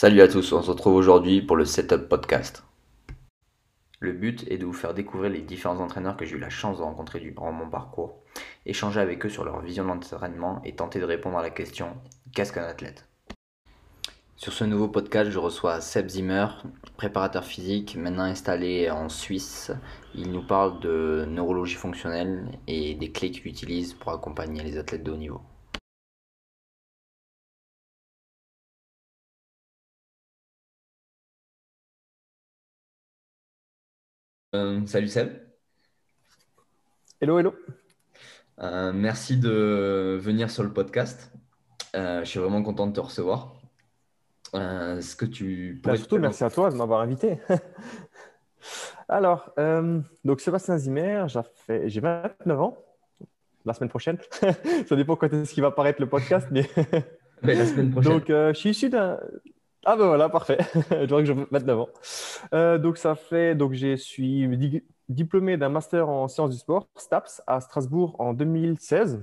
[0.00, 2.62] Salut à tous, on se retrouve aujourd'hui pour le Setup Podcast.
[3.98, 6.78] Le but est de vous faire découvrir les différents entraîneurs que j'ai eu la chance
[6.78, 8.22] de rencontrer durant mon parcours,
[8.64, 11.96] échanger avec eux sur leur vision de l'entraînement et tenter de répondre à la question
[12.32, 13.08] qu'est-ce qu'un athlète?
[14.36, 16.46] Sur ce nouveau podcast, je reçois Seb Zimmer,
[16.96, 19.72] préparateur physique, maintenant installé en Suisse.
[20.14, 25.02] Il nous parle de neurologie fonctionnelle et des clés qu'il utilise pour accompagner les athlètes
[25.02, 25.40] de haut niveau.
[34.58, 35.30] Euh, salut Seb.
[37.20, 37.54] Hello, hello.
[38.60, 41.32] Euh, merci de venir sur le podcast.
[41.94, 43.54] Euh, je suis vraiment content de te recevoir.
[44.54, 47.38] Est-ce que tu bah, surtout, merci à toi de m'avoir invité.
[49.08, 49.54] Alors,
[50.24, 51.26] donc Sébastien Zimmer,
[51.86, 52.78] j'ai 29 ans.
[53.64, 54.18] La semaine prochaine.
[54.88, 56.68] Ça dépend quand est-ce qu'il va apparaître le podcast, mais...
[57.42, 58.12] la semaine prochaine.
[58.12, 59.20] Donc, je suis issu d'un
[59.90, 60.58] ah ben voilà, parfait.
[60.90, 61.88] je vois que vais mettre d'avant.
[62.52, 64.46] Euh, donc ça fait, donc je suis
[65.08, 69.22] diplômé d'un master en sciences du sport, STAPS, à Strasbourg en 2016.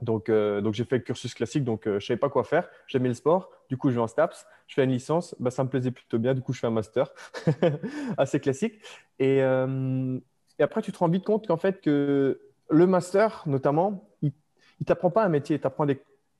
[0.00, 2.44] Donc, euh, donc j'ai fait le cursus classique, donc euh, je ne savais pas quoi
[2.44, 2.66] faire.
[2.86, 5.62] J'aimais le sport, du coup je vais en STAPS, je fais une licence, bah, ça
[5.62, 7.12] me plaisait plutôt bien, du coup je fais un master
[8.16, 8.80] assez classique.
[9.18, 14.32] Et, et, après tu te rends vite compte qu'en fait que le master notamment, il
[14.80, 15.86] ne t'apprend pas un métier, il t'apprend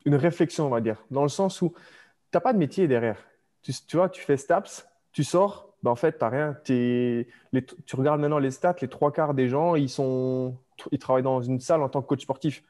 [0.07, 3.19] une réflexion on va dire, dans le sens où tu n'as pas de métier derrière.
[3.65, 6.57] Tu, vois, tu fais STAPS, tu sors, ben en fait, tu n'as rien.
[6.65, 10.57] tu regardes maintenant les stats, les trois quarts des gens, ils, sont,
[10.93, 12.63] ils travaillent dans une salle en tant que coach sportif.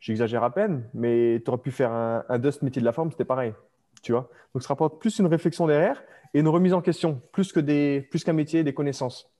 [0.00, 3.24] J'exagère à peine, mais tu aurais pu faire un, Dust métier de la forme, c'était
[3.24, 3.52] pareil.
[4.02, 7.52] Tu vois Donc, ça rapporte plus une réflexion derrière et une remise en question, plus
[7.52, 9.30] qu'un qu'un métier, des connaissances.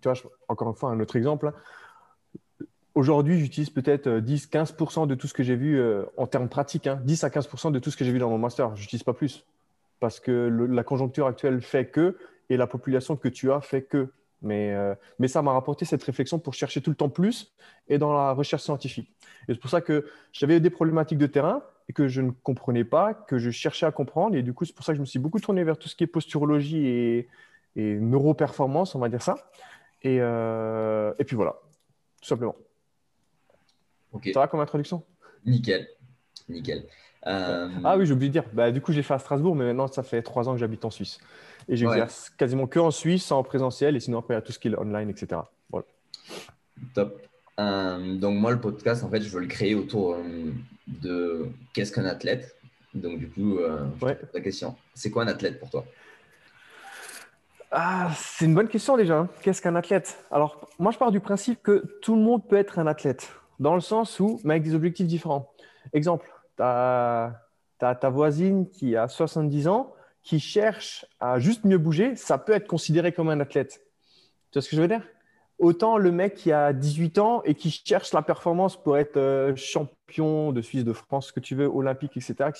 [0.00, 1.48] Tu vois, encore une fois, un autre exemple.
[1.48, 2.64] Hein.
[2.94, 6.88] Aujourd'hui, j'utilise peut-être 10-15% euh, de tout ce que j'ai vu euh, en termes pratiques,
[6.88, 7.26] 10 hein.
[7.26, 8.74] à 15% de tout ce que j'ai vu dans mon master.
[8.76, 9.44] Je n'utilise pas plus
[10.02, 12.18] parce que la conjoncture actuelle fait que
[12.50, 14.12] et la population que tu as fait que.
[14.42, 17.54] Mais, euh, mais ça m'a rapporté cette réflexion pour chercher tout le temps plus
[17.86, 19.12] et dans la recherche scientifique.
[19.46, 22.82] Et c'est pour ça que j'avais des problématiques de terrain et que je ne comprenais
[22.82, 24.34] pas, que je cherchais à comprendre.
[24.34, 25.94] Et du coup, c'est pour ça que je me suis beaucoup tourné vers tout ce
[25.94, 27.28] qui est posturologie et,
[27.76, 29.36] et neuroperformance, on va dire ça.
[30.02, 31.54] Et, et puis voilà,
[32.20, 32.56] tout simplement.
[34.34, 35.04] Ça va comme introduction?
[35.46, 35.86] Nickel.
[36.48, 36.82] Nickel.
[37.26, 38.44] Euh, ah oui, j'ai oublié de dire.
[38.52, 40.84] Bah, du coup, j'ai fait à Strasbourg, mais maintenant, ça fait trois ans que j'habite
[40.84, 41.18] en Suisse.
[41.68, 44.52] Et j'exerce quasiment que en Suisse, en présentiel, et sinon, après, il y a tout
[44.52, 45.40] ce qui est online, etc.
[45.70, 45.86] Voilà.
[46.94, 47.22] Top.
[47.60, 50.50] Euh, donc, moi, le podcast, en fait, je veux le créer autour euh,
[50.86, 52.56] de qu'est-ce qu'un athlète?
[52.94, 53.58] Donc, du coup,
[54.34, 55.84] la question, c'est quoi un athlète pour toi?
[57.70, 59.20] Ah, c'est une bonne question déjà.
[59.20, 59.28] Hein.
[59.40, 60.22] Qu'est-ce qu'un athlète?
[60.30, 63.74] Alors, moi, je pars du principe que tout le monde peut être un athlète dans
[63.74, 65.50] le sens où, mais avec des objectifs différents.
[65.94, 66.28] Exemple,
[66.62, 67.34] as,
[67.78, 69.92] ta voisine qui a 70 ans,
[70.22, 73.84] qui cherche à juste mieux bouger, ça peut être considéré comme un athlète.
[74.50, 75.02] Tu vois ce que je veux dire?
[75.58, 79.54] Autant le mec qui a 18 ans et qui cherche la performance pour être euh,
[79.56, 82.50] champion de Suisse, de France, ce que tu veux, olympique, etc.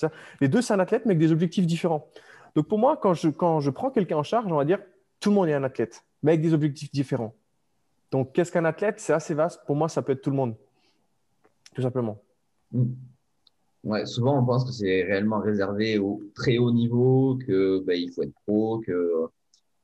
[0.40, 2.08] Les deux, c'est un athlète, mais avec des objectifs différents.
[2.54, 4.78] Donc pour moi, quand je, quand je prends quelqu'un en charge, on va dire
[5.20, 7.34] tout le monde est un athlète, mais avec des objectifs différents.
[8.10, 9.00] Donc qu'est-ce qu'un athlète?
[9.00, 9.64] C'est assez vaste.
[9.66, 10.54] Pour moi, ça peut être tout le monde
[11.74, 12.18] tout simplement.
[12.72, 12.92] Mm.
[13.84, 18.12] Ouais, souvent on pense que c'est réellement réservé au très haut niveau, que ben, il
[18.12, 19.28] faut être pro, que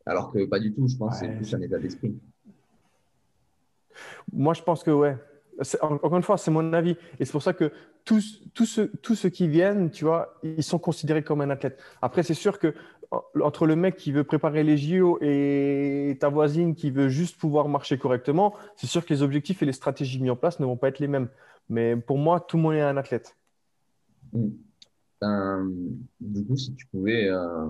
[0.06, 0.88] alors que pas du tout.
[0.88, 2.14] Je pense que c'est plus un état d'esprit.
[4.32, 5.16] Moi, je pense que ouais.
[5.81, 6.97] Encore une fois, c'est mon avis.
[7.19, 7.72] Et c'est pour ça que
[8.04, 11.82] tous, tous, ceux, tous ceux qui viennent, tu vois, ils sont considérés comme un athlète.
[12.00, 12.75] Après, c'est sûr que
[13.42, 17.69] entre le mec qui veut préparer les JO et ta voisine qui veut juste pouvoir
[17.69, 20.76] marcher correctement, c'est sûr que les objectifs et les stratégies mises en place ne vont
[20.76, 21.28] pas être les mêmes.
[21.70, 23.38] Mais pour moi, tout le monde est un athlète.
[25.20, 25.72] Ben,
[26.20, 27.66] du coup, si tu pouvais euh,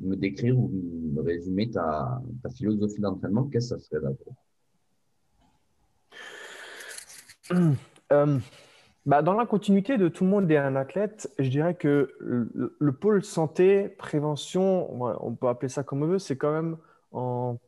[0.00, 0.70] me décrire ou
[1.14, 2.20] me résumer ta,
[2.54, 4.34] philosophie d'entraînement, qu'est-ce que ça serait d'abord
[8.12, 8.38] euh,
[9.06, 12.92] bah, Dans la continuité de tout le monde est un athlète, je dirais que le,
[12.92, 16.76] pôle santé, prévention, on peut appeler ça comme on veut, c'est quand même
[17.12, 17.58] en,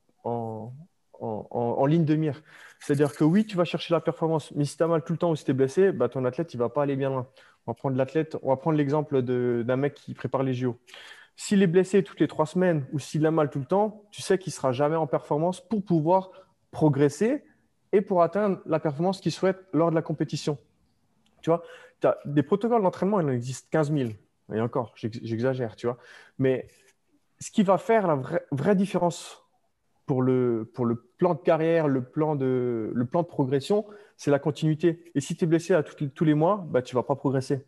[1.86, 2.42] ligne de mire.
[2.78, 5.18] C'est-à-dire que oui, tu vas chercher la performance, mais si tu as mal tout le
[5.18, 7.26] temps ou si tu es blessé, bah, ton athlète, il va pas aller bien loin.
[7.66, 10.78] On va prendre l'athlète, on va prendre l'exemple d'un mec qui prépare les JO.
[11.36, 14.22] S'il est blessé toutes les trois semaines ou s'il a mal tout le temps, tu
[14.22, 16.30] sais qu'il sera jamais en performance pour pouvoir
[16.70, 17.44] progresser
[17.92, 20.58] et pour atteindre la performance qu'il souhaite lors de la compétition.
[21.42, 21.62] Tu vois,
[22.02, 24.10] as des protocoles d'entraînement, il en existe 15 000.
[24.52, 25.98] Et encore, j'exagère, tu vois.
[26.38, 26.68] Mais
[27.40, 28.20] ce qui va faire la
[28.52, 29.43] vraie différence
[30.06, 33.84] pour le, pour le plan de carrière, le plan de, le plan de progression,
[34.16, 35.10] c'est la continuité.
[35.14, 37.64] Et si tu es blessé à tous les mois, bah, tu ne vas pas progresser.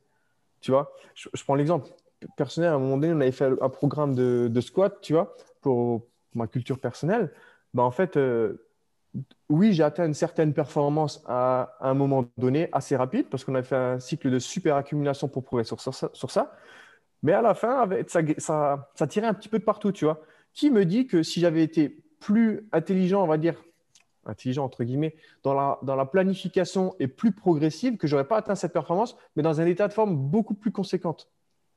[0.61, 0.93] Tu vois?
[1.15, 1.89] Je, prends l'exemple.
[2.37, 5.35] personnel, à un moment donné, on avait fait un programme de, de squat, tu vois,
[5.61, 7.33] pour ma culture personnelle.
[7.75, 8.67] Ben, en fait, euh,
[9.49, 13.63] oui, j'ai atteint une certaine performance à, un moment donné, assez rapide, parce qu'on a
[13.63, 16.53] fait un cycle de super accumulation pour progresser sur, sur, ça.
[17.23, 20.21] Mais à la fin, ça, ça, ça, tirait un petit peu de partout, tu vois.
[20.53, 23.55] Qui me dit que si j'avais été plus intelligent, on va dire,
[24.25, 25.15] intelligent entre guillemets,
[25.45, 29.45] dans la, dans la planification et plus progressive, que j'aurais pas atteint cette performance, mais
[29.45, 31.31] dans un état de forme beaucoup plus conséquente.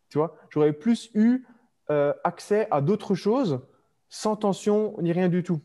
[0.10, 1.46] Tu vois, j'aurais plus eu
[1.92, 3.60] euh, accès à d'autres choses
[4.10, 5.60] sans tension ni rien du tout.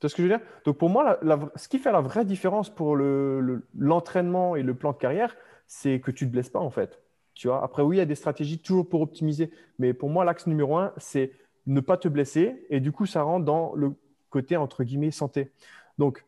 [0.00, 0.44] Tu vois ce que je veux dire?
[0.64, 1.20] Donc pour moi,
[1.54, 5.36] ce qui fait la vraie différence pour l'entraînement et le plan de carrière,
[5.68, 7.00] c'est que tu ne te blesses pas en fait.
[7.34, 10.24] Tu vois Après, oui, il y a des stratégies toujours pour optimiser, mais pour moi,
[10.24, 11.30] l'axe numéro un, c'est
[11.66, 13.92] ne pas te blesser et du coup, ça rentre dans le
[14.30, 15.52] côté entre guillemets santé.
[15.98, 16.24] Donc,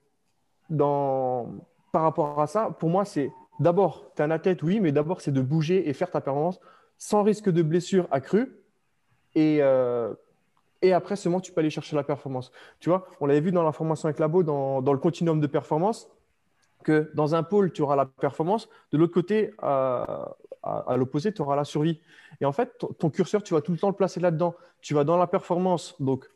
[0.71, 1.49] dans,
[1.93, 3.31] par rapport à ça, pour moi, c'est
[3.61, 6.61] d'abord, tu as un athlète, oui, mais d'abord, c'est de bouger et faire ta performance
[6.99, 8.57] sans risque de blessure accrue.
[9.35, 10.15] Et, euh,
[10.83, 12.53] et après, seulement, tu peux aller chercher la performance.
[12.81, 16.11] Tu vois, on l'avait vu dans la formation avec Labo, dans le continuum de performance,
[16.83, 18.69] que dans un pôle, tu auras la performance.
[18.93, 22.01] De l'autre côté, à, à, l'opposé, tu auras la survie.
[22.41, 24.55] Et en fait, ton, ton, curseur, tu vas tout le temps le placer là-dedans.
[24.81, 26.29] Tu vas dans la performance, donc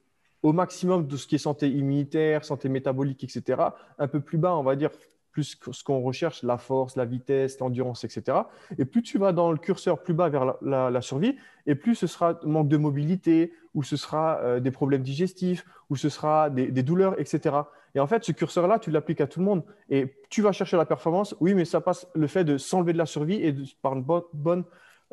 [0.43, 3.63] au maximum de ce qui est santé immunitaire, santé métabolique, etc.
[3.99, 4.91] Un peu plus bas, on va dire,
[5.37, 8.39] plus ce qu'on recherche, la force, la vitesse, l'endurance, etc.
[8.79, 12.07] Et plus tu vas dans le curseur plus bas vers la, survie, et plus ce
[12.07, 16.83] sera manque de mobilité, ou ce sera euh, des problèmes digestifs, ou ce sera des,
[16.83, 17.55] douleurs, etc.
[17.97, 19.65] Et en fait, ce curseur-là, tu l'appliques à tout le monde.
[19.89, 22.99] Et tu vas chercher la performance, oui, mais ça passe le fait de s'enlever de
[22.99, 24.65] la survie et de, par une bonne, bonne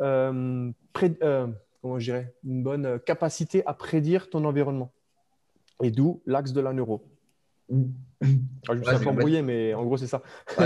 [0.01, 0.69] euh,
[1.01, 1.47] euh,
[1.81, 4.91] comment je dirais, une bonne capacité à prédire ton environnement.
[5.81, 7.07] Et d'où l'axe de la neuro.
[7.71, 8.25] Ah,
[8.67, 10.21] je me suis embrouillé, mais en gros, c'est ça.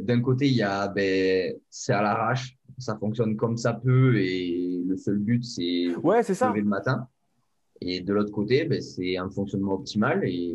[0.00, 4.80] D'un côté, il y a ben, c'est à l'arrache, ça fonctionne comme ça peut, et
[4.86, 6.50] le seul but, c'est ouais, c'est ça.
[6.50, 7.08] lever le matin.
[7.80, 10.54] Et de l'autre côté, ben, c'est un fonctionnement optimal, et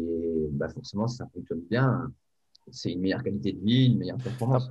[0.51, 2.11] ben, forcément, si ça fonctionne bien,
[2.71, 4.69] c'est une meilleure qualité de vie, une meilleure performance.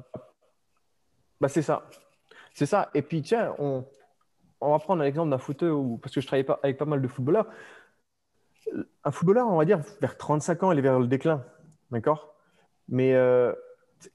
[1.41, 1.89] Bah, c'est ça.
[2.55, 2.91] C'est ça.
[2.95, 3.85] Et puis, tiens, on,
[4.61, 7.49] va prendre l'exemple d'un footeur, parce que je travaille avec pas mal de footballeurs
[9.05, 11.45] un footballeur, on va dire, vers 35 ans, il est vers le déclin.
[11.91, 12.35] D'accord?
[12.89, 13.53] Mais euh,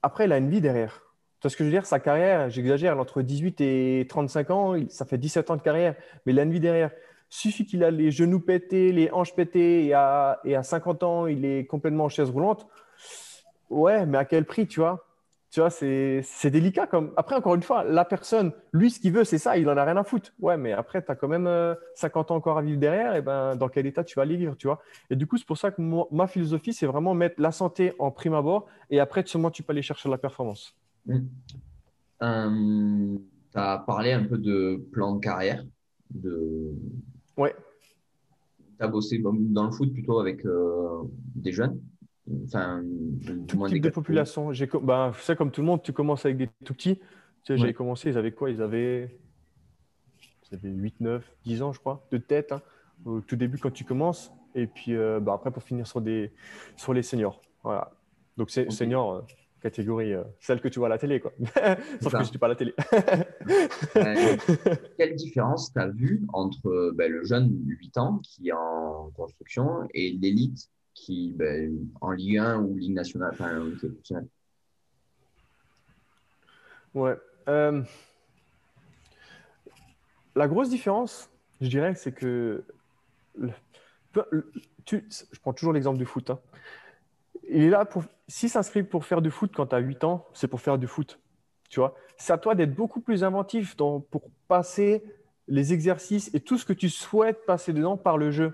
[0.01, 1.01] après, il a une vie derrière.
[1.39, 1.85] Tu vois ce que je veux dire?
[1.85, 5.95] Sa carrière, j'exagère, entre 18 et 35 ans, ça fait 17 ans de carrière,
[6.25, 6.91] mais il a une vie derrière.
[7.29, 11.27] Suffit qu'il a les genoux pétés, les hanches pétées, et à, et à 50 ans,
[11.27, 12.67] il est complètement en chaise roulante.
[13.69, 15.07] Ouais, mais à quel prix, tu vois?
[15.49, 16.87] Tu vois, c'est délicat.
[16.87, 17.13] Comme...
[17.15, 19.83] Après, encore une fois, la personne, lui, ce qu'il veut, c'est ça, il en a
[19.83, 20.33] rien à foutre.
[20.39, 21.49] Ouais, mais après, tu as quand même
[21.95, 24.35] 50 euh, ans encore à vivre derrière, et ben, dans quel état tu vas aller
[24.35, 24.81] vivre, tu vois?
[25.09, 25.81] Et du coup, c'est pour ça que
[26.11, 29.71] ma philosophie, c'est vraiment mettre la santé en prime abord, et après, seulement, tu peux
[29.71, 30.75] aller chercher la performance.
[31.05, 31.19] Mmh.
[32.23, 33.17] Euh,
[33.51, 35.63] tu as parlé un peu de plan de carrière.
[36.09, 36.73] De...
[37.37, 37.55] Ouais.
[38.79, 41.03] Tu as bossé dans le foot plutôt avec euh,
[41.35, 41.79] des jeunes?
[42.43, 42.83] Enfin,
[43.47, 44.51] tout type de population.
[44.51, 46.97] J'ai, ben, ça, comme tout le monde, tu commences avec des tout petits.
[46.97, 47.03] Tu
[47.43, 48.49] sais, J'avais commencé, ils avaient quoi?
[48.49, 49.17] Ils avaient,
[50.51, 52.61] ils avaient 8, 9, 10 ans, je crois, de tête, hein,
[53.05, 54.33] au tout début quand tu commences.
[54.55, 56.31] Et puis euh, bah, après, pour finir sur, des,
[56.75, 57.41] sur les seniors.
[57.63, 57.91] Voilà.
[58.35, 59.21] Donc, c'est senior, euh,
[59.69, 61.19] catégorie, euh, celle que tu vois à la télé.
[61.19, 61.33] Quoi.
[62.01, 62.73] Sauf que je ne pas à la télé.
[64.97, 69.11] quelle différence tu as vu entre ben, le jeune de 8 ans qui est en
[69.15, 73.61] construction et l'élite qui, ben, en Ligue 1 ou Ligue nationale, enfin,
[76.93, 77.17] Ouais.
[77.47, 77.83] Euh,
[80.35, 81.29] la grosse différence,
[81.61, 82.63] je dirais, c'est que
[84.85, 86.29] tu, je prends toujours l'exemple du foot.
[86.29, 86.39] Hein.
[87.49, 90.25] Il est là pour, s'il s'inscrit pour faire du foot quand tu as 8 ans,
[90.33, 91.19] c'est pour faire du foot.
[91.69, 95.03] Tu vois, c'est à toi d'être beaucoup plus inventif pour passer
[95.47, 98.53] les exercices et tout ce que tu souhaites passer dedans par le jeu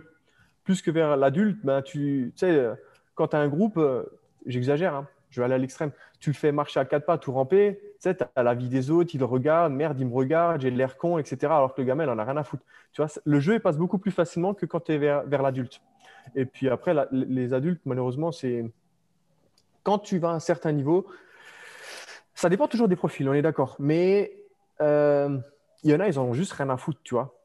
[0.64, 2.70] plus que vers l'adulte, ben, tu, sais,
[3.16, 4.04] quand tu as un groupe, euh,
[4.46, 7.32] j'exagère, hein, je vais aller à l'extrême, tu le fais marcher à quatre pas, tout
[7.32, 10.62] ramper, tu sais, as la vie des autres, il le regarde, merde, il me regarde,
[10.62, 11.38] j'ai l'air con, etc.
[11.54, 12.64] Alors que le gamin, il n'en a rien à foutre.
[12.94, 15.82] Tu vois, le jeu, passe beaucoup plus facilement que quand tu es vers l'adulte.
[16.36, 18.66] Et puis après, les adultes, malheureusement, c'est
[19.84, 21.08] quand tu vas à un certain niveau,
[22.34, 23.76] ça dépend toujours des profils, on est d'accord.
[23.80, 24.34] Mais
[24.82, 25.38] euh,
[25.84, 27.38] il y en a, ils n'en ont juste rien à foutre, tu vois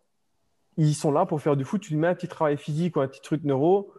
[0.78, 1.82] ils sont là pour faire du foot.
[1.82, 3.92] Tu lui mets un petit travail physique ou un petit truc neuro,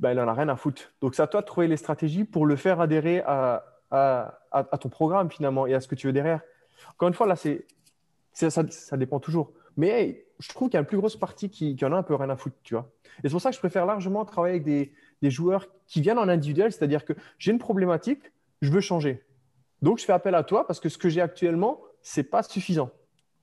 [0.00, 0.92] ben, il n'en a rien à foutre.
[1.00, 3.62] Donc, c'est à toi de trouver les stratégies pour le faire adhérer à,
[4.80, 6.40] ton programme finalement et à ce que tu veux derrière.
[6.90, 7.66] Encore une fois, là, c'est,
[8.32, 9.52] ça, dépend toujours.
[9.76, 12.14] Mais je trouve qu'il y a une plus grosse partie qui, en a un peu
[12.14, 12.90] rien à foutre, tu vois.
[13.18, 14.92] Et c'est pour ça que je préfère largement travailler avec des,
[15.30, 18.20] joueurs qui viennent en individuel, c'est-à-dire que j'ai une problématique,
[18.60, 19.22] je veux changer.
[19.80, 22.90] Donc, je fais appel à toi parce que ce que j'ai actuellement, c'est pas suffisant.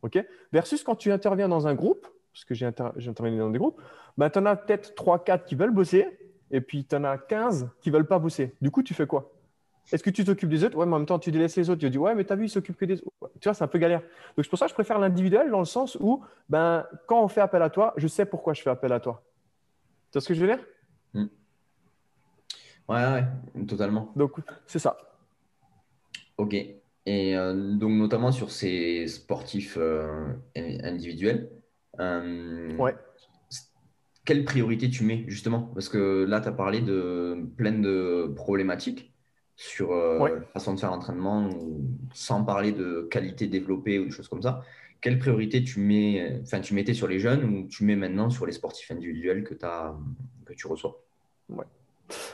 [0.04, 0.24] ok?
[0.54, 3.82] Versus quand tu interviens dans un groupe, parce que j'ai intervenu dans des groupes,
[4.18, 6.06] ben, tu en as peut-être 3-4 qui veulent bosser,
[6.52, 8.54] et puis tu en as 15 qui ne veulent pas bosser.
[8.62, 9.32] Du coup, tu fais quoi?
[9.92, 10.78] Est-ce que tu t'occupes des autres?
[10.78, 11.82] Ouais, mais en même temps, tu délaisses les autres.
[11.82, 13.32] Tu dis, ouais, mais tu as vu, ils s'occupent que des autres.
[13.40, 14.02] Tu vois, c'est un peu galère.
[14.02, 17.28] Donc, c'est pour ça que je préfère l'individuel dans le sens où, ben, quand on
[17.28, 19.24] fait appel à toi, je sais pourquoi je fais appel à toi.
[20.12, 20.66] Tu vois ce que je veux dire?
[21.14, 21.28] Hmm.
[22.88, 24.12] Ouais, ouais, totalement.
[24.16, 24.34] Donc,
[24.66, 24.98] c'est ça.
[26.38, 26.54] Ok.
[26.54, 31.50] Et euh, donc, notamment sur ces sportifs euh, individuels,
[32.00, 32.96] euh, ouais.
[34.24, 35.72] quelle priorité tu mets justement?
[35.74, 39.14] Parce que là, tu as parlé de plein de problématiques
[39.62, 41.48] sur la façon de faire l'entraînement,
[42.14, 44.64] sans parler de qualité développée ou des choses comme ça.
[45.02, 48.48] Quelle priorité tu mets, enfin, tu mettais sur les jeunes ou tu mets maintenant sur
[48.48, 49.96] les sportifs individuels que, as,
[50.46, 51.04] que tu reçois?
[51.50, 51.66] Ouais.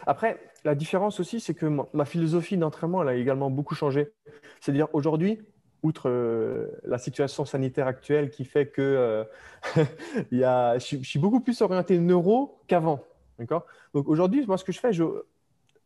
[0.05, 4.13] Après, la différence aussi, c'est que ma philosophie d'entraînement, elle a également beaucoup changé.
[4.61, 5.41] C'est-à-dire aujourd'hui,
[5.83, 9.23] outre euh, la situation sanitaire actuelle qui fait que euh,
[10.31, 13.03] y a, je, suis beaucoup plus orienté neuro qu'avant.
[13.37, 13.65] D'accord?
[13.93, 14.91] Donc aujourd'hui, moi, ce que je fais,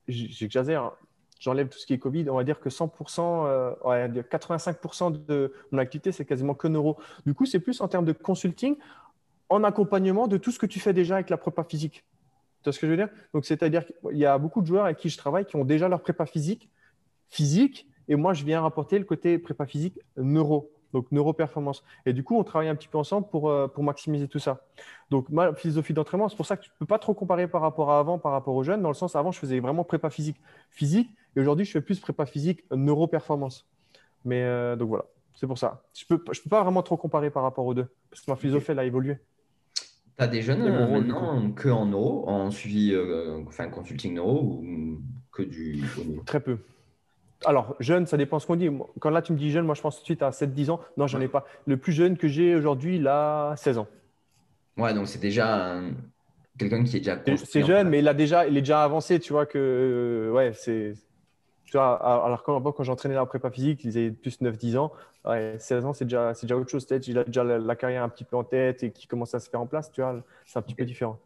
[0.07, 0.93] j'exagère, hein.
[1.41, 5.79] J'enlève tout ce qui est Covid, on va dire que 100%, euh, 85% de mon
[5.79, 6.97] activité, c'est quasiment que neuro.
[7.25, 8.77] Du coup, c'est plus en termes de consulting,
[9.49, 12.05] en accompagnement de tout ce que tu fais déjà avec la prépa physique.
[12.61, 13.09] Tu vois ce que je veux dire?
[13.33, 15.89] Donc, c'est-à-dire qu'il y a beaucoup de joueurs avec qui je travaille qui ont déjà
[15.89, 16.69] leur prépa physique,
[17.27, 21.83] physique, et moi, je viens rapporter le côté prépa physique neuro, donc neuroperformance.
[22.05, 24.65] Et du coup, on travaille un petit peu ensemble pour, euh, pour maximiser tout ça.
[25.09, 27.61] Donc, ma philosophie d'entraînement, c'est pour ça que tu ne peux pas trop comparer par
[27.61, 30.09] rapport à avant, par rapport aux jeunes, dans le sens, avant, je faisais vraiment prépa
[30.09, 30.37] physique,
[30.69, 33.67] physique, et aujourd'hui, je fais plus prépa physique neuroperformance.
[34.25, 35.83] Mais euh, donc voilà, c'est pour ça.
[35.93, 38.31] Je ne peux, je peux pas vraiment trop comparer par rapport aux deux, parce que
[38.31, 39.17] ma philosophie, elle a évolué.
[40.17, 42.95] Tu as des jeunes euh, maintenant que en neuro, en suivi,
[43.47, 45.83] enfin consulting neuro ou que du
[46.25, 46.59] Très peu.
[47.45, 48.69] Alors, jeune, ça dépend ce qu'on dit.
[48.99, 50.79] Quand là, tu me dis jeune, moi, je pense tout de suite à 7-10 ans.
[50.97, 51.45] Non, j'en ai pas.
[51.65, 53.87] Le plus jeune que j'ai aujourd'hui, il a 16 ans.
[54.77, 55.81] Ouais, donc c'est déjà
[56.57, 59.33] quelqu'un qui est déjà C'est jeune, mais il, a déjà, il est déjà avancé, tu
[59.33, 59.57] vois, que.
[59.57, 60.93] Euh, ouais, c'est.
[61.65, 61.95] Tu vois,
[62.25, 64.91] alors quand, quand j'entraînais la prépa physique, il avait plus 9-10 ans.
[65.23, 66.85] Ouais, 16 ans, c'est déjà, déjà autre chose.
[66.85, 69.39] Peut-être il a déjà la, carrière un petit peu en tête et qui commence à
[69.39, 70.21] se faire en place, tu vois.
[70.45, 71.17] C'est un petit peu différent.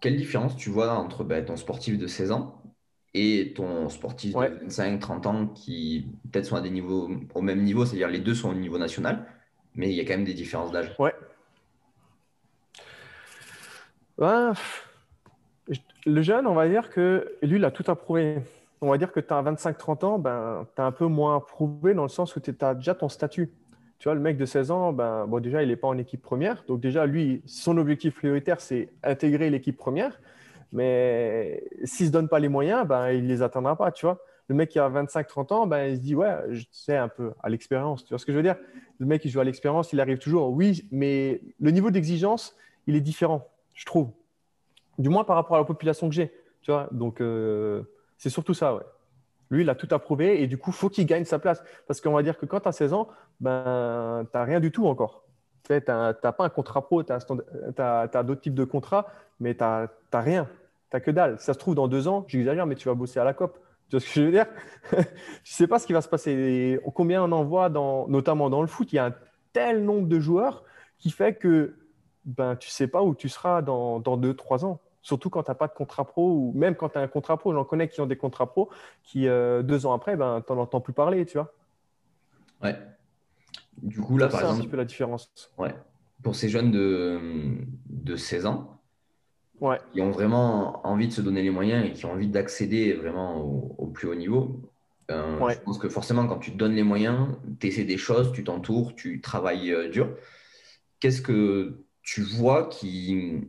[0.00, 2.60] Quelle différence tu vois entre ben, ton sportif de 16 ans
[3.14, 7.62] et ton sportif de 25, 30 ans qui peut-être sont à des niveaux au même
[7.62, 9.24] niveau, c'est-à-dire les deux sont au niveau national,
[9.74, 10.94] mais il y a quand même des différences d'âge.
[10.98, 11.14] Ouais.
[14.18, 14.52] Ben,
[16.06, 18.38] le jeune, on va dire que lui, il a tout approuvé.
[18.80, 21.94] On va dire que tu as 25-30 ans, ben, tu as un peu moins approuvé
[21.94, 23.50] dans le sens où tu as déjà ton statut.
[23.98, 26.20] Tu vois, le mec de 16 ans, ben, bon, déjà, il n'est pas en équipe
[26.20, 26.64] première.
[26.66, 30.20] Donc, déjà, lui, son objectif prioritaire, c'est intégrer l'équipe première.
[30.74, 34.06] Mais s'il ne se donne pas les moyens, ben, il ne les atteindra pas, tu
[34.06, 34.20] vois.
[34.48, 37.32] Le mec qui a 25-30 ans, ben, il se dit, ouais, je sais un peu
[37.42, 38.04] à l'expérience.
[38.04, 38.56] Tu vois ce que je veux dire
[38.98, 40.50] Le mec qui joue à l'expérience, il arrive toujours.
[40.50, 42.56] Oui, mais le niveau d'exigence,
[42.88, 44.10] il est différent, je trouve.
[44.98, 46.34] Du moins par rapport à la population que j'ai.
[46.60, 47.84] Tu vois Donc, euh,
[48.18, 48.82] c'est surtout ça, ouais.
[49.50, 51.62] Lui, il a tout approuvé et du coup, faut qu'il gagne sa place.
[51.86, 54.72] Parce qu'on va dire que quand tu as 16 ans, ben, tu n'as rien du
[54.72, 55.22] tout encore.
[55.62, 57.24] Tu n'as pas un contrat pro, tu as,
[57.78, 59.06] as d'autres types de contrats,
[59.38, 60.48] mais tu n'as rien
[61.00, 61.38] que dalle.
[61.38, 63.58] Ça se trouve, dans deux ans, j'exagère, mais tu vas bosser à la COP.
[63.88, 64.46] Tu vois ce que je veux dire?
[64.92, 65.04] Je ne
[65.42, 66.80] sais pas ce qui va se passer.
[66.94, 69.14] combien on en voit, dans, notamment dans le foot, il y a un
[69.52, 70.64] tel nombre de joueurs
[70.98, 71.76] qui fait que
[72.24, 74.80] ben, tu ne sais pas où tu seras dans, dans deux, trois ans.
[75.02, 77.36] Surtout quand tu n'as pas de contrat pro ou même quand tu as un contrat
[77.36, 77.52] pro.
[77.52, 78.70] J'en connais qui ont des contrats pro
[79.02, 81.52] qui, euh, deux ans après, ben, tu n'en entends plus parler, tu vois?
[82.62, 82.76] Ouais.
[83.82, 84.56] Du coup, là, par exemple.
[84.56, 85.52] un petit peu la différence.
[85.58, 85.74] Ouais.
[86.22, 87.20] Pour ces jeunes de,
[87.86, 88.73] de 16 ans,
[89.60, 89.78] ouais.
[89.92, 93.40] qui ont vraiment envie de se donner les moyens et qui ont envie d'accéder vraiment
[93.40, 94.60] au, plus haut niveau.
[95.10, 97.28] Euh, je pense que forcément, quand tu te donnes les moyens,
[97.60, 100.16] tu essaies des choses, tu t'entoures, tu travailles euh, dur.
[101.00, 103.42] Qu'est-ce que tu vois qui,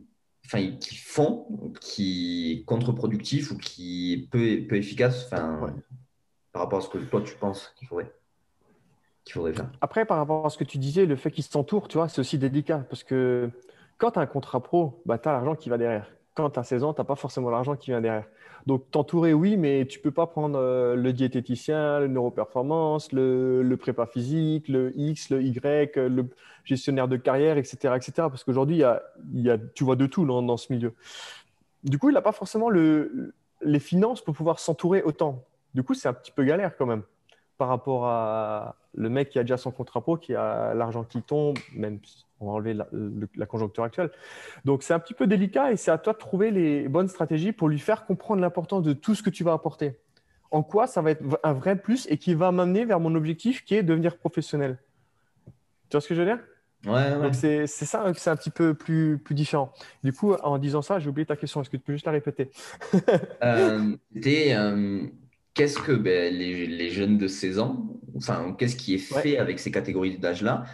[0.44, 1.46] enfin, qui font,
[1.80, 5.74] qui est contre-productif ou qui est peu, peu efficace enfin,
[6.52, 8.12] par rapport à ce que toi tu penses qu'il faudrait,
[9.24, 9.70] qu'il faudrait faire?
[9.80, 12.20] Après, par rapport à ce que tu disais, le fait qu'ils s'entourent, tu vois, c'est
[12.20, 13.50] aussi délicat parce que
[13.98, 16.10] quand tu as un contrat pro, bah, tu as l'argent qui va derrière.
[16.34, 18.26] Quand tu as 16 ans, tu n'as pas forcément l'argent qui vient derrière.
[18.66, 23.62] Donc, t'entourer, oui, mais tu ne peux pas prendre euh, le diététicien, le neuroperformance, le,
[23.62, 26.28] le, prépa physique, le X, le Y, le
[26.64, 27.94] gestionnaire de carrière, etc.
[27.96, 28.12] etc.
[28.16, 30.94] parce qu'aujourd'hui, y a, tu vois de tout dans, ce milieu.
[31.84, 35.44] Du coup, il n'a pas forcément le, les finances pour pouvoir s'entourer autant.
[35.74, 37.02] Du coup, c'est un petit peu galère quand même
[37.58, 41.22] par rapport à le mec qui a déjà son contrat pro, qui a l'argent qui
[41.22, 42.00] tombe, même
[42.40, 44.10] on va enlever la, conjoncture actuelle.
[44.64, 47.52] Donc c'est un petit peu délicat et c'est à toi de trouver les bonnes stratégies
[47.52, 49.96] pour lui faire comprendre l'importance de tout ce que tu vas apporter.
[50.50, 53.64] En quoi ça va être un vrai plus et qui va m'amener vers mon objectif
[53.64, 54.78] qui est devenir professionnel.
[55.88, 56.40] Tu vois ce que je veux dire?
[56.84, 57.22] Ouais, ouais.
[57.22, 59.72] Donc c'est ça, c'est un petit peu plus, plus différent.
[60.04, 61.60] Du coup, en disant ça, j'ai oublié ta question.
[61.60, 62.50] Est-ce que tu peux juste la répéter?
[63.42, 65.06] Euh, euh,
[65.54, 69.22] qu'est-ce que ben, les, les jeunes de 16 ans, enfin, qu'est-ce qui est Ouais.
[69.22, 70.64] fait avec ces catégories d'âge-là?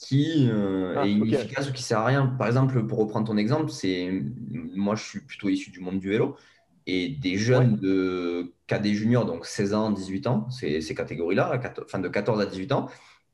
[0.00, 2.26] Qui euh, Ah, est inefficace ou qui sert à rien?
[2.26, 4.10] Par exemple, pour reprendre ton exemple, c'est
[4.52, 6.36] moi, je suis plutôt issu du monde du vélo
[6.86, 7.68] et des Ouais.
[7.68, 12.40] jeunes de KD junior, donc 16 ans, 18 ans, ces, ces catégories-là, enfin de 14
[12.40, 12.88] à 18 ans,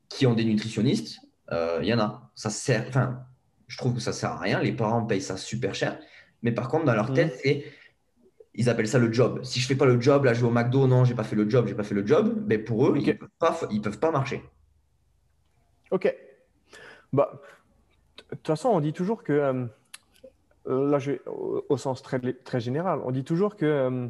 [0.09, 1.19] qui ont des nutritionnistes,
[1.51, 2.31] euh, il y en a.
[2.35, 3.25] Ça sert, enfin,
[3.67, 4.61] je trouve que ça sert à rien.
[4.61, 5.99] Les parents payent ça super cher,
[6.43, 7.13] mais par contre, dans leur Mhm.
[7.13, 7.65] tête, c'est
[8.55, 9.43] ils appellent ça le job.
[9.43, 11.35] Si je fais pas le job, là je vais au McDo, non, j'ai pas fait
[11.35, 13.99] le job, j'ai pas fait le job, mais pour eux, ils peuvent pas, ils peuvent
[13.99, 14.43] pas marcher.
[15.91, 16.05] Ok.
[17.15, 17.31] Bah,
[18.31, 19.65] de toute façon, on dit toujours que, euh,
[20.67, 21.13] euh, là, je
[21.69, 24.09] au, sens très, très général, on dit toujours que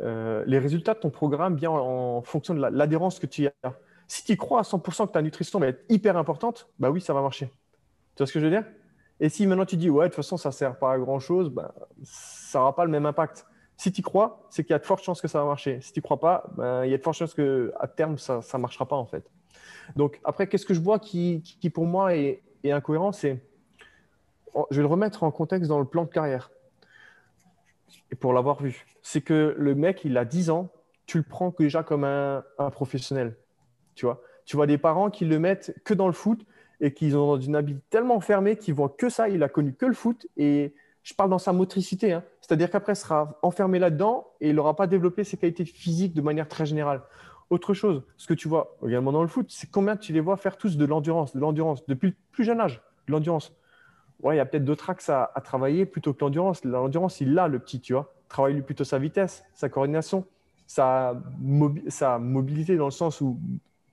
[0.00, 3.52] euh, les résultats de ton programme viennent en, fonction de la- l'adhérence que tu as.
[4.08, 7.14] Si tu crois à 100% que ta nutrition va être hyper importante, bah oui, ça
[7.14, 7.46] va marcher.
[7.48, 8.64] Tu vois ce que je veux dire?
[9.20, 11.50] Et si maintenant tu dis, ouais, de toute façon, ça ne sert pas à grand-chose,
[11.50, 13.46] bah, ça n'aura pas le même impact.
[13.76, 15.80] Si tu crois, c'est qu'il y a de fortes chances que ça va marcher.
[15.82, 18.40] Si tu ne crois pas, ben, il y a de fortes chances qu'à terme, ça
[18.54, 19.30] ne marchera pas en fait.
[19.96, 23.42] Donc après, qu'est-ce que je vois qui, qui pour moi est, incohérent, c'est,
[24.70, 26.50] je vais le remettre en contexte dans le plan de carrière.
[28.10, 30.70] Et pour l'avoir vu, c'est que le mec, il a 10 ans,
[31.06, 33.36] tu le prends déjà comme un, un professionnel.
[33.94, 36.46] Tu vois, tu vois des parents qui le mettent que dans le foot
[36.80, 39.86] et qui ont une habitude tellement fermée qu'ils voient que ça, il a connu que
[39.86, 42.22] le foot et je parle dans sa motricité, hein.
[42.40, 46.22] c'est-à-dire qu'après il sera enfermé là-dedans et il n'aura pas développé ses qualités physiques de
[46.22, 47.02] manière très générale.
[47.52, 50.38] Autre chose, ce que tu vois également dans le foot, c'est combien tu les vois
[50.38, 53.52] faire tous de l'endurance, de l'endurance depuis le plus jeune âge, de l'endurance.
[54.22, 56.64] Ouais, il y a peut-être d'autres axes à, travailler plutôt que l'endurance.
[56.64, 58.10] L'endurance, il l'a, le petit, tu vois.
[58.30, 60.24] Travaille lui plutôt sa vitesse, sa coordination,
[60.66, 63.38] sa, mobi- sa mobilité dans le sens où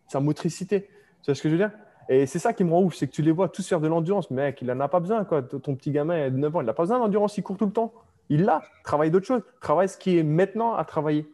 [0.07, 0.83] sa motricité.
[1.23, 1.71] Tu vois ce que je veux dire?
[2.07, 3.89] Et c'est ça qui me rend ouf, c'est que tu les vois tous faire de
[3.89, 4.31] l'endurance.
[4.31, 5.41] Mec, il n'en a pas besoin, quoi.
[5.41, 7.73] Ton petit gamin a 9 ans, il n'a pas besoin d'endurance, il court tout le
[7.73, 7.91] temps.
[8.29, 11.27] Il l'a, travaille d'autres choses, travaille ce qui est maintenant à travailler.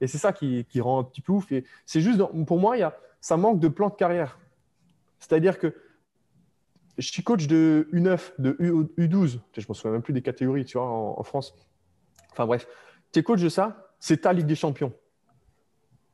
[0.00, 1.46] Et c'est ça qui, rend un petit peu ouf.
[1.86, 4.38] C'est juste, pour moi, y a, ça manque de plan de carrière.
[5.18, 5.74] C'est-à-dire que
[6.98, 9.40] je suis coach de U9, de U, U12.
[9.56, 11.54] Je me souviens même plus des catégories, tu vois, en, France.
[12.30, 12.66] Enfin bref,
[13.12, 14.92] tu es coach de ça, c'est ta Ligue des Champions.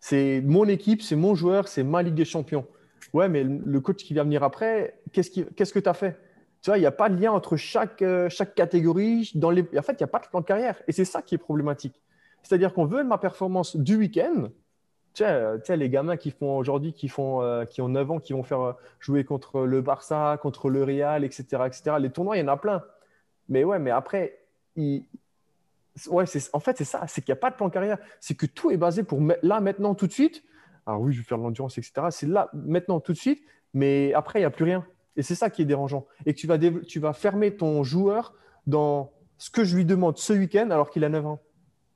[0.01, 2.67] C'est mon équipe, c'est mon joueur, c'est ma Ligue des Champions.
[3.13, 5.31] Ouais, mais le coach qui va venir après, qu'est-ce
[5.73, 6.19] que tu as fait?
[6.63, 9.31] Tu vois, il n'y a pas de lien entre chaque, euh, chaque catégorie.
[9.41, 10.83] En fait, il n'y a pas de plan de carrière.
[10.89, 12.01] Et c'est ça qui est problématique.
[12.47, 14.51] C'est-à-dire qu'on veut ma performance du week-end.
[15.15, 18.35] Tu sais, les gamins qui font aujourd'hui, qui, font, euh, qui ont 9 ans, qui
[18.35, 21.97] vont faire euh, jouer contre le Barça, contre le Real, etc., etc.
[21.99, 22.85] Les tournois, il y en a plein.
[23.49, 24.39] Mais ouais, mais après,
[24.77, 27.99] ouais, en fait, c'est ça, c'est qu'il n'y a pas de plan carrière.
[28.21, 30.45] C'est que tout est basé pour là, maintenant, tout de suite.
[30.87, 32.07] Alors oui, je vais faire de l'endurance, etc.
[32.11, 33.43] C'est là, maintenant, tout de suite.
[33.75, 34.87] Mais après, il n'y a plus rien.
[35.17, 36.07] Et c'est ça qui est dérangeant.
[36.27, 38.35] Et que tu vas, tu vas fermer ton joueur
[38.69, 41.41] dans ce que je lui demande ce week-end alors qu'il a 9 ans.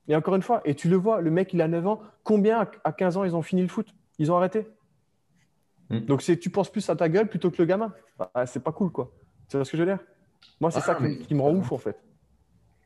[0.07, 2.01] Et encore une fois, et tu le vois, le mec, il a 9 ans.
[2.23, 3.87] Combien à- à 15 ans, ils ont fini le foot?
[4.19, 4.67] Ils ont arrêté?
[5.89, 5.99] Mm.
[6.01, 7.93] Donc, c'est, tu penses plus à ta gueule plutôt que le gamin?
[8.17, 9.11] Bah, c'est pas cool, quoi.
[9.49, 9.99] Tu vois ce que je veux dire?
[10.59, 11.97] Moi, c'est Ah, ça qui, mais- qui me rend ouf, en fait.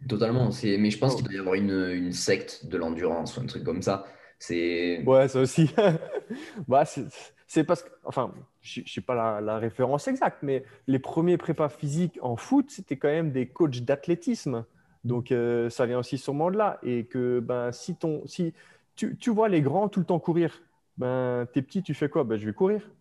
[0.09, 0.49] Totalement.
[0.63, 1.15] Mais je pense Oh.
[1.17, 4.05] qu'il doit y avoir une, une secte de l'endurance ou un truc comme ça.
[4.37, 5.01] C'est...
[5.05, 5.71] Ouais, ça aussi.
[6.67, 7.05] bah, c'est,
[7.47, 11.37] c'est parce que, enfin, je ne sais pas la, la référence exacte, mais les premiers
[11.37, 14.65] prépas physiques en foot, c'était quand même des coachs d'athlétisme.
[15.05, 16.79] Donc, euh, ça vient aussi sûrement de là.
[16.83, 18.53] Et que ben, si, ton, si
[18.97, 20.61] tu, tu vois les grands tout le temps courir,
[20.97, 22.25] ben, t'es petit, tu fais quoi?
[22.25, 22.91] Ben, Je vais courir.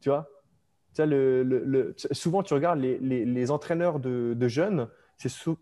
[0.00, 0.28] Tu vois?
[0.94, 5.58] Tu le, le- Souvent, tu regardes les, les- les entraîneurs de, de jeunes, c'est sou-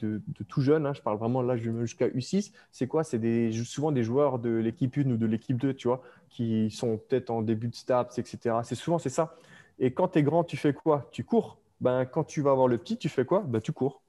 [0.00, 3.04] de, de tout jeune, hein, je parle vraiment là jusqu'à U6, c'est quoi?
[3.04, 6.70] C'est des, souvent des joueurs de l'équipe 1 ou de l'équipe 2, tu vois, qui
[6.70, 8.64] sont peut-être en début de STAPS, etc.
[8.64, 9.36] C'est souvent c'est ça.
[9.78, 11.08] Et quand tu es grand, tu fais quoi?
[11.12, 11.58] Tu cours.
[11.80, 13.40] Ben, quand tu vas avoir le petit, tu fais quoi?
[13.46, 14.01] Ben, Tu cours.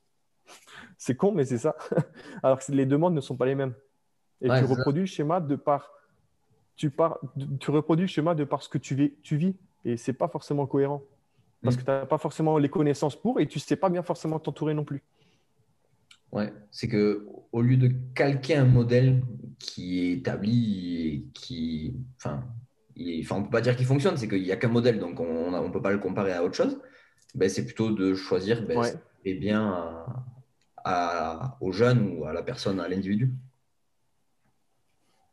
[0.97, 1.75] C'est con, mais c'est ça.
[2.43, 3.73] Alors que les demandes ne sont pas les mêmes.
[4.41, 4.73] Et Ouais, tu ça.
[4.75, 5.91] reproduis le schéma de par
[6.75, 7.19] tu, pars,
[7.60, 9.56] tu reproduis le schéma de par ce que tu vis, tu vis.
[9.86, 11.03] et c'est pas forcément cohérent
[11.62, 11.79] parce Mm.
[11.79, 14.73] que tu n'as pas forcément les connaissances pour et tu sais pas bien forcément t'entourer
[14.73, 15.03] non plus.
[16.32, 19.21] Ouais, c'est que au lieu de calquer un modèle
[19.60, 22.43] qui est établi et qui, enfin,
[22.95, 25.19] il- enfin, on peut pas dire qu'il fonctionne, c'est qu'il n'y a qu'un modèle, donc
[25.19, 26.82] on ne peut pas le comparer à autre chose.
[27.36, 28.91] Ben, c'est plutôt de choisir ben, Ouais.
[28.91, 30.25] ce qui bien à,
[30.84, 33.32] à- aux jeunes ou à la personne, à l'individu.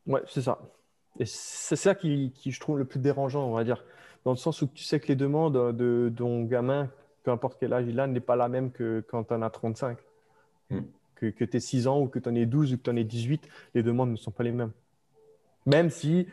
[0.07, 0.59] Ouais, c'est ça.
[1.19, 3.85] Et c'est ça qui, qui, je trouve, le plus dérangeant, on va dire.
[4.25, 6.91] Dans le sens où tu sais que les demandes de ton gamin,
[7.23, 9.51] peu importe quel âge il a, n'est pas la même que quand tu en as
[9.51, 9.99] 35.
[10.71, 10.81] Mm.
[11.15, 12.91] Que, que tu aies 6 ans ou que tu en aies 12 ou que tu
[12.91, 14.73] en aies 18, les demandes ne sont pas les mêmes.
[15.67, 16.27] Même si,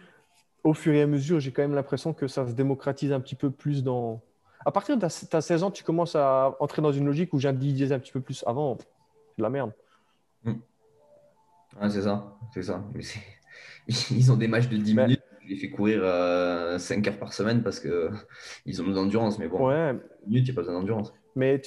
[0.64, 3.36] au fur et à mesure, j'ai quand même l'impression que ça se démocratise un petit
[3.36, 4.22] peu plus dans,
[4.66, 7.92] À partir de ta, 16 ans, tu commences à entrer dans une logique où j'individualise
[7.92, 8.44] un petit peu plus.
[8.48, 8.78] Avant,
[9.38, 9.72] c'est de la merde.
[10.44, 10.54] Hmm.
[11.90, 12.38] c'est ça.
[12.54, 12.84] C'est ça.
[14.12, 15.22] Ils ont des matchs de 10 minutes.
[15.44, 17.92] Je les fais courir 5 euh, heures par semaine parce qu'ils
[18.82, 19.40] ont besoin d'endurance.
[19.40, 19.94] Mais bon, ouais.
[19.94, 21.14] minutes, il n'y a pas besoin d'endurance.
[21.36, 21.62] Mais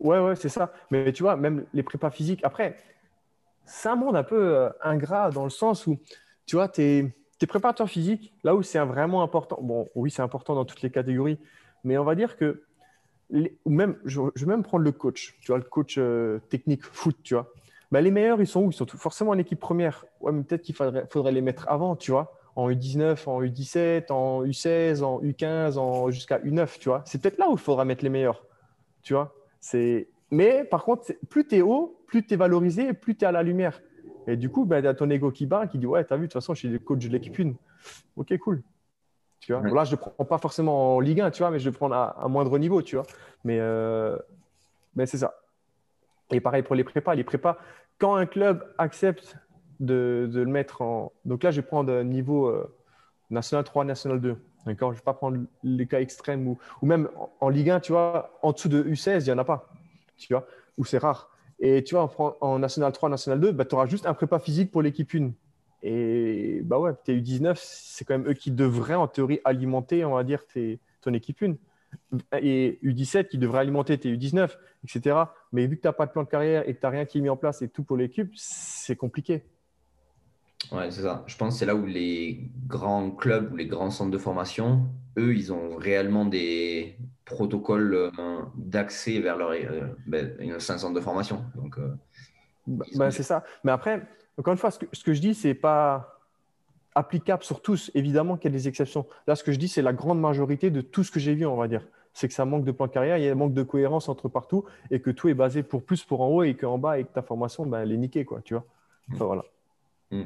[0.00, 0.72] ouais, ouais, c'est ça.
[0.90, 2.76] Mais tu vois, même les prépas physiques, après,
[3.64, 5.98] c'est un monde un peu euh, ingrat dans le sens où,
[6.46, 9.58] tu vois, tu es, préparateur physique, là où c'est vraiment important.
[9.60, 11.38] Bon, oui, c'est important dans toutes les catégories,
[11.84, 12.62] mais on va dire que,
[13.30, 17.34] même, je, vais même prendre le coach, tu vois, le coach euh, technique foot, tu
[17.34, 17.52] vois.
[17.90, 18.70] Bah, les meilleurs, ils sont où?
[18.70, 20.04] Ils sont forcément en équipe première.
[20.20, 24.12] Ouais, mais peut-être qu'il faudrait, faudrait, les mettre avant, tu vois, en U19, en U17,
[24.12, 27.02] en U16, en U15, en, jusqu'à U9, tu vois.
[27.06, 28.44] C'est peut-être là où il faudra mettre les meilleurs,
[29.02, 29.34] tu vois.
[29.60, 33.28] C'est mais par contre, plus tu es haut, plus tu es valorisé, plus tu es
[33.28, 33.80] à la lumière.
[34.26, 36.16] Et du coup, ben, tu as ton ego qui bat, qui dit Ouais, tu as
[36.16, 37.52] vu, de toute façon, je suis le coach de l'équipe 1.
[38.16, 38.62] Ok, cool.
[39.40, 41.68] Tu vois là, je ne prends pas forcément en Ligue 1, tu vois, mais je
[41.68, 43.06] le prends à un moindre niveau, tu vois.
[43.44, 44.16] Mais, euh,
[44.94, 45.34] mais c'est ça.
[46.30, 47.14] Et pareil pour les prépas.
[47.14, 47.58] Les prépas,
[47.98, 49.36] quand un club accepte
[49.78, 51.12] de, de le mettre en.
[51.24, 52.74] Donc là, je vais prendre niveau euh,
[53.30, 54.36] National 3, National 2.
[54.66, 54.90] D'accord?
[54.90, 57.80] Je ne vais pas prendre les cas extrêmes ou, ou même en, en Ligue 1,
[57.80, 59.68] tu vois, en dessous de U16, il n'y en a pas
[60.16, 60.46] tu vois,
[60.78, 61.30] ou c'est rare.
[61.58, 64.38] Et tu vois, en, en National 3, National 2, bah, tu auras juste un prépa
[64.38, 65.30] physique pour l'équipe 1.
[65.88, 70.16] Et bah ouais, tes U19, c'est quand même eux qui devraient en théorie alimenter, on
[70.16, 70.42] va dire,
[71.00, 71.54] ton équipe 1.
[72.42, 74.50] Et U17 qui devrait alimenter tes U19,
[74.82, 75.16] etc.
[75.52, 77.04] Mais vu que tu n'as pas de plan de carrière et que tu n'as rien
[77.04, 79.44] qui est mis en place et tout pour l'équipe, c'est compliqué.
[80.72, 81.22] Ouais, c'est ça.
[81.28, 84.88] Je pense que c'est là où les grands clubs ou les grands centres de formation,
[85.16, 91.00] eux, ils ont réellement des protocoles euh, d'accès vers leur euh, ben, un centre de
[91.00, 91.44] formation.
[91.54, 91.94] Donc, euh,
[92.66, 93.44] bah, bah, c'est ça.
[93.62, 94.02] Mais après,
[94.38, 96.20] encore une fois, ce que, ce que je dis, c'est pas
[96.94, 97.90] applicable sur tous.
[97.94, 99.06] Évidemment qu'il y a des exceptions.
[99.26, 101.46] Là, ce que je dis, c'est la grande majorité de tout ce que j'ai vu,
[101.46, 101.86] on va dire.
[102.12, 104.28] C'est que ça manque de plan carrière, il y a un manque de cohérence entre
[104.28, 107.04] partout et que tout est basé pour plus pour en haut et qu'en bas, et
[107.04, 108.64] que ta formation, ben, elle est niquée, quoi, tu vois.
[109.12, 109.44] Enfin, voilà.
[110.10, 110.22] Mm.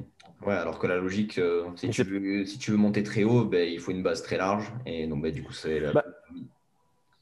[0.46, 3.44] Ouais, alors que la logique, euh, si, tu veux, si tu veux monter très haut,
[3.44, 4.72] ben, il faut une base très large.
[4.86, 5.80] Et donc, ben, du coup, c'est.
[5.80, 5.92] La...
[5.92, 6.04] Bah,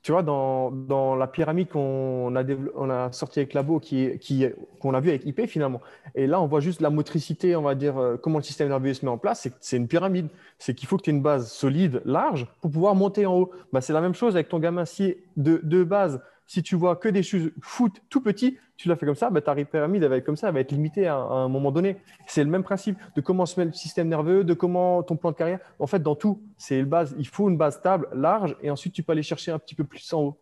[0.02, 2.42] tu vois, dans, dans la pyramide qu'on a,
[2.76, 4.46] on a sorti avec Labo, qui, qui,
[4.80, 5.80] qu'on a vu avec IP finalement,
[6.14, 8.94] et là, on voit juste la motricité, on va dire, euh, comment le système nerveux
[8.94, 9.40] se met en place.
[9.40, 10.28] C'est, c'est une pyramide.
[10.58, 13.50] C'est qu'il faut que tu aies une base solide, large, pour pouvoir monter en haut.
[13.72, 14.84] Bah, c'est la même chose avec ton gamin.
[14.84, 18.96] Si de, de base, si tu vois que des choses foot tout petits, tu l'as
[18.96, 21.16] fait comme ça, bah, ta pyramide va être comme ça, elle va être limitée à,
[21.16, 21.98] un moment donné.
[22.26, 25.30] C'est le même principe de comment se met le système nerveux, de comment ton plan
[25.30, 25.60] de carrière.
[25.78, 27.14] En fait, dans tout, c'est le base.
[27.18, 29.84] Il faut une base stable, large, et ensuite tu peux aller chercher un petit peu
[29.84, 30.38] plus en haut.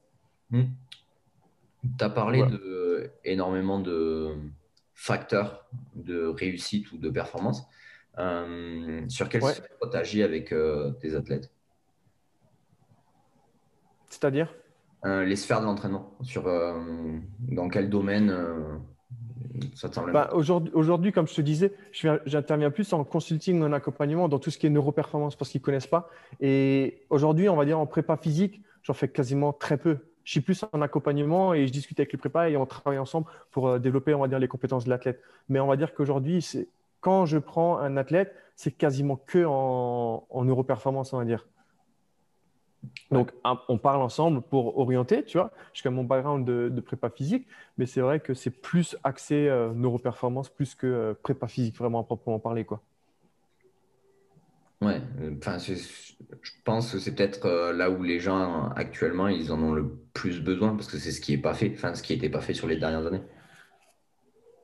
[0.50, 0.66] Hmm.
[1.98, 4.32] Tu as parlé de énormément de
[4.94, 5.66] facteurs
[5.96, 7.66] de réussite ou de performance.
[8.18, 9.54] Euh, sur quel ouais.
[9.90, 11.50] tu agis avec euh, tes athlètes?
[14.08, 14.54] C'est-à-dire?
[15.04, 16.72] Les sphères de l'entraînement sur euh,
[17.38, 18.76] dans quel domaine euh,
[19.74, 21.72] ça te bah, aujourd'hui, aujourd'hui, comme je te disais,
[22.26, 25.64] j'interviens plus en consulting, en accompagnement, dans tout ce qui est neuroperformance parce qu'ils ne
[25.64, 26.10] connaissent pas.
[26.40, 29.98] Et aujourd'hui, on va dire en prépa physique, j'en fais quasiment très peu.
[30.24, 33.26] Je suis plus en accompagnement et je discute avec les prépas et on travaille ensemble
[33.52, 35.22] pour développer, on va dire, les compétences de l'athlète.
[35.48, 36.44] Mais on va dire qu'aujourd'hui,
[37.00, 41.46] quand je prends un athlète, c'est quasiment que en, en neuroperformance, on va dire.
[43.10, 43.32] Donc,
[43.68, 45.50] on parle ensemble pour orienter, tu vois.
[45.72, 47.46] J'ai mon background de, prépa physique,
[47.78, 52.00] mais c'est vrai que c'est plus axé euh, neuroperformance plus que euh, prépa physique, vraiment
[52.00, 52.82] à proprement parler, quoi.
[54.82, 59.62] Ouais, euh, enfin, je pense que c'est peut-être là où les gens actuellement ils en
[59.62, 62.12] ont le plus besoin parce que c'est ce qui est pas fait, enfin ce qui
[62.12, 63.22] n'était pas fait sur les dernières années.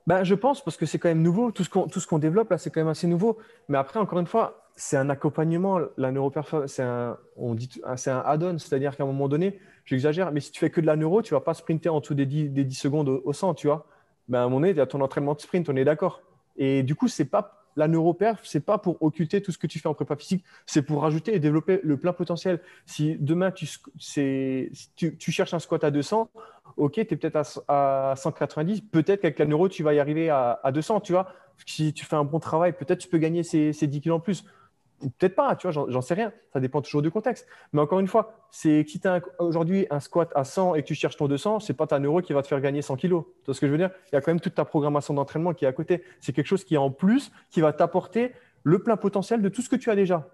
[0.05, 1.51] Ben, je pense parce que c'est quand même nouveau.
[1.51, 3.39] Tout ce qu'on tout ce qu'on développe là, c'est quand même assez nouveau.
[3.69, 5.79] Mais après, encore une fois, c'est un accompagnement.
[5.97, 10.31] La neuroperformance, c'est un, on dit, c'est un add-on, c'est-à-dire qu'à un moment donné, j'exagère,
[10.31, 12.25] mais si tu fais que de la neuro, tu vas pas sprinter en dessous des
[12.25, 13.85] 10, des 10 secondes au, 100, tu vois.
[14.29, 16.21] Ben, à un moment donné, tu as ton entraînement de sprint, on est d'accord.
[16.57, 19.79] Et du coup, c'est pas la neuroperf, c'est pas pour occulter tout ce que tu
[19.79, 22.59] fais en prépa physique, c'est pour rajouter et développer le plein potentiel.
[22.85, 23.67] Si demain tu,
[24.95, 26.29] tu, cherches un squat à 200,
[26.77, 30.59] ok, tu es peut-être à, 190, peut-être qu'avec la neuro, tu vas y arriver à,
[30.63, 31.27] à, 200, tu vois.
[31.65, 34.19] Si tu fais un bon travail, peut-être tu peux gagner ces, ces 10 kilos en
[34.19, 34.45] plus
[35.09, 36.31] peut-être pas, tu vois, j'en sais rien.
[36.51, 37.47] Ça dépend toujours du contexte.
[37.71, 40.87] Mais encore une fois, c'est si tu as aujourd'hui un squat à 100 et que
[40.87, 43.23] tu cherches ton 200, c'est pas ta neuro qui va te faire gagner 100 kilos.
[43.23, 43.91] Tu vois ce que je veux dire?
[44.11, 46.03] Il y a quand même toute ta programmation d'entraînement qui est à côté.
[46.19, 49.61] C'est quelque chose qui est en plus, qui va t'apporter le plein potentiel de tout
[49.61, 50.29] ce que tu as déjà.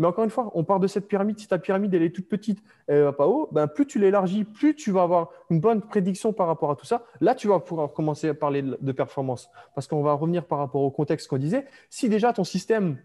[0.00, 1.38] Mais encore une fois, on part de cette pyramide.
[1.38, 4.44] Si ta pyramide elle est toute petite, elle va pas haut, ben plus tu l'élargis,
[4.44, 7.04] plus tu vas avoir une bonne prédiction par rapport à tout ça.
[7.20, 9.48] Là, tu vas pouvoir commencer à parler de performance.
[9.74, 11.66] Parce qu'on va revenir par rapport au contexte qu'on disait.
[11.90, 12.98] Si déjà ton système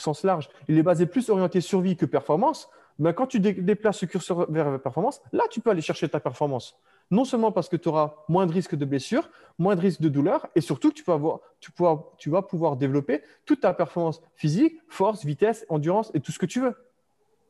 [0.00, 4.06] sens large, il est basé plus orienté survie que performance, ben, quand tu déplaces ce
[4.06, 6.78] curseur vers la performance, là, tu peux aller chercher ta performance.
[7.10, 10.08] Non seulement parce que tu auras moins de risques de blessure, moins de risques de
[10.08, 11.72] douleur, et surtout que tu, peux avoir, tu,
[12.18, 16.46] tu vas pouvoir développer toute ta performance physique, force, vitesse, endurance et tout ce que
[16.46, 16.74] tu veux.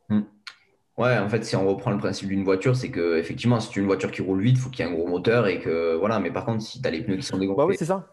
[0.08, 0.22] Hmm.
[0.96, 3.80] Ouais, en fait, si on reprend le principe d'une voiture, c'est que effectivement, si tu
[3.80, 5.96] une voiture qui roule vite, il faut qu'il y ait un gros moteur et que
[5.96, 6.20] voilà.
[6.20, 8.06] Mais par contre, si tu as les pneus qui sont dégonflés, bah oui, c'est ça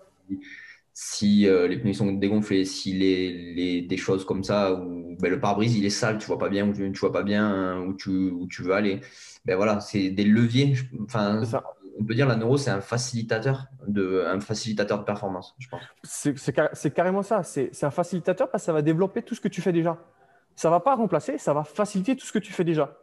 [1.00, 5.40] si euh, les pneus sont dégonflés, si les, des choses comme ça, ou ben, le
[5.40, 7.94] pare-brise il est sale, tu vois pas bien où tu, vois pas bien hein, où
[7.94, 9.02] tu, où tu veux aller,
[9.46, 10.74] ben voilà, c'est des leviers.
[11.04, 11.44] Enfin,
[12.00, 15.84] on peut dire la neuro c'est un facilitateur de un facilitateur de performance, je pense.
[16.04, 17.44] C'est carrément ça.
[17.44, 20.00] C'est un facilitateur parce que ça va développer tout ce que tu fais déjà.
[20.56, 22.98] Ça va pas remplacer, ça va faciliter tout ce que tu fais déjà.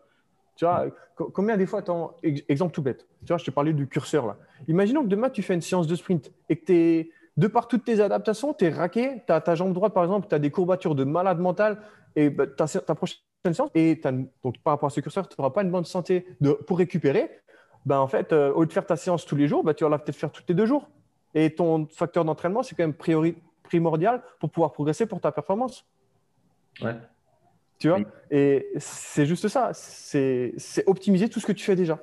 [0.57, 1.85] Tu vois, combien des fois,
[2.25, 4.37] exemple tout bête, tu vois, je te parlais du curseur là.
[4.67, 7.69] Imaginons que demain tu fais une séance de sprint et que tu es de par
[7.69, 10.39] toutes tes adaptations, tu es raqué, tu as ta jambe droite, par exemple, tu as
[10.39, 11.81] des courbatures de malade mental,
[12.17, 13.19] et bah, ta, prochaine
[13.53, 14.01] séance, et
[14.43, 17.31] donc par rapport à ce curseur, tu n'auras pas une bonne santé de, pour récupérer.
[17.87, 19.85] Ben, en fait, euh, au lieu de faire ta séance tous les jours, ben, tu
[19.85, 20.89] vas la peut-être faire toutes les deux jours.
[21.35, 22.95] Et ton facteur d'entraînement, c'est quand même
[23.63, 25.85] primordial pour pouvoir progresser pour ta performance.
[26.81, 26.95] Ouais.
[27.79, 27.99] Tu vois?
[28.31, 29.73] Et c'est juste ça.
[29.75, 30.55] C'est
[30.87, 31.99] optimiser tout ce que tu fais déjà.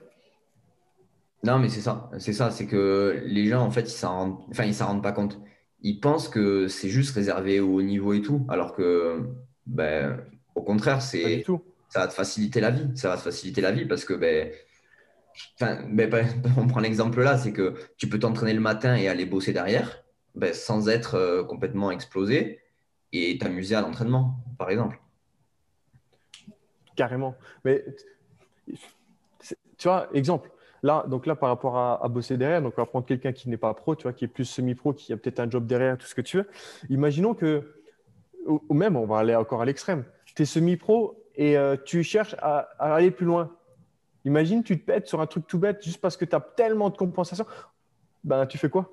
[1.43, 2.09] Non, mais c'est ça.
[2.19, 2.51] C'est ça.
[2.51, 5.39] C'est que les gens, en fait, ils s'en rendent, enfin, ils s'en rendent pas compte.
[5.81, 9.21] Ils pensent que c'est juste réservé au haut niveau et tout, alors que,
[9.65, 10.23] ben,
[10.53, 11.43] au contraire, c'est,
[11.89, 12.89] ça va te faciliter la vie.
[12.95, 14.51] Ça va te faciliter la vie parce que, ben,
[15.55, 16.27] enfin, ben,
[16.57, 20.03] on prend l'exemple là, c'est que tu peux t'entraîner le matin et aller bosser derrière,
[20.35, 22.59] ben, sans être euh, complètement explosé
[23.13, 24.99] et t'amuser à l'entraînement, par exemple.
[26.95, 27.35] Carrément.
[27.65, 27.83] Mais
[28.67, 30.51] tu vois, exemple,
[30.83, 33.57] Là, donc là, par rapport à, bosser derrière, donc on va prendre quelqu'un qui n'est
[33.57, 36.07] pas pro, tu vois, qui est plus semi-pro, qui a peut-être un job derrière, tout
[36.07, 36.47] ce que tu veux.
[36.89, 37.75] Imaginons que,
[38.47, 42.35] ou même, on va aller encore à l'extrême, tu es semi-pro et euh, tu cherches
[42.39, 43.55] à, aller plus loin.
[44.25, 46.89] Imagine, tu te pètes sur un truc tout bête juste parce que tu as tellement
[46.89, 47.45] de compensation.
[48.23, 48.91] Ben, tu fais quoi?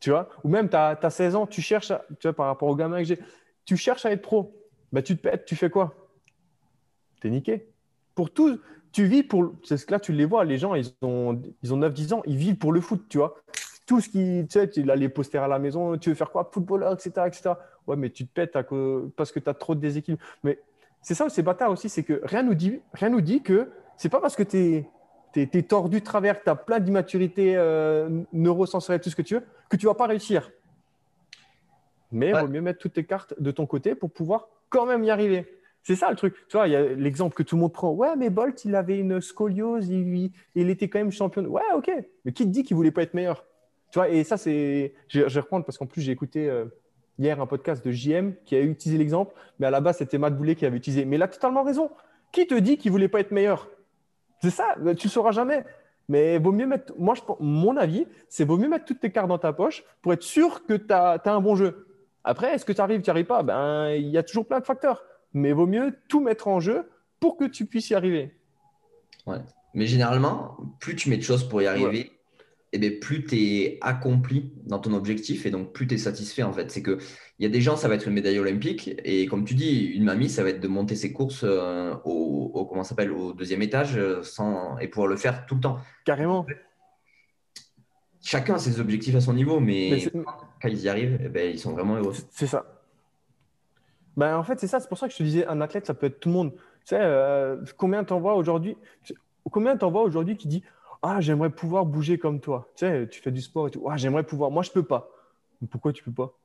[0.00, 0.28] Tu vois?
[0.44, 3.04] Ou même, tu as, 16 ans, tu cherches, tu vois, par rapport au gamin que
[3.04, 3.18] j'ai,
[3.64, 4.54] tu cherches à être pro.
[4.92, 5.94] Ben, tu te pètes, tu fais quoi?
[7.20, 7.72] Tu es niqué.
[8.14, 8.60] Pour tout,
[8.96, 9.52] tu vis pour.
[9.62, 12.22] C'est ce que là, tu les vois, les gens, ils ont, ils ont 9-10 ans,
[12.24, 13.36] ils vivent pour le foot, tu vois.
[13.86, 14.46] Tout ce qui.
[14.48, 16.48] Tu sais, il a les posters à la maison, tu veux faire quoi?
[16.50, 17.50] Footballeur, etc., etc.
[17.86, 18.56] Ouais, mais tu te pètes
[19.14, 20.24] parce que tu as trop de déséquilibre.
[20.42, 20.60] Mais
[21.02, 24.08] c'est ça, c'est bâtard aussi, c'est que rien nous dit, rien nous dit que c'est
[24.08, 24.90] pas parce que tu es,
[25.34, 29.44] es, tordu de travers, tu as plein d'immaturité euh, neurosensorielle, tout ce que tu veux,
[29.68, 30.50] que tu vas pas réussir.
[32.12, 35.04] Mais il vaut mieux mettre toutes tes cartes de ton côté pour pouvoir quand même
[35.04, 35.46] y arriver.
[35.86, 36.34] C'est ça le truc.
[36.48, 37.92] Tu vois, il y a l'exemple que tout le monde prend.
[37.92, 41.44] Ouais, mais Bolt, il avait une scoliose, il, était quand même champion.
[41.44, 41.88] Ouais, ok.
[42.24, 43.44] Mais qui te dit qu'il voulait pas être meilleur?
[43.92, 44.94] Tu vois, et ça, c'est.
[45.06, 46.64] Je, vais reprendre parce qu'en plus, j'ai écouté euh,
[47.20, 50.36] hier un podcast de JM qui a utilisé l'exemple, mais à la base, c'était Matt
[50.36, 51.04] Boulet qui avait utilisé.
[51.04, 51.92] Mais il a totalement raison.
[52.32, 53.70] Qui te dit qu'il voulait pas être meilleur?
[54.42, 55.64] C'est ça, tu ne sauras jamais.
[56.08, 56.94] Mais vaut mieux mettre.
[56.98, 60.24] Moi, mon avis, c'est vaut mieux mettre toutes tes cartes dans ta poche pour être
[60.24, 61.86] sûr que tu as, as, un bon jeu.
[62.24, 63.44] Après, est-ce que tu arrives, tu n'y arrives pas?
[63.44, 65.04] Ben, il y a toujours plein de facteurs
[65.36, 66.88] mais vaut mieux tout mettre en jeu
[67.20, 68.34] pour que tu puisses y arriver.
[69.26, 69.38] Ouais.
[69.74, 71.98] Mais généralement, plus tu mets de choses pour y arriver,
[72.72, 75.98] et eh bien, plus tu es accompli dans ton objectif et donc plus tu es
[75.98, 76.70] satisfait en fait.
[76.70, 76.98] C'est que
[77.38, 79.84] il y a des gens, ça va être une médaille olympique et comme tu dis,
[79.84, 83.62] une mamie, ça va être de monter ses courses euh, au, comment s'appelle au deuxième
[83.62, 85.78] étage euh, sans et pouvoir le faire tout le temps.
[86.04, 86.44] Carrément.
[88.22, 90.02] Chacun a ses objectifs à son niveau, mais,
[90.60, 92.14] quand ils y arrivent, eh ben, ils sont vraiment heureux.
[92.30, 92.75] C'est ça.
[94.16, 94.80] Ben, en fait, c'est ça.
[94.80, 96.52] C'est pour ça que je te disais, un athlète, ça peut être tout le monde.
[96.54, 98.76] Tu sais, euh, combien t'en vois aujourd'hui
[99.50, 100.64] Combien t'en vois aujourd'hui qui dit
[101.02, 102.70] Ah, j'aimerais pouvoir bouger comme toi.
[102.76, 103.84] Tu sais, tu fais du sport et tout.
[103.90, 104.50] Ah, j'aimerais pouvoir.
[104.50, 105.10] Moi, je peux pas.
[105.60, 106.38] Mais pourquoi tu peux pas?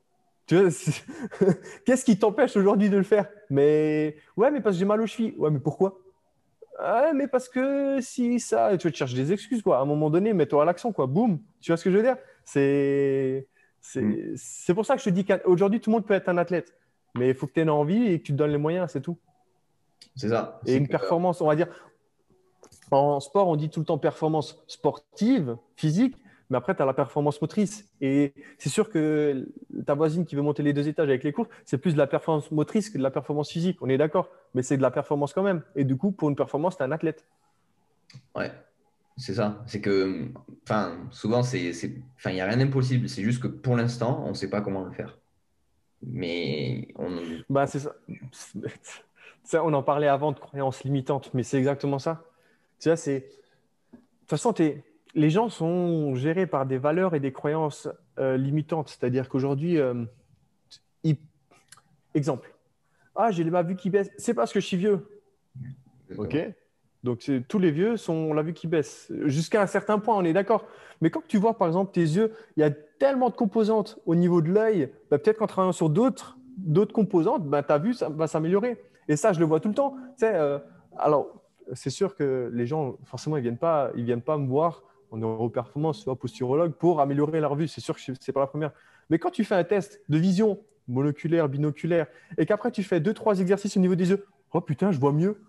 [1.86, 3.28] Qu'est-ce qui t'empêche aujourd'hui de le faire?
[3.50, 5.36] Mais ouais, mais parce que j'ai mal aux chevilles.
[5.38, 5.98] Ouais, mais pourquoi?
[6.80, 9.80] Ouais, mais parce que si ça, tu vas te chercher des excuses quoi.
[9.80, 11.08] À un moment donné, mets-toi à l'action quoi.
[11.08, 11.40] Boum.
[11.62, 12.18] Tu vois ce que je veux dire?
[12.46, 13.48] C'est
[13.82, 16.74] c'est pour ça que je te dis qu'aujourd'hui tout le monde peut être un athlète.
[17.16, 19.02] Mais il faut que tu aies envie et que tu te donnes les moyens, c'est
[19.02, 19.18] tout.
[20.16, 20.60] C'est ça.
[20.66, 21.68] Et une performance, on va dire,
[22.92, 26.16] en sport, on dit tout le temps performance sportive, physique,
[26.52, 27.90] mais après, tu as la performance motrice.
[28.02, 29.48] Et c'est sûr que
[29.86, 32.08] ta voisine qui veut monter les deux étages avec les courses, c'est plus de la
[32.08, 33.78] performance motrice que de la performance physique.
[33.82, 34.30] On est d'accord.
[34.54, 35.64] Mais c'est de la performance quand même.
[35.78, 37.26] Et du coup, pour une performance, tu es un athlète.
[38.36, 38.52] Ouais,
[39.16, 39.64] c'est ça.
[39.66, 40.28] C'est que,
[40.64, 43.08] enfin, souvent, il n'y a rien d'impossible.
[43.08, 45.18] C'est juste que pour l'instant, on ne sait pas comment le faire.
[46.04, 47.22] Mais on...
[47.50, 47.80] Bah, c'est
[49.44, 49.64] ça.
[49.64, 52.24] On en parlait avant de croyances limitantes, mais c'est exactement ça.
[52.84, 53.20] Vois, c'est...
[53.20, 54.54] De toute façon,
[55.14, 58.88] les gens sont gérés par des valeurs et des croyances euh, limitantes.
[58.90, 60.06] C'est-à-dire qu'aujourd'hui, euh,
[62.14, 62.54] exemple,
[63.16, 64.10] Ah, j'ai ma vue qui baisse.
[64.18, 65.22] C'est parce que je suis vieux.
[66.18, 66.38] Ok
[67.04, 69.12] Donc, tous les vieux sont la vue qui baisse.
[69.26, 70.66] Jusqu'à un certain point, on est d'accord.
[71.02, 74.14] Mais quand tu vois, par exemple, tes yeux, il y a tellement de composantes au
[74.14, 76.38] niveau de l'œil, bah, peut-être qu'en travaillant sur d'autres
[76.94, 78.80] composantes, bah, ta vue ça va s'améliorer.
[79.08, 79.96] Et ça, je le vois tout le temps.
[80.20, 80.60] Tu euh,
[80.98, 81.42] alors,
[81.74, 84.84] c'est sûr que les gens, forcément, ils ne viennent, pas, ils viennent pas me voir
[85.10, 87.68] en neuroperformance, soit posturologue, pour améliorer leur vue.
[87.68, 88.72] C'est sûr que ce n'est pas la première.
[89.10, 93.14] Mais quand tu fais un test de vision monoculaire, binoculaire, et qu'après tu fais deux,
[93.14, 95.42] trois exercices au niveau des yeux, oh putain, je vois mieux.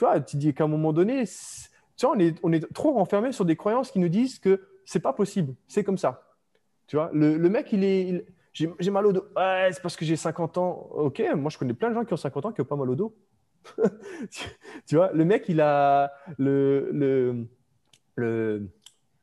[0.00, 2.92] Tu vois, tu dis qu'à un moment donné, tu vois, on, est, on est trop
[2.92, 6.22] renfermé sur des croyances qui nous disent que c'est pas possible, c'est comme ça.
[6.86, 8.24] Tu vois, le, le mec, il est.
[8.54, 9.26] j'ai mal au dos.
[9.36, 10.88] C'est parce que j'ai 50 ans.
[10.92, 12.88] Ok, moi je connais plein de gens qui ont 50 ans qui n'ont pas mal
[12.88, 13.14] au dos.
[14.86, 17.46] tu vois, le mec, il a le, le,
[18.14, 18.70] le,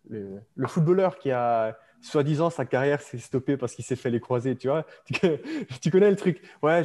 [0.07, 1.75] le, footballeur qui a,
[2.07, 4.85] soi-disant, sa carrière s'est stoppée parce qu'il s'est fait les croisés, tu vois.
[5.81, 6.41] Tu, connais le truc.
[6.61, 6.83] Ouais,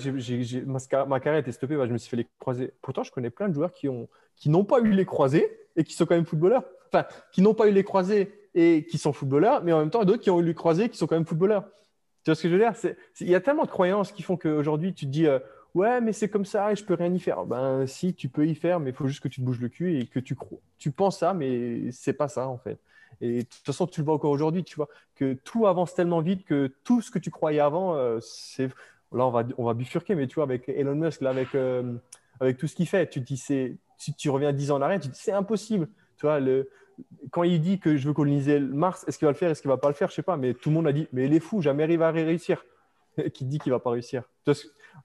[0.67, 2.73] ma, carrière était stoppée, je me suis fait les croisés.
[2.83, 5.95] Pourtant, je connais plein de joueurs qui n'ont qui pas eu les croisés et qui
[5.95, 6.65] sont quand même footballeurs.
[6.93, 10.05] Enfin, qui n'ont pas eu les croisés et qui sont footballeurs, mais en même temps,
[10.05, 11.65] d'autres qui ont eu les croisés qui sont quand même footballeurs.
[12.25, 12.73] Tu vois ce que je veux dire?
[13.21, 15.39] Il y a tellement de croyances qui font qu'aujourd'hui, tu te dis, euh,
[15.75, 17.45] ouais, mais c'est comme ça et je peux rien y faire.
[17.45, 19.69] Ben, si, tu peux y faire, mais il faut juste que tu te bouges le
[19.69, 20.37] cul et que tu.
[20.79, 22.79] Tu penses ça, mais c'est pas ça, en fait.
[23.21, 26.21] Et de toute façon, tu le vois encore aujourd'hui, tu vois, que tout avance tellement
[26.21, 28.69] vite que tout ce que tu croyais avant, euh, c'est.
[29.13, 31.95] Là, on va, on va bifurquer, mais tu vois, avec Elon Musk, avec, euh,
[32.41, 34.83] avec tout ce qu'il fait, tu te dis, c'est, si tu reviens 10 ans en
[34.83, 35.89] arrière, tu te dis, c'est impossible.
[36.17, 36.71] Tu vois, le,
[37.31, 39.69] quand il dit que je veux coloniser Mars, est-ce qu'il va le faire, est-ce qu'il
[39.69, 41.35] va pas le faire, je sais pas, mais tout le monde a dit, mais il
[41.35, 42.65] est fou, jamais il va réussir.
[43.35, 44.25] qui dit qu'il va pas réussir.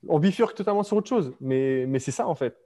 [0.07, 2.57] On bifurque totalement sur autre chose, mais, mais c'est ça en fait.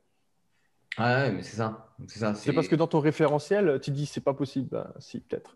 [0.98, 1.96] Ah ouais, mais c'est ça.
[2.36, 4.70] C'est parce que dans ton référentiel, tu dis c'est pas possible.
[4.72, 5.56] Ben, si, peut-être.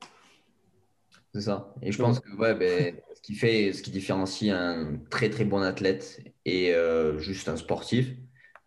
[1.34, 1.74] C'est ça.
[1.82, 5.43] Et je pense que ouais, ben, ce qui fait, ce qui différencie un très très
[5.43, 8.13] bon athlète et euh, juste un sportif,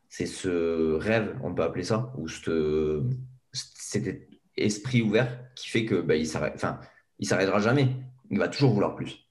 [0.08, 3.02] c'est ce rêve, on peut appeler ça, ou ce,
[3.52, 6.80] cet esprit ouvert qui fait que ben, il s'arrête, enfin,
[7.18, 7.88] il s'arrêtera jamais.
[8.30, 9.26] Il va toujours vouloir plus.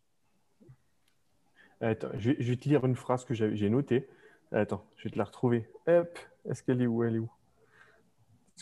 [1.79, 4.07] Attends, je vais, te lire une phrase que j'ai notée.
[4.51, 5.69] Attends, je vais te la retrouver.
[5.87, 6.17] Hop,
[6.49, 7.03] est-ce qu'elle est où?
[7.03, 7.29] Elle est où?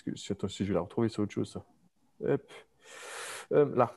[0.04, 1.58] Que, si je vais la retrouver, c'est autre chose.
[2.26, 2.42] Hop.
[3.52, 3.96] Euh, là.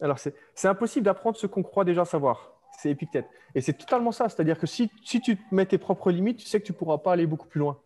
[0.00, 2.52] Alors, c'est impossible d'apprendre ce qu'on croit déjà savoir.
[2.78, 3.26] C'est Épictète.
[3.54, 4.28] Et c'est totalement ça.
[4.28, 7.12] C'est-à-dire que si, tu mets tes propres limites, tu sais que tu ne pourras pas
[7.12, 7.78] aller beaucoup plus loin.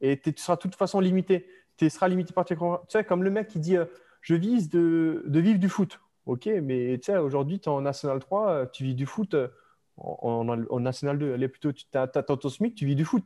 [0.00, 1.46] Et tu seras de toute façon limité.
[1.76, 2.56] Tu seras limité par tes.
[2.56, 3.86] Tu sais, comme le mec qui dit euh,
[4.20, 6.00] Je vise de, vivre du foot.
[6.26, 9.36] Ok, mais tu sais, aujourd'hui, tu es en National 3, euh, tu vis du foot
[9.96, 11.34] en, National 2.
[11.34, 13.24] Allez, plutôt, tu as, ton SMIC, tu vis du foot.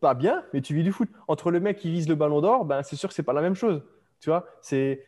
[0.00, 1.08] Pas bien, mais tu vis du foot.
[1.28, 3.40] Entre le mec qui vise le ballon d'or, ben, c'est sûr que c'est pas la
[3.40, 3.82] même chose.
[4.20, 5.04] Tu vois, c'est.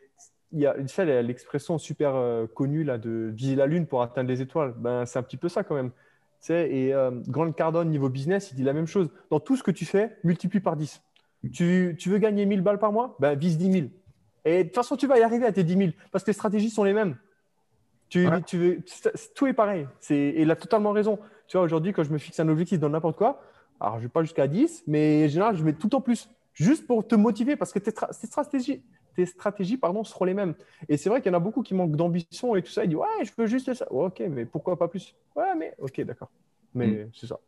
[0.52, 0.74] Il y a
[1.22, 4.74] l'expression super euh, connue là, de viser la lune pour atteindre les étoiles.
[4.78, 5.90] Ben, c'est un petit peu ça quand même.
[5.90, 9.11] Tu sais, et euh, Grant Cardone, niveau business, il dit la même chose.
[9.28, 11.02] Dans tout ce que tu fais, multiplie par 10.
[11.52, 13.16] Tu, tu veux gagner 1000 balles par mois?
[13.18, 13.87] Ben, Vise 10 000.
[14.44, 16.35] Et de toute façon, tu vas y arriver à tes 10 000 parce que les
[16.35, 17.16] stratégies sont les mêmes.
[18.09, 18.79] Tu, tu veux,
[19.35, 19.87] tout est pareil.
[20.11, 21.19] et il a totalement raison.
[21.49, 23.40] Tu vois, aujourd'hui, quand je me fixe un objectif dans n'importe quoi,
[23.81, 26.31] alors je ne vais pas jusqu'à 10, mais en général, je mets tout en plus,
[26.55, 28.83] juste pour te motiver, parce que tes, stratégies,
[29.14, 30.55] tes stratégies pardon, seront les mêmes.
[30.88, 32.85] Et c'est vrai qu'il y en a beaucoup qui manquent d'ambition et tout ça.
[32.85, 33.90] Ils disent, ouais, je veux juste ça.
[33.90, 35.14] ok, mais pourquoi pas plus?
[35.35, 36.31] Ouais, mais ok, d'accord.
[36.75, 37.11] Mais mm.
[37.14, 37.38] c'est ça.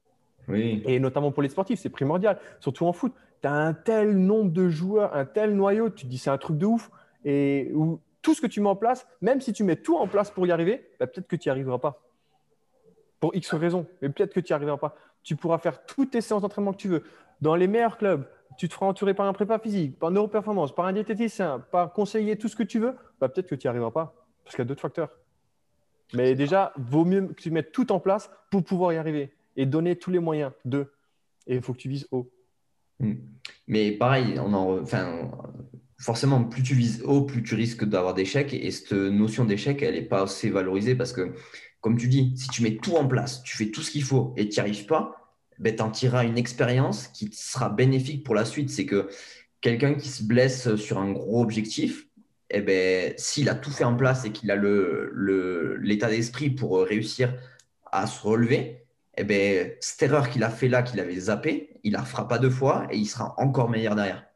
[0.48, 0.82] Oui.
[0.86, 2.38] Et notamment pour les sportifs, c'est primordial.
[2.60, 6.10] Surtout en foot, tu as un tel nombre de joueurs, un tel noyau, tu te
[6.10, 6.90] dis, c'est un truc de ouf.
[7.24, 10.06] Et où tout ce que tu mets en place, même si tu mets tout en
[10.06, 12.02] place pour y arriver, bah, peut-être que tu n'y arriveras pas.
[13.20, 14.94] Pour X raisons, mais peut-être que tu n'y arriveras pas.
[15.22, 17.04] Tu pourras faire toutes tes séances d'entraînement que tu veux.
[17.40, 20.84] Dans les meilleurs clubs, tu te feras entourer par un prépa physique, par neuroperformance, par
[20.84, 23.92] un diététicien, par conseiller, tout ce que tu veux, bah, peut-être que tu n'y arriveras
[23.92, 24.14] pas.
[24.44, 25.08] Parce qu'il y a d'autres facteurs.
[26.12, 29.64] Mais déjà, vaut mieux que tu mettes tout en place pour pouvoir y arriver et
[29.64, 30.92] donner tous les moyens de.
[31.46, 32.30] Et il faut que tu vises haut.
[33.00, 33.14] Hmm.
[33.66, 35.30] Mais pareil, on en, enfin,
[35.98, 38.54] forcément, plus tu vises haut, plus tu risques d'avoir d'échecs.
[38.54, 41.34] Et cette notion d'échec, elle n'est pas assez valorisée parce que,
[41.80, 44.34] comme tu dis, si tu mets tout en place, tu fais tout ce qu'il faut
[44.36, 48.34] et tu n'y arrives pas, ben, tu en tireras une expérience qui sera bénéfique pour
[48.34, 48.70] la suite.
[48.70, 49.08] C'est que
[49.60, 52.06] quelqu'un qui se blesse sur un gros objectif,
[52.50, 57.34] eh ben, s'il a tout fait en place et qu'il a l'état d'esprit pour réussir
[57.90, 58.84] à se relever,
[59.16, 62.38] eh ben, cette erreur qu'il a fait là, qu'il avait zappé, il la fera pas
[62.38, 64.27] deux fois et il sera encore meilleur derrière.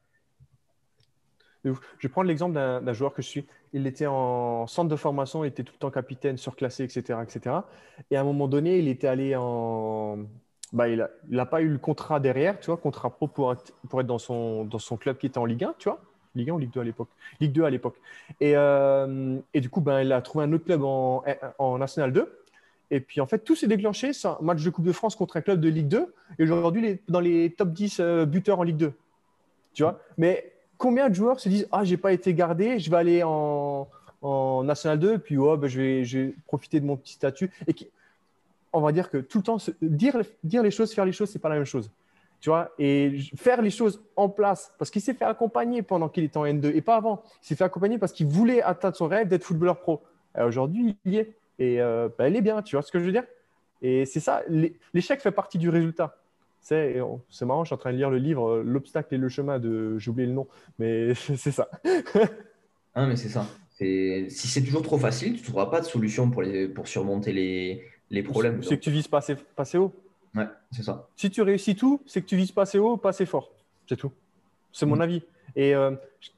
[1.65, 1.71] Je
[2.03, 3.47] vais prendre l'exemple d'un joueur que je suis.
[3.73, 7.21] Il était en centre de formation, il était tout le temps capitaine, surclassé, etc.
[7.23, 7.57] etc.
[8.11, 10.19] Et à un moment donné, il était allé en.
[10.73, 14.19] Bah, il n'a pas eu le contrat derrière, tu vois, contrat pro pour, être dans
[14.19, 16.01] son, dans son club qui était en Ligue 1, tu vois.
[16.35, 17.11] Ligue 1 ou Ligue 2 à l'époque
[17.41, 17.97] Ligue 2 à l'époque.
[18.41, 21.23] Et, euh, et, du coup, ben, il a trouvé un autre club en,
[21.59, 22.43] en National 2.
[22.91, 25.39] Et puis, en fait, tout s'est déclenché sur un match de Coupe de France contre
[25.39, 26.15] un club de Ligue 2.
[26.39, 28.93] Et aujourd'hui, il est dans les top 10 euh, buteurs en Ligue 2.
[29.73, 30.52] Tu vois Mais
[30.83, 33.89] combien de joueurs se disent Ah, j'ai pas été gardé, je vais aller en,
[34.21, 37.53] en National 2, puis oh, ben, je, vais, je, profiter de mon petit statut.
[37.69, 37.89] Et qui,
[38.73, 41.39] on va dire que tout le temps, dire, dire les choses, faire les choses, c'est
[41.39, 41.89] pas la même chose.
[42.41, 46.25] Tu vois, et faire les choses en place, parce qu'il s'est fait accompagner pendant qu'il
[46.25, 47.23] était en N2 et pas avant.
[47.43, 50.03] Il s'est fait accompagner parce qu'il voulait atteindre son rêve d'être footballeur pro.
[50.37, 51.37] Aujourd'hui, il y est.
[51.61, 53.25] Et euh, bah, elle est bien, tu vois ce que je veux dire?
[53.83, 54.43] Et c'est ça,
[54.93, 56.17] l'échec fait partie du résultat.
[56.63, 56.97] C'est
[57.43, 59.99] marrant, je suis en train de lire le livre euh, L'obstacle et le chemin de.
[59.99, 60.47] J'ai oublié le nom,
[60.79, 61.69] mais c'est ça.
[62.95, 63.47] ah, mais c'est ça.
[63.79, 67.33] Si c'est toujours trop facile, tu ne trouveras pas de solution pour, les, pour surmonter
[67.33, 68.63] les, les problèmes.
[68.63, 69.93] C'est que tu vises pas assez, pas assez haut.
[70.37, 71.09] Ouais, c'est ça.
[71.17, 73.51] Si tu réussis tout, c'est que tu vises pas assez haut, pas assez fort.
[73.89, 74.13] C'est tout.
[74.73, 75.03] C'est mon mm.
[75.03, 75.23] avis.
[75.57, 75.93] Et euh,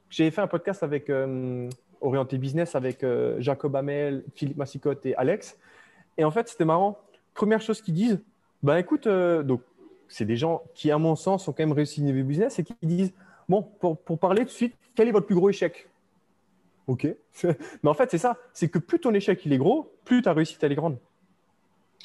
[0.09, 1.69] j'ai fait un podcast avec euh,
[2.01, 5.57] Orienté Business avec euh, Jacob Hamel, Philippe Massicotte et Alex.
[6.17, 6.97] Et en fait, c'était marrant.
[7.33, 8.19] Première chose qu'ils disent,
[8.63, 9.61] ben écoute, donc
[10.07, 12.73] c'est des gens qui, à mon sens, ont quand même réussi niveau business et qui
[12.83, 13.13] disent,
[13.49, 15.87] bon, pour, pour parler tout de suite, quel est votre plus gros échec?
[16.87, 17.07] Ok.
[17.43, 18.37] Mais en fait, c'est ça.
[18.53, 20.97] C'est que plus ton échec il est gros, plus ta réussite elle est grande.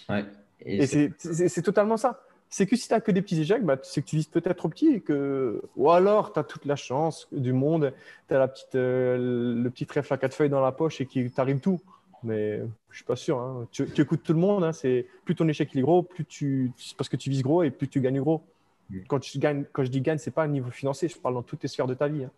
[0.08, 0.24] Ouais.
[0.64, 2.22] Et, c'est totalement ça.
[2.52, 4.56] C'est que si tu n'as que des petits échecs, bah, c'est que tu vises peut-être
[4.56, 4.88] trop petit.
[4.88, 5.62] Et que...
[5.76, 7.92] Ou alors, tu as toute la chance du monde.
[8.28, 11.06] Tu as la petite, euh, le petit trèfle à quatre feuilles dans la poche et
[11.06, 11.80] qui t'arrive tout.
[12.22, 12.60] Mais
[12.90, 13.38] je suis pas sûr.
[13.38, 13.66] Hein.
[13.70, 14.64] Tu, écoutes tout le monde.
[14.64, 14.72] Hein.
[14.72, 17.70] C'est plus ton échec il est gros, plus tu, parce que tu vises gros et
[17.70, 18.42] plus tu gagnes gros.
[18.90, 18.98] Mm.
[19.08, 21.08] Quand, tu gagnes, quand je dis gagne, ce n'est pas au niveau financier.
[21.08, 22.24] Je parle dans toutes les sphères de ta vie.
[22.24, 22.30] Hein.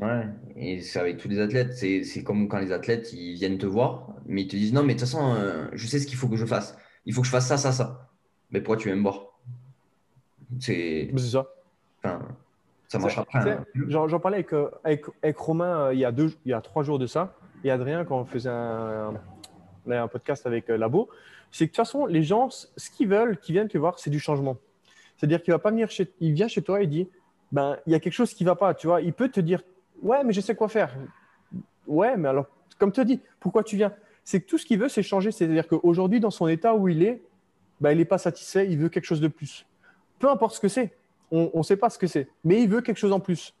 [0.00, 1.74] Ouais, et c'est avec tous les athlètes.
[1.74, 4.94] C'est comme quand les athlètes ils viennent te voir, mais ils te disent non, mais
[4.94, 6.76] de toute façon, euh, je sais ce qu'il faut que je fasse.
[7.06, 8.10] Il faut que je fasse ça, ça, ça.
[8.50, 9.26] Mais pourquoi tu viens me voir?
[10.58, 11.46] C'est ça.
[12.02, 12.20] Enfin,
[12.88, 13.52] ça marchera après.
[13.52, 13.64] Hein.
[13.88, 16.60] J'en parlais avec, euh, avec, avec Romain euh, il, y a deux, il y a
[16.60, 21.08] trois jours de ça, et Adrien quand on faisait un, podcast avec Labo.
[21.50, 24.10] C'est que de toute façon, les gens, ce qu'ils veulent, qui viennent te voir, c'est
[24.10, 24.56] du changement.
[25.16, 27.08] C'est-à-dire qu'il va pas venir chez, il vient chez toi et dit,
[27.52, 29.00] ben, il y a quelque chose qui va pas, tu vois.
[29.00, 29.62] Il peut te dire,
[30.02, 30.94] Ouais, mais je sais quoi faire.
[31.86, 32.46] Ouais, mais alors,
[32.78, 33.92] comme tu dis, pourquoi tu viens?
[34.22, 35.30] C'est que tout ce qu'il veut, c'est changer.
[35.32, 37.22] C'est-à-dire qu'aujourd'hui, dans son état où il est,
[37.80, 39.66] bah, il n'est pas satisfait, il veut quelque chose de plus.
[40.18, 40.92] Peu importe ce que c'est,
[41.30, 43.54] on ne sait pas ce que c'est, mais il veut quelque chose en plus.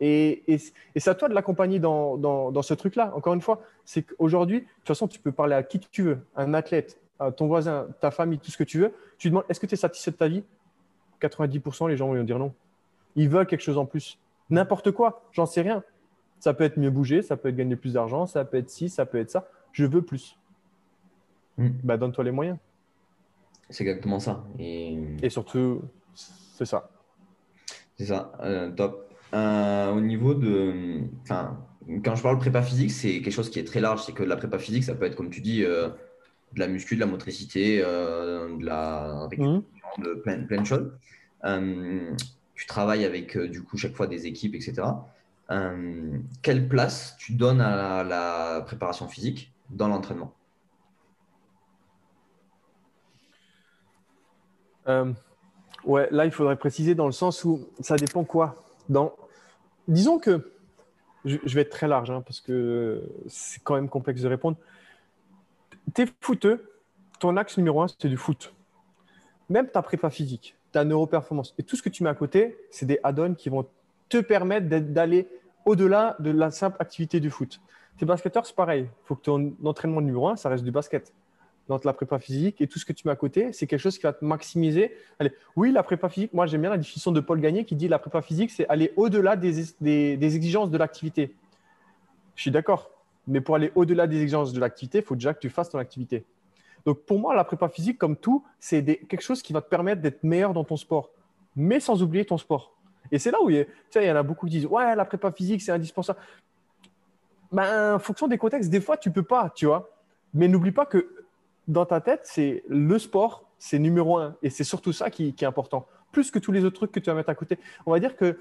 [0.00, 3.12] Et, et, c'est à toi de l'accompagner dans, dans, ce truc-là.
[3.14, 6.18] Encore une fois, c'est qu'aujourd'hui, de toute façon, tu peux parler à qui tu veux,
[6.36, 8.94] un athlète, à ton voisin, ta famille, tout ce que tu veux.
[9.18, 10.42] Tu demandes, est-ce que tu es satisfait de ta vie?
[11.20, 12.54] 90% les gens vont dire non.
[13.14, 14.18] Ils veulent quelque chose en plus.
[14.48, 15.84] N'importe quoi, j'en sais rien.
[16.38, 18.88] Ça peut être mieux bouger, ça peut être gagner plus d'argent, ça peut être ci,
[18.88, 19.48] ça peut être ça.
[19.72, 20.38] Je veux plus.
[21.58, 21.68] Hmm.
[21.84, 22.56] Bah, donne-toi les moyens.
[23.68, 24.42] C'est exactement ça.
[24.58, 25.82] Et, surtout,
[26.14, 26.88] c'est ça.
[27.96, 29.09] C'est ça, euh, top.
[29.34, 31.02] Euh, au niveau de.
[31.22, 31.58] Enfin,
[32.04, 34.02] quand je parle prépa physique, c'est quelque chose qui est très large.
[34.04, 35.88] C'est que la prépa physique, ça peut être, comme tu dis, euh,
[36.54, 39.64] de la muscu, de la motricité, de la récupération,
[39.98, 40.02] hmm.
[40.02, 40.92] de plein, plein de choses
[42.60, 44.82] tu travailles avec euh, du coup chaque fois des équipes, etc.
[45.50, 50.34] Euh, quelle place tu donnes à la préparation physique dans l'entraînement?
[54.88, 55.10] Euh,
[55.86, 58.62] Ouais, là il faudrait préciser dans le sens où ça dépend quoi?
[58.90, 59.14] Dans...
[59.90, 60.52] Disons que
[61.24, 64.56] je, vais être très large hein, parce que c'est quand même complexe de répondre.
[65.92, 66.70] T'es footeux,
[67.18, 68.54] ton axe numéro un c'est du foot.
[69.48, 71.54] Même ta prépa physique, ta neuroperformance.
[71.58, 73.66] Et tout ce que tu mets à côté, c'est des add-ons qui vont
[74.08, 75.28] te permettre d'aller
[75.64, 77.60] au-delà de la simple activité du foot.
[77.98, 78.82] Tes basketteurs, c'est pareil.
[78.84, 81.12] Il faut que ton entraînement numéro un, ça reste du basket.
[81.68, 83.96] Dans la prépa physique et tout ce que tu mets à côté, c'est quelque chose
[83.96, 84.92] qui va te maximiser.
[85.20, 87.86] Allez, oui, la prépa physique, moi j'aime bien la définition de Paul Gagné qui dit
[87.86, 91.34] la prépa physique, c'est aller au-delà des, des, exigences de l'activité.
[92.34, 92.90] Je suis d'accord.
[93.28, 95.78] Mais pour aller au-delà des exigences de l'activité, il faut déjà que tu fasses ton
[95.78, 96.24] activité.
[96.84, 100.00] Donc pour moi, la prépa physique, comme tout, c'est quelque chose qui va te permettre
[100.02, 101.10] d'être meilleur dans ton sport,
[101.54, 102.74] mais sans oublier ton sport.
[103.12, 105.62] Et c'est là où il y, en a beaucoup qui disent Ouais, la prépa physique,
[105.62, 106.18] c'est indispensable.
[107.52, 109.90] Ben, en fonction des contextes, des fois, tu peux pas, tu vois.
[110.32, 111.19] Mais n'oublie pas que
[111.70, 114.36] dans ta tête, c'est le sport, c'est numéro un.
[114.42, 117.10] Et c'est surtout ça qui, est important, plus que tous les autres trucs que tu
[117.10, 117.58] vas mettre à côté.
[117.86, 118.38] On va dire que,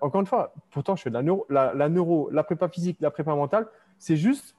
[0.00, 3.66] encore une fois, pourtant, je fais de la neuro, la, prépa physique, la prépa mentale,
[3.98, 4.56] c'est juste,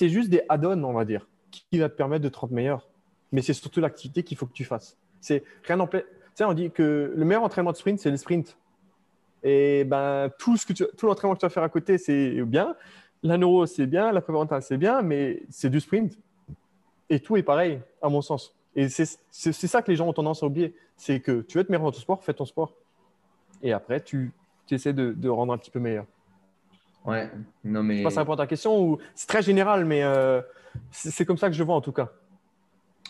[0.00, 2.88] juste des add-ons, on va dire qui va te permettre de te rendre meilleur.
[3.30, 4.98] Mais c'est surtout l'activité qu'il faut que tu fasses.
[5.20, 6.02] C'est rien n'empêche.
[6.02, 8.56] Tu sais, on dit que le meilleur entraînement de sprint, c'est le sprint.
[9.42, 12.74] Et ben, tout, ce que tout l'entraînement que tu vas faire à côté, c'est bien.
[13.22, 14.12] La neuro, c'est bien.
[14.12, 15.02] La préventive, c'est bien.
[15.02, 16.18] Mais c'est du sprint.
[17.12, 18.54] Et tout est pareil, à mon sens.
[18.74, 19.06] Et c'est
[19.52, 20.74] ça que les gens ont tendance à oublier.
[20.96, 22.72] C'est que tu veux être meilleur dans ton sport, fais ton sport.
[23.62, 24.32] Et après, tu,
[24.66, 26.06] tu essaies de, de, rendre un petit peu meilleur.
[27.04, 27.30] Ouais,
[27.64, 27.96] non mais.
[27.96, 30.40] Je sais pas si ça répond à ta question ou c'est très général, mais euh,
[30.90, 32.10] c'est comme ça que je vois en tout cas.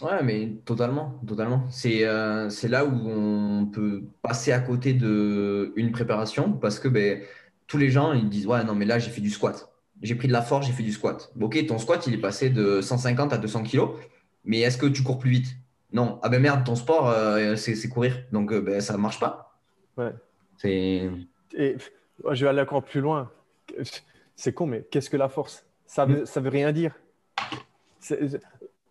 [0.00, 1.62] Ouais, mais totalement, totalement.
[1.70, 7.22] C'est euh, là où on peut passer à côté de une préparation parce que ben,
[7.68, 9.71] tous les gens ils disent ouais non mais là j'ai fait du squat,
[10.02, 11.32] j'ai pris de la force, j'ai fait du squat.
[11.40, 13.90] Ok, ton squat il est passé de 150 à 200 kilos,
[14.44, 15.56] mais est-ce que tu cours plus vite?
[15.92, 16.18] Non.
[16.22, 19.58] Ah ben merde, ton sport euh, c'est courir, donc euh, ben, ça marche pas.
[19.96, 20.12] Ouais.
[20.58, 21.10] C'est
[21.54, 21.76] Et
[22.30, 23.30] je vais aller encore plus loin.
[24.36, 25.64] C'est con, mais qu'est-ce que la force?
[25.86, 26.98] Ça veut, ça veut rien dire.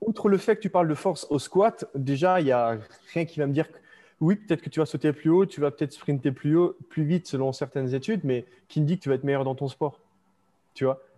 [0.01, 2.78] Outre le fait que tu parles de force au squat, déjà, il n'y a
[3.14, 3.78] rien qui va me dire que
[4.20, 7.03] oui, peut-être que tu vas sauter plus haut, tu vas peut-être sprinter plus haut, plus
[7.03, 9.68] vite selon certaines études, mais qui me dit que tu vas être meilleur dans ton
[9.68, 9.99] sport?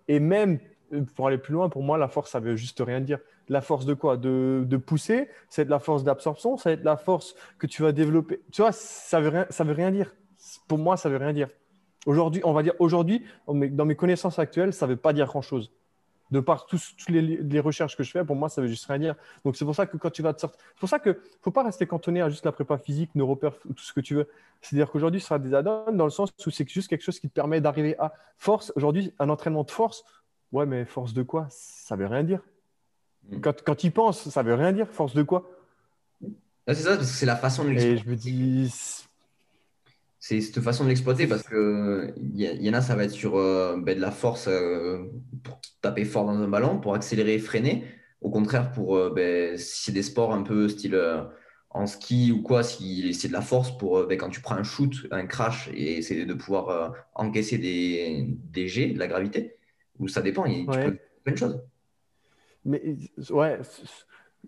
[0.08, 0.60] Et même
[0.94, 3.20] euh, pour aller plus loin, pour moi, la force, ça veut juste rien dire.
[3.50, 4.18] La force de quoi?
[4.18, 7.82] De, de pousser, c'est de la force d'absorption, ça va être la force que tu
[7.82, 8.42] vas développer.
[8.52, 10.16] Tu vois, ça veut rien, ça veut rien dire.
[10.68, 11.50] Pour moi, ça veut rien dire.
[12.06, 15.72] Aujourd'hui, on va dire aujourd'hui, dans mes connaissances actuelles, ça ne veut pas dire grand-chose.
[16.34, 18.86] De par tous- toutes les, les recherches que je fais, pour moi, ça veut juste
[18.88, 19.16] rien dire.
[19.46, 21.52] Donc, c'est pour ça que quand tu vas te sortir, c'est pour ça que faut
[21.52, 24.28] pas rester cantonné à juste la prépa physique, neuroperf, tout ce que tu veux.
[24.62, 27.30] C'est-à-dire qu'aujourd'hui, ce sera des add-ons dans le sens où c'est juste quelque chose qui
[27.30, 28.74] te permet d'arriver à force.
[28.76, 30.04] Aujourd'hui, un entraînement de force,
[30.52, 31.46] ouais, mais force de quoi?
[31.52, 32.42] Ça veut rien dire.
[33.30, 33.40] Mm.
[33.42, 34.88] Quand, quand tu y penses, ça veut rien dire.
[34.90, 35.48] Force de quoi?
[36.68, 38.04] C'est ça, parce que c'est la façon de Et l'exploiter.
[38.04, 39.06] je me dis,
[40.26, 43.12] C'est cette façon de l'exploiter parce que il y, y en a, ça va être
[43.12, 45.00] sur euh, ben, de la force euh,
[45.44, 47.84] pour taper fort dans un ballon, pour accélérer et freiner.
[48.22, 50.98] Au contraire, pour euh, ben, si c'est des sports un peu style
[51.72, 54.64] en ski ou quoi, si c'est de la force pour ben, quand tu prends un
[54.64, 59.58] shoot, un crash et essayer de pouvoir encaisser des, des jets, de la gravité,
[60.00, 60.86] ou ça dépend, il- tu ouais.
[60.86, 61.62] peux faire plein de choses.
[62.64, 62.82] Mais
[63.30, 63.60] ouais,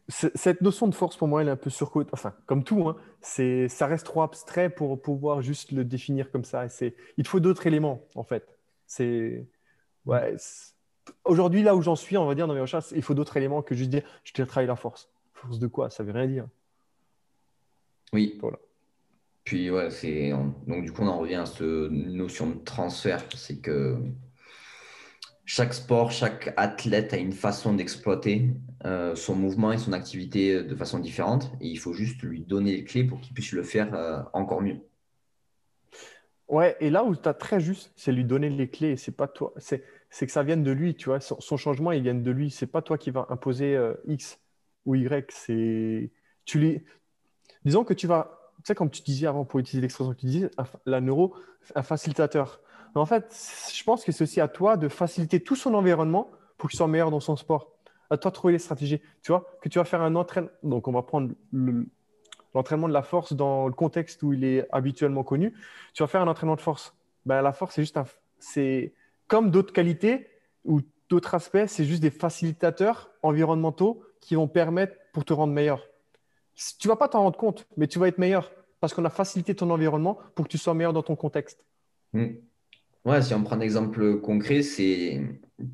[0.08, 2.10] cette notion de force pour moi, elle est un peu surcotée.
[2.14, 6.44] Enfin, comme tout, hein, c'est, ça reste trop abstrait pour pouvoir juste le définir comme
[6.44, 6.68] ça.
[6.70, 8.58] C'est, il faut d'autres éléments, en fait.
[8.88, 9.48] C'est,
[10.06, 10.74] ouais, c'est-
[11.24, 13.62] aujourd'hui, là où j'en suis, on va dire dans mes recherches, il faut d'autres éléments
[13.62, 15.10] que juste dire, je te travaille la force.
[15.34, 15.90] Force de quoi?
[15.90, 16.48] Ça veut rien dire.
[18.14, 18.38] Oui.
[18.42, 18.58] Voilà.
[19.44, 20.32] Puis ouais, c'est
[20.66, 23.96] donc du coup on en revient à cette notion de transfert, c'est que
[25.46, 28.50] chaque sport, chaque athlète a une façon d'exploiter
[28.84, 32.72] euh, son mouvement et son activité de façon différente, et il faut juste lui donner
[32.72, 34.80] les clés pour qu'il puisse le faire euh, encore mieux.
[36.48, 39.28] Ouais, et là où tu as très juste, c'est lui donner les clés, c'est pas
[39.28, 39.54] toi.
[39.58, 41.20] C'est, que ça vienne de lui, tu vois.
[41.20, 42.52] Son, changement, il vient de lui.
[42.52, 44.40] C'est pas toi qui va imposer euh, X
[44.86, 45.32] ou Y.
[45.32, 46.12] C'est,
[46.46, 46.86] tu
[47.66, 50.28] disons que tu vas, tu sais, comme tu disais avant, pour utiliser l'expression que tu
[50.28, 50.52] disais,
[50.86, 51.36] la neuro,
[51.74, 52.62] un facilitateur.
[52.96, 53.36] Mais en fait,
[53.74, 56.88] je pense que c'est aussi à toi de faciliter tout son environnement pour qu'il soit
[56.88, 57.72] meilleur dans son sport.
[58.10, 59.02] À toi de trouver les stratégies.
[59.22, 60.50] Tu vois, que tu vas faire un entraînement.
[60.64, 61.88] Donc, on va prendre le-
[62.54, 65.54] l'entraînement de la force dans le contexte où il est habituellement connu.
[65.94, 66.96] Tu vas faire un entraînement de force.
[67.26, 68.06] Ben, la force, c'est juste un,
[68.40, 68.94] c'est
[69.28, 70.30] comme d'autres qualités
[70.64, 75.86] ou d'autres aspects, c'est juste des facilitateurs environnementaux qui vont permettre pour te rendre meilleur.
[76.80, 79.56] Tu vas pas t'en rendre compte, mais tu vas être meilleur parce qu'on a facilité
[79.56, 81.66] ton environnement pour que tu sois meilleur dans ton contexte.
[82.14, 82.36] Mm.
[83.06, 85.22] Ouais, si on prend un exemple concret, c'est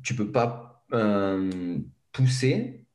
[0.02, 1.78] tu peux pas euh,
[2.12, 2.86] pousser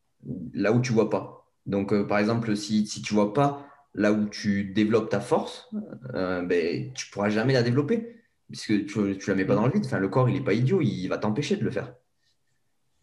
[0.53, 1.47] là où tu vois pas.
[1.65, 3.65] Donc euh, par exemple, si, si tu vois pas
[3.95, 5.69] là où tu développes ta force,
[6.13, 8.15] euh, ben, tu pourras jamais la développer
[8.47, 9.85] puisque tu, tu la mets pas dans le vide.
[9.85, 11.93] Enfin, le corps, il est pas idiot, il va t'empêcher de le faire.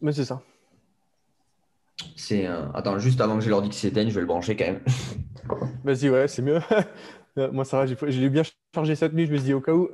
[0.01, 0.41] Mais c'est ça.
[2.15, 4.65] C'est euh, attends, juste avant que j'ai l'ordi qui s'éteigne, je vais le brancher quand
[4.65, 4.81] même.
[5.83, 6.59] Vas-y, ouais, c'est mieux.
[7.51, 9.73] Moi, ça va, j'ai l'ai bien chargé cette nuit, je me suis dit au cas
[9.73, 9.89] où.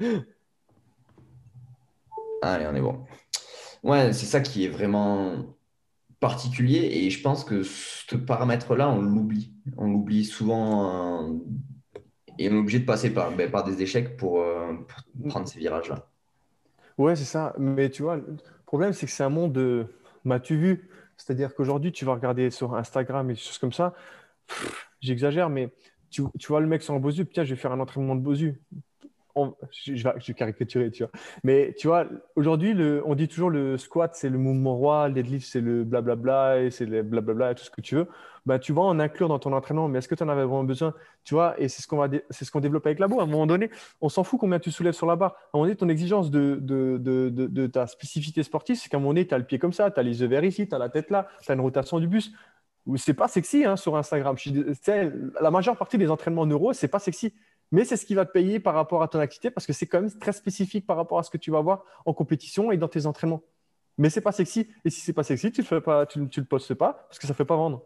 [2.42, 3.04] Allez, on est bon.
[3.82, 5.56] Ouais, c'est ça qui est vraiment
[6.20, 9.52] particulier et je pense que ce paramètre-là, on l'oublie.
[9.76, 11.34] On l'oublie souvent euh,
[12.38, 14.72] et on est obligé de passer par, ben, des échecs pour, euh,
[15.18, 16.08] pour prendre ces virages-là.
[16.96, 17.54] Ouais, c'est ça.
[17.58, 18.36] Mais tu vois, le
[18.66, 19.86] problème, c'est que c'est un monde de
[20.24, 20.90] m'as-tu vu?
[21.16, 23.94] C'est-à-dire qu'aujourd'hui, tu vas regarder sur Instagram et des choses comme ça.
[25.00, 25.70] J'exagère, mais
[26.10, 28.60] tu, vois le mec sur Bosu, tiens, je vais faire un entraînement de Bosu.
[29.70, 31.12] Je, vais, caricaturer, tu vois.
[31.44, 32.74] Mais tu vois, aujourd'hui,
[33.04, 36.86] on dit toujours le squat, c'est le mouvement roi, deadlift, c'est le blablabla, et c'est
[36.86, 38.08] le blablabla, et tout ce que tu veux.
[38.46, 40.64] Bah, tu vas en inclure dans ton entraînement, mais est-ce que tu en avais vraiment
[40.64, 40.94] besoin?
[41.22, 43.20] Tu vois, et c'est ce qu'on ce qu'on développe avec la boue.
[43.20, 43.70] À un moment donné,
[44.00, 45.32] on s'en fout combien tu soulèves sur la barre.
[45.32, 49.26] À un moment donné, ton exigence de, ta spécificité sportive, c'est qu'à un moment donné,
[49.26, 50.88] tu as le pied comme ça, tu as les yeux vers ici, tu as la
[50.88, 52.08] tête là, tu as une rotation du.
[52.86, 54.34] Ou C'est pas sexy hein, sur Instagram.
[55.42, 57.34] La majeure partie des entraînements neuro, c'est pas sexy.
[57.70, 59.86] Mais c'est ce qui va te payer par rapport à ton activité parce que c'est
[59.86, 62.76] quand même très spécifique par rapport à ce que tu vas voir en compétition et
[62.78, 63.42] dans tes entraînements.
[63.98, 64.68] Mais c'est pas sexy.
[64.84, 66.92] Et si c'est pas sexy, tu le fais pas, tu, le- tu le postes pas
[67.08, 67.84] parce que ça fait pas vendre.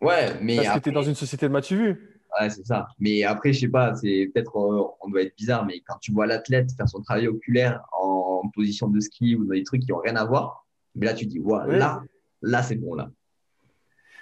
[0.00, 2.20] Ouais, mais Parce que tu es dans une société de match vu.
[2.40, 2.88] ouais, c'est ça.
[2.98, 6.10] Mais après, je sais pas, c'est peut-être, euh, on doit être bizarre, mais quand tu
[6.10, 9.92] vois l'athlète faire son travail oculaire en position de ski ou dans des trucs qui
[9.92, 10.66] ont rien à voir,
[10.96, 11.78] mais là, tu dis, ouais, Ouais.
[11.78, 12.02] là,
[12.40, 13.10] là, c'est bon, là.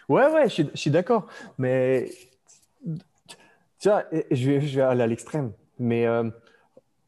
[0.08, 1.26] Ouais, ouais, je suis, d'accord.
[1.58, 2.10] Mais
[3.84, 5.52] vois, je vais, je vais aller à l'extrême.
[5.78, 6.28] Mais euh,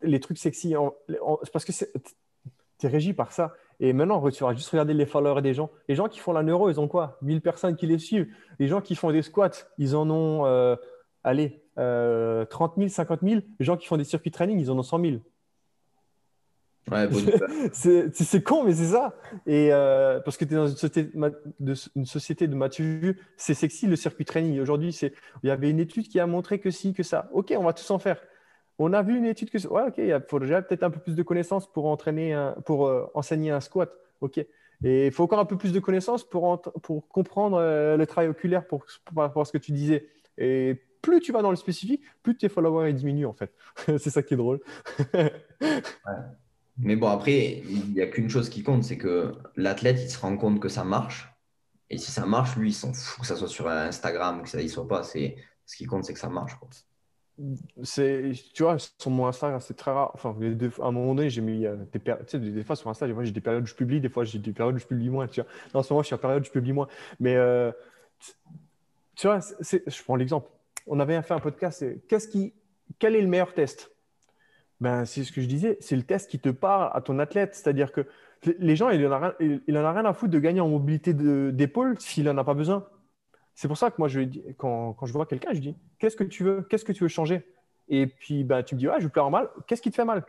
[0.03, 0.75] les trucs sexy,
[1.09, 3.55] c'est parce que tu es régi par ça.
[3.81, 5.71] Et maintenant, tu vas juste regarder les followers des gens.
[5.89, 7.19] Les gens qui font la neuro, ils ont quoi?
[7.23, 8.29] 1000 personnes qui les suivent.
[8.59, 10.77] Les gens qui font des squats, ils en ont, euh,
[11.25, 13.41] allez, 30 000, 50 000.
[13.59, 15.17] Les gens qui font des circuits training, ils en ont 100 000.
[16.91, 17.09] Ouais,
[17.73, 19.15] c'est con, mais c'est ça.
[19.47, 21.11] Et euh, parce que tu es dans une société
[21.61, 24.61] de, une société de maturité, c'est sexy le circuit training.
[24.61, 27.29] Aujourd'hui, il y avait une étude qui a montré que si, que ça.
[27.33, 28.21] Ok, on va tous en faire.
[28.79, 31.23] On a vu une étude que ouais, ok, il faudrait peut-être un peu plus de
[31.23, 33.91] connaissances pour entraîner, pour euh, enseigner un squat.
[34.21, 34.45] Ok.
[34.83, 38.31] Et il faut encore un peu plus de connaissances pour, pour comprendre euh, le travail
[38.31, 40.09] oculaire, pour, par rapport à ce que tu disais.
[40.39, 43.53] Et plus tu vas dans le spécifique, plus tes followers diminuent en fait.
[43.99, 44.61] c'est ça qui est drôle.
[45.15, 45.33] ouais.
[46.83, 50.19] Mais bon, après, il n'y a qu'une chose qui compte, c'est que l'athlète, il se
[50.19, 51.29] rend compte que ça marche.
[51.91, 54.49] Et si ça marche, lui, il s'en fout que ça soit sur Instagram ou que
[54.49, 55.03] ça y soit pas.
[55.03, 56.53] C'est, ce qui compte, c'est que ça marche.
[57.83, 60.11] C'est, tu vois, sur mon Instagram, c'est très rare.
[60.15, 62.01] Enfin, à un moment donné, j'ai mis des.
[62.01, 64.39] Tu sais, des, fois sur Instagram, j'ai des périodes où je publie, des fois j'ai
[64.39, 65.27] des périodes où je publie moins.
[65.27, 65.51] Tu vois.
[65.73, 66.89] En ce moment, je suis en période où je publie moins.
[67.19, 67.73] Mais euh,
[69.17, 70.51] tu vois, je prends l'exemple.
[70.87, 71.85] On avait fait un podcast.
[72.09, 72.53] Qu'est-ce qui,
[72.99, 73.91] quel est le meilleur test?
[74.81, 77.55] Ben, c'est ce que je disais, c'est le test qui te parle à ton athlète.
[77.55, 78.07] C'est-à-dire que
[78.59, 82.25] les gens, il n'en a, a, rien à foutre de gagner en mobilité d'épaule s'il
[82.25, 82.87] n'en a pas besoin.
[83.55, 84.21] C'est pour ça que moi, je,
[84.57, 87.09] quand, quand je vois quelqu'un, je dis Qu'est-ce que tu veux Qu'est-ce que tu veux
[87.09, 87.45] changer?
[87.89, 89.51] Et puis, ben, tu me dis Ouais, je veux plus avoir mal.
[89.67, 90.25] Qu'est-ce qui te fait mal?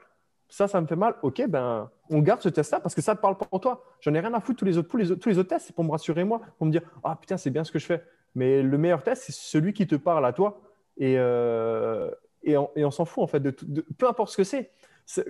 [0.49, 1.16] Ça, ça me fait mal.
[1.22, 3.86] Ok, ben, on garde ce test-là parce que ça te parle pour toi.
[4.02, 5.68] J'en ai rien à foutre tous les autres, tous les tous les autres tests.
[5.68, 7.86] C'est pour me rassurer, moi, pour me dire Ah putain, c'est bien ce que je
[7.86, 8.04] fais.
[8.36, 10.60] Mais le meilleur test, c'est celui qui te parle à toi.
[10.97, 12.12] Et, euh,
[12.44, 13.52] et on, s'en fout en fait de,
[13.98, 14.72] peu importe ce que c'est.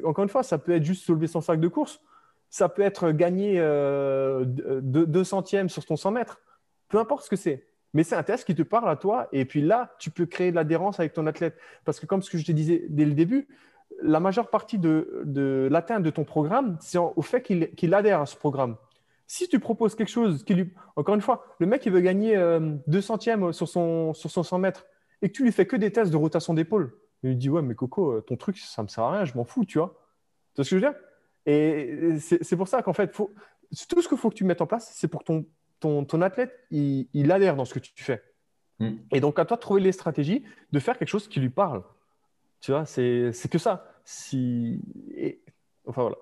[0.03, 2.01] Encore une fois, ça peut être juste soulever son sac de course,
[2.49, 6.41] ça peut être gagner euh, deux, centièmes sur ton 100 mètres,
[6.89, 7.67] peu importe ce que c'est.
[7.93, 10.51] Mais c'est un test qui te parle à toi, et puis là, tu peux créer
[10.51, 11.57] de l'adhérence avec ton athlète.
[11.83, 13.47] Parce que comme ce que je te disais dès le début,
[14.01, 18.35] la majeure partie de, l'atteinte de ton programme, c'est au fait qu'il adhère à ce
[18.35, 18.77] programme.
[19.27, 20.73] Si tu proposes quelque chose qui lui...
[20.97, 24.43] Encore une fois, le mec, il veut gagner euh, deux centièmes sur son, sur son
[24.43, 24.85] 100 mètres
[25.21, 26.91] et que tu lui fais que des tests de rotation d'épaule,
[27.23, 29.35] il lui dit Ouais, mais Coco, euh, ton truc, ça me sert à rien, je
[29.35, 29.93] m'en fous, tu vois.
[30.53, 30.99] Tu vois ce que je veux dire?
[31.45, 33.33] Et c'est pour ça qu'en fait, faut,
[33.89, 35.45] tout ce qu'il faut que tu mettes en place, c'est pour que ton,
[35.79, 38.21] ton, ton athlète, il, il, adhère dans ce que tu fais.
[38.79, 38.91] Mm.
[39.11, 41.83] Et donc, à toi de trouver les stratégies de faire quelque chose qui lui parle.
[42.59, 43.91] Tu vois, c'est que ça.
[44.05, 44.81] Si...
[45.85, 46.17] Enfin, voilà.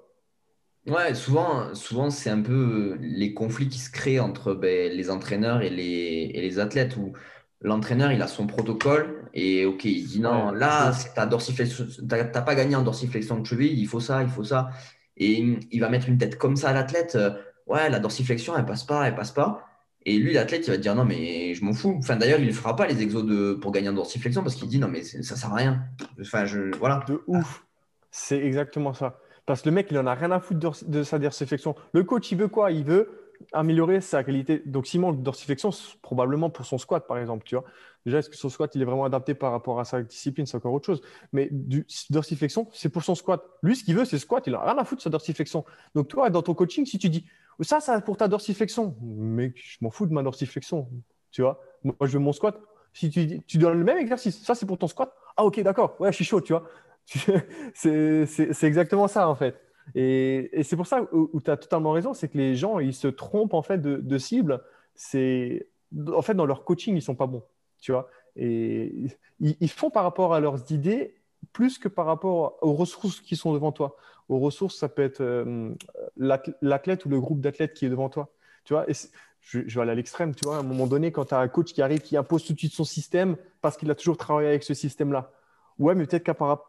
[0.87, 5.61] Ouais, souvent, souvent c'est un peu les conflits qui se créent entre ben, les entraîneurs
[5.61, 6.95] et les, et les athlètes.
[6.95, 7.13] Où
[7.61, 10.93] l'entraîneur, il a son protocole et OK, il dit non, là,
[11.29, 14.69] dorsiflexion, t'as pas gagné en dorsiflexion de cheville, il faut ça, il faut ça.
[15.17, 17.15] Et il va mettre une tête comme ça à l'athlète.
[17.15, 17.31] Euh,
[17.67, 19.65] ouais, la dorsiflexion, elle passe pas, elle passe pas.
[20.05, 21.95] Et lui, l'athlète, il va dire non, mais je m'en fous.
[21.99, 24.69] Enfin, d'ailleurs, il ne fera pas les exos de, pour gagner en dorsiflexion parce qu'il
[24.69, 25.83] dit non, mais ça sert à rien.
[26.21, 27.03] Enfin, je, voilà.
[27.07, 27.65] De ouf.
[28.09, 29.19] C'est exactement ça.
[29.45, 31.75] Parce que le mec, il en a rien à foutre de, de sa dorsiflexion.
[31.93, 32.71] Le coach, il veut quoi?
[32.71, 34.61] Il veut améliorer sa qualité.
[34.65, 35.71] Donc, Simon, dorsiflexion,
[36.01, 37.65] probablement pour son squat, par exemple, tu vois.
[38.05, 40.45] Déjà, est-ce que son squat, il est vraiment adapté par rapport à sa discipline?
[40.45, 41.01] C'est encore autre chose.
[41.33, 43.43] Mais du dorsiflexion, c'est pour son squat.
[43.61, 44.45] Lui, ce qu'il veut, c'est squat.
[44.47, 45.65] Il a rien à foutre de sa dorsiflexion.
[45.95, 47.25] Donc, toi, dans ton coaching, si tu dis
[47.61, 50.89] ça, ça pour ta dorsiflexion, mais je m'en fous de ma dorsiflexion.
[51.31, 52.59] Tu vois, moi, je veux mon squat.
[52.93, 55.13] Si tu, tu donnes le même exercice, ça, c'est pour ton squat?
[55.37, 55.95] Ah, ok, d'accord.
[55.99, 56.63] Ouais, je suis chaud, tu vois.
[57.73, 59.55] c'est exactement ça, en fait.
[59.95, 63.07] Et, c'est pour ça où, tu as totalement raison, c'est que les gens, ils se
[63.07, 64.61] trompent en fait de, cible.
[64.95, 65.67] C'est
[66.13, 67.43] en fait dans leur coaching, ils sont pas bons,
[67.79, 68.09] tu vois.
[68.35, 69.07] Et
[69.39, 71.15] ils, font par rapport à leurs idées
[71.53, 73.95] plus que par rapport aux ressources qui sont devant toi.
[74.27, 75.73] Aux ressources, ça peut être euh,
[76.17, 78.29] l'athlète ou le groupe d'athlètes qui est devant toi,
[78.63, 78.89] tu vois.
[78.89, 78.93] Et
[79.41, 80.57] je, je, vais aller à l'extrême, tu vois.
[80.57, 82.59] À un moment donné, quand tu as un coach qui arrive, qui impose tout de
[82.59, 85.31] suite son système parce qu'il a toujours travaillé avec ce système-là
[85.79, 86.23] Ouais, mais peut-être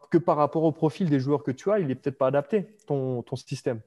[0.09, 2.65] que par rapport au profil des joueurs que tu as, il n'est peut-être pas adapté,
[2.87, 3.81] ton, ton système.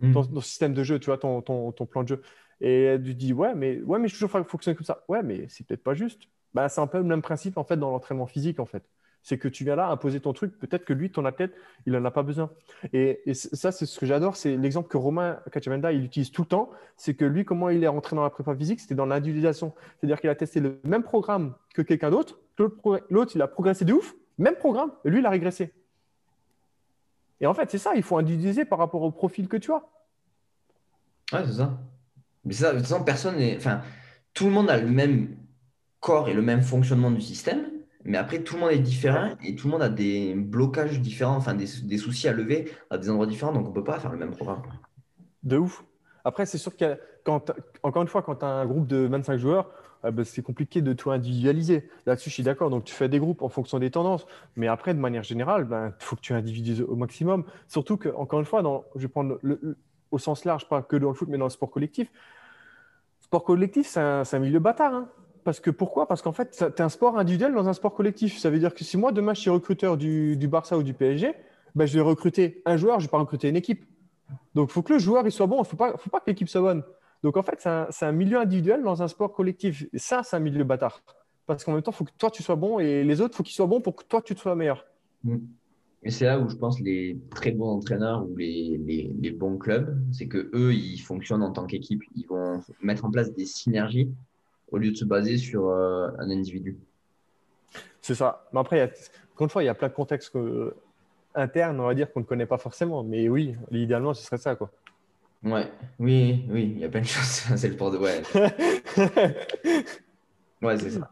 [0.00, 0.12] Hmm.
[0.12, 2.22] Ton, système de jeu, tu vois, ton, ton, ton, plan de jeu.
[2.60, 5.04] Et tu dis, ouais, mais, ouais, mais je toujours fonctionner comme ça.
[5.06, 6.22] Ouais, mais c'est peut-être pas juste.
[6.54, 8.82] Bah, c'est un peu le même principe, en fait, dans l'entraînement physique, en fait.
[9.22, 10.58] C'est que tu viens là imposer ton truc.
[10.58, 11.54] Peut-être que lui, ton athlète,
[11.86, 12.50] il n'en a pas besoin.
[12.92, 14.36] Et, ça, c'est ce que j'adore.
[14.36, 16.70] C'est l'exemple que Romain Cachavenda, il utilise tout le temps.
[16.96, 19.74] C'est que lui, comment il est rentré dans la prépa physique, c'était dans l'individualisation.
[20.00, 22.40] C'est-à-dire qu'il a testé le même programme que quelqu'un d'autre.
[23.10, 24.16] L'autre, il a progressé de ouf.
[24.42, 25.72] Même programme, lui, il a régressé.
[27.40, 29.84] Et en fait, c'est ça, il faut individualiser par rapport au profil que tu as.
[31.32, 31.78] Ouais, c'est ça.
[32.44, 33.56] Mais ça, de toute façon, personne n'est.
[33.56, 33.82] Enfin,
[34.34, 35.36] tout le monde a le même
[36.00, 37.66] corps et le même fonctionnement du système,
[38.04, 41.36] mais après, tout le monde est différent et tout le monde a des blocages différents,
[41.36, 41.66] enfin, des,
[41.96, 44.32] soucis à lever à des endroits différents, donc on ne peut pas faire le même
[44.32, 44.62] programme.
[45.44, 45.84] De ouf.
[46.24, 47.52] Après, c'est sûr que quand,
[47.84, 49.70] encore une fois, quand tu as un groupe de 25 joueurs,
[50.04, 51.88] euh, bah, c'est compliqué de tout individualiser.
[52.06, 52.70] Là-dessus, je suis d'accord.
[52.70, 54.26] Donc, tu fais des groupes en fonction des tendances.
[54.56, 57.44] Mais après, de manière générale, il ben, faut que tu individualises au maximum.
[57.68, 58.62] Surtout que, encore une fois,
[58.96, 59.38] je vais prendre
[60.10, 62.10] au sens large, pas que dans le foot, mais dans le sport collectif.
[63.20, 64.94] Sport collectif, c'est un, milieu bâtard.
[64.94, 65.08] Hein.
[65.44, 66.06] Parce que pourquoi?
[66.06, 68.38] Parce qu'en fait, tu es un sport individuel dans un sport collectif.
[68.38, 71.34] Ça veut dire que si moi, demain, je suis recruteur du, Barça ou du PSG,
[71.74, 73.84] ben, je vais recruter un joueur, je ne vais pas recruter une équipe.
[74.54, 75.56] Donc, il faut que le joueur il soit bon.
[75.56, 75.76] Il ne faut
[76.10, 76.82] pas que l'équipe soit bonne.
[77.22, 79.86] Donc, en fait, c'est un, un, milieu individuel dans un sport collectif.
[79.92, 81.02] Et ça, c'est un milieu bâtard.
[81.46, 83.36] Parce qu'en même temps, il faut que toi, tu sois bon et les autres, il
[83.36, 84.84] faut qu'ils soient bons pour que toi, tu sois meilleur.
[85.24, 85.38] Mm.
[86.04, 89.56] Et c'est là où je pense les très bons entraîneurs ou les, les, les bons
[89.56, 92.02] clubs, c'est que eux, ils fonctionnent en tant qu'équipe.
[92.16, 94.10] Ils vont mettre en place des synergies
[94.72, 96.76] au lieu de se baser sur euh, un individu.
[98.00, 98.48] C'est ça.
[98.52, 98.86] Mais après, il y a,
[99.34, 100.74] encore une fois, il y a plein de contextes que,
[101.36, 103.04] internes, on va dire, qu'on ne connaît pas forcément.
[103.04, 104.56] Mais oui, idéalement, ce serait ça.
[104.56, 104.70] Quoi.
[105.44, 107.24] Ouais, oui, oui, il y a plein de choses.
[107.56, 107.98] c'est le port de.
[107.98, 108.22] Ouais,
[110.62, 111.10] ouais c'est ça.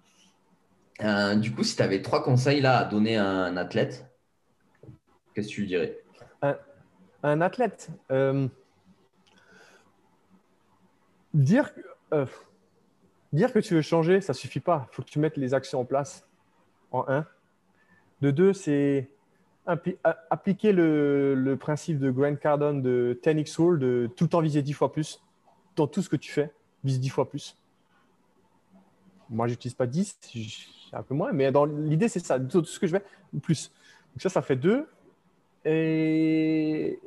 [1.02, 4.06] Euh, du coup, si tu avais trois conseils là à donner à un athlète,
[5.34, 5.98] qu'est-ce que tu lui dirais?
[6.42, 6.56] Un,
[7.22, 8.46] un, athlète euh,
[11.34, 11.72] dire,
[12.12, 12.26] euh,
[13.32, 14.86] dire que tu veux changer, ça suffit pas.
[14.92, 16.28] Il faut que tu mettes les actions en place.
[16.92, 17.26] En un.
[18.20, 19.10] De deux, c'est
[20.30, 24.62] appliquer le, le, principe de Grant Cardone de 10x rule, de tout le temps viser
[24.62, 25.22] 10 fois plus.
[25.76, 26.52] Dans tout ce que tu fais,
[26.84, 27.56] vise 10 fois plus.
[29.28, 30.18] Moi, je n'utilise pas 10,
[30.92, 32.38] un peu moins, mais dans l'idée, c'est ça.
[32.40, 33.04] Tout ce que je fais,
[33.42, 33.70] plus.
[34.12, 34.88] Donc ça, ça fait 2.
[35.64, 36.98] Et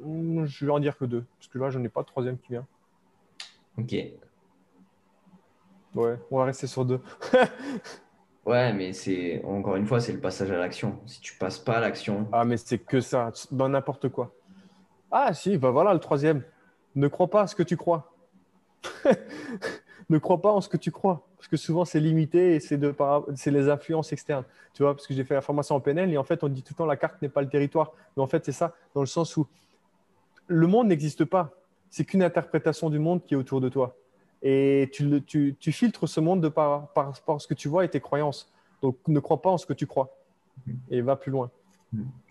[0.00, 2.38] je vais en dire que 2, parce que là, je n'en ai pas de troisième
[2.38, 2.66] qui vient.
[3.78, 3.92] Ok.
[5.94, 7.00] Ouais, on va rester sur 2.
[8.44, 10.98] Ouais, mais c'est encore une fois, c'est le passage à l'action.
[11.06, 12.26] Si tu passes pas à l'action.
[12.32, 14.34] Ah, mais c'est que ça, dans n'importe quoi.
[15.10, 16.42] Ah, si, bah voilà le troisième.
[16.94, 18.12] Ne crois pas à ce que tu crois.
[20.10, 21.26] ne crois pas en ce que tu crois.
[21.36, 22.80] Parce que souvent, c'est limité et c'est
[23.36, 24.44] c'est les influences externes.
[24.74, 26.62] Tu vois, parce que j'ai fait la formation en PNL et en fait, on dit
[26.62, 27.92] tout le temps la carte n'est pas le territoire.
[28.16, 29.46] Mais en fait, c'est ça, dans le sens où
[30.48, 31.50] le monde n'existe pas.
[31.90, 33.96] C'est qu'une interprétation du monde qui est autour de toi
[34.42, 37.84] et tu, tu, tu, filtres ce monde de par, par, par, ce que tu vois
[37.84, 38.52] et tes croyances.
[38.82, 40.16] Donc ne crois pas en ce que tu crois
[40.90, 41.50] et va plus loin.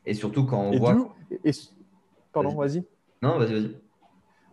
[0.06, 1.16] Et surtout quand on voit.
[1.44, 1.52] et...
[2.34, 2.84] Pardon, vas-y.
[3.22, 3.76] non, vas-y, vas-y.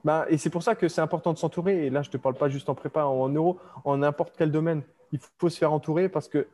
[0.05, 1.87] Bah, et c'est pour ça que c'est important de s'entourer.
[1.87, 4.51] Et là, je ne te parle pas juste en prépa, en euro, en n'importe quel
[4.51, 4.83] domaine.
[5.13, 6.47] Il faut se faire entourer parce que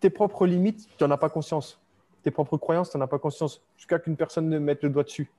[0.00, 1.80] tes propres limites, tu n'en as pas conscience.
[2.22, 3.62] Tes propres croyances, tu n'en as pas conscience.
[3.76, 5.30] Jusqu'à qu'une personne ne mette le doigt dessus.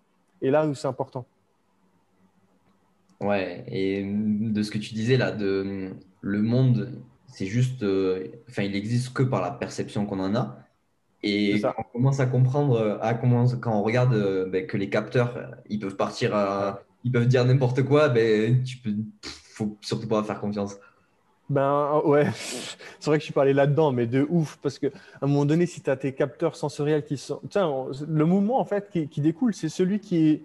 [0.41, 1.26] Et là où c'est important.
[3.22, 5.91] Ouais, et de ce que tu disais là, de
[6.22, 10.59] le monde, c'est juste, euh, enfin, il existe que par la perception qu'on en a.
[11.24, 15.55] Et quand on commence à comprendre, à quand on regarde euh, ben, que les capteurs,
[15.70, 18.93] ils peuvent partir, à, ils peuvent dire n'importe quoi, ben, tu peux,
[19.24, 20.76] faut surtout pas faire confiance.
[21.49, 22.28] Ben ouais,
[22.99, 24.89] c'est vrai que je suis pas allé là-dedans, mais de ouf, parce qu'à
[25.22, 27.39] un moment donné, si tu as tes capteurs sensoriels qui sont.
[27.49, 27.72] Tiens,
[28.07, 30.41] le mouvement en fait qui, qui découle, c'est celui qui est,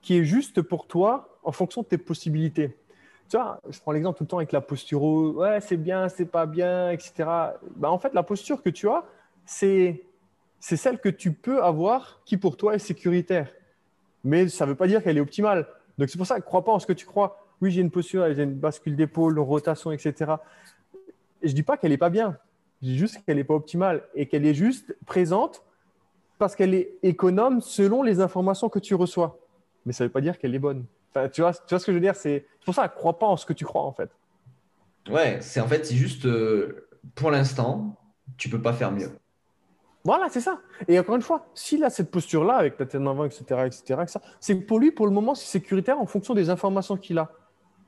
[0.00, 2.76] qui est juste pour toi en fonction de tes possibilités.
[3.28, 6.26] Tu vois, je prends l'exemple tout le temps avec la posture, ouais, c'est bien, c'est
[6.26, 7.12] pas bien, etc.
[7.76, 9.04] Ben, en fait, la posture que tu as,
[9.46, 10.02] c'est,
[10.60, 13.50] celle que tu peux avoir qui pour toi est sécuritaire.
[14.24, 15.66] Mais ça ne veut pas dire qu'elle est optimale.
[15.98, 17.44] Donc c'est pour ça, ne crois pas en ce que tu crois.
[17.60, 20.32] Oui, j'ai une posture, j'ai une bascule d'épaule, rotation, etc.
[21.42, 22.36] Et je dis pas qu'elle n'est pas bien.
[22.82, 25.64] Je dis juste qu'elle n'est pas optimale et qu'elle est juste présente
[26.38, 29.38] parce qu'elle est économe selon les informations que tu reçois.
[29.86, 30.84] Mais ça ne veut pas dire qu'elle est bonne
[31.32, 33.36] tu, vois, tu vois ce que je veux dire C'est pour ça, crois pas en
[33.36, 34.10] ce que tu crois, en fait.
[35.10, 37.96] Ouais, c'est en fait, c'est juste euh, pour l'instant,
[38.36, 39.10] tu peux pas faire mieux.
[40.04, 40.60] Voilà, c'est ça.
[40.88, 44.20] Et encore une fois, s'il a cette posture-là, avec la tête en avant, etc., etc.,
[44.40, 47.30] c'est pour lui, pour le moment, c'est sécuritaire en fonction des informations qu'il a.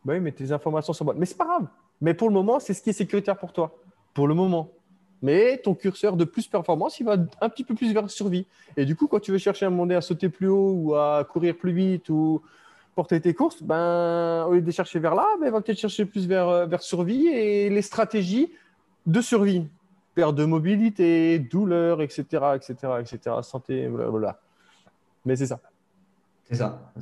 [0.04, 1.18] Bah oui, mais tes informations sont bonnes.
[1.18, 1.66] Mais c'est pas grave.
[2.00, 3.76] Mais pour le moment, c'est ce qui est sécuritaire pour toi.
[4.12, 4.70] Pour le moment.
[5.22, 8.46] Mais ton curseur de plus performance, il va un petit peu plus vers survie.
[8.76, 11.24] Et du coup, quand tu veux chercher à demander à sauter plus haut ou à
[11.24, 12.42] courir plus vite ou
[12.94, 16.26] porter tes courses, ben, au lieu de chercher vers là, ben, va peut-être chercher plus
[16.26, 18.52] vers, euh, vers survie et les stratégies
[19.06, 19.66] de survie.
[20.14, 22.22] Perte de mobilité, douleur, etc.,
[22.54, 24.38] etc., etc., santé, voilà.
[25.24, 25.60] Mais c'est ça.
[26.44, 26.92] C'est ça.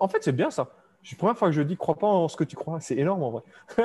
[0.00, 0.68] en fait, c'est bien ça.
[1.02, 2.80] C'est la première fois que je dis crois pas en ce que tu crois.
[2.80, 3.42] C'est énorme en vrai.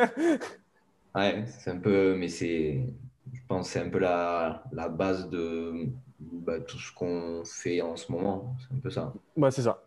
[1.16, 2.86] ouais, c'est un peu, mais c'est,
[3.34, 5.88] je pense, c'est un peu la, la base de
[6.20, 8.56] bah, tout ce qu'on fait en ce moment.
[8.60, 9.14] C'est un peu ça.
[9.38, 9.82] Ouais, c'est ça.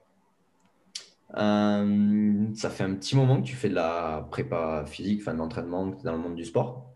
[1.37, 5.39] Euh, ça fait un petit moment que tu fais de la prépa physique, enfin de
[5.39, 6.95] l'entraînement dans le monde du sport.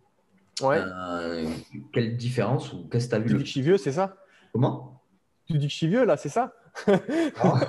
[0.63, 0.79] Ouais.
[0.79, 1.47] Euh,
[1.93, 3.93] quelle différence ou qu'est-ce que tu as vu Tu dis que je suis vieux, c'est
[3.93, 4.17] ça?
[4.53, 5.03] Comment?
[5.47, 6.55] Tu dis que je suis vieux là, c'est ça?
[7.43, 7.61] Ah.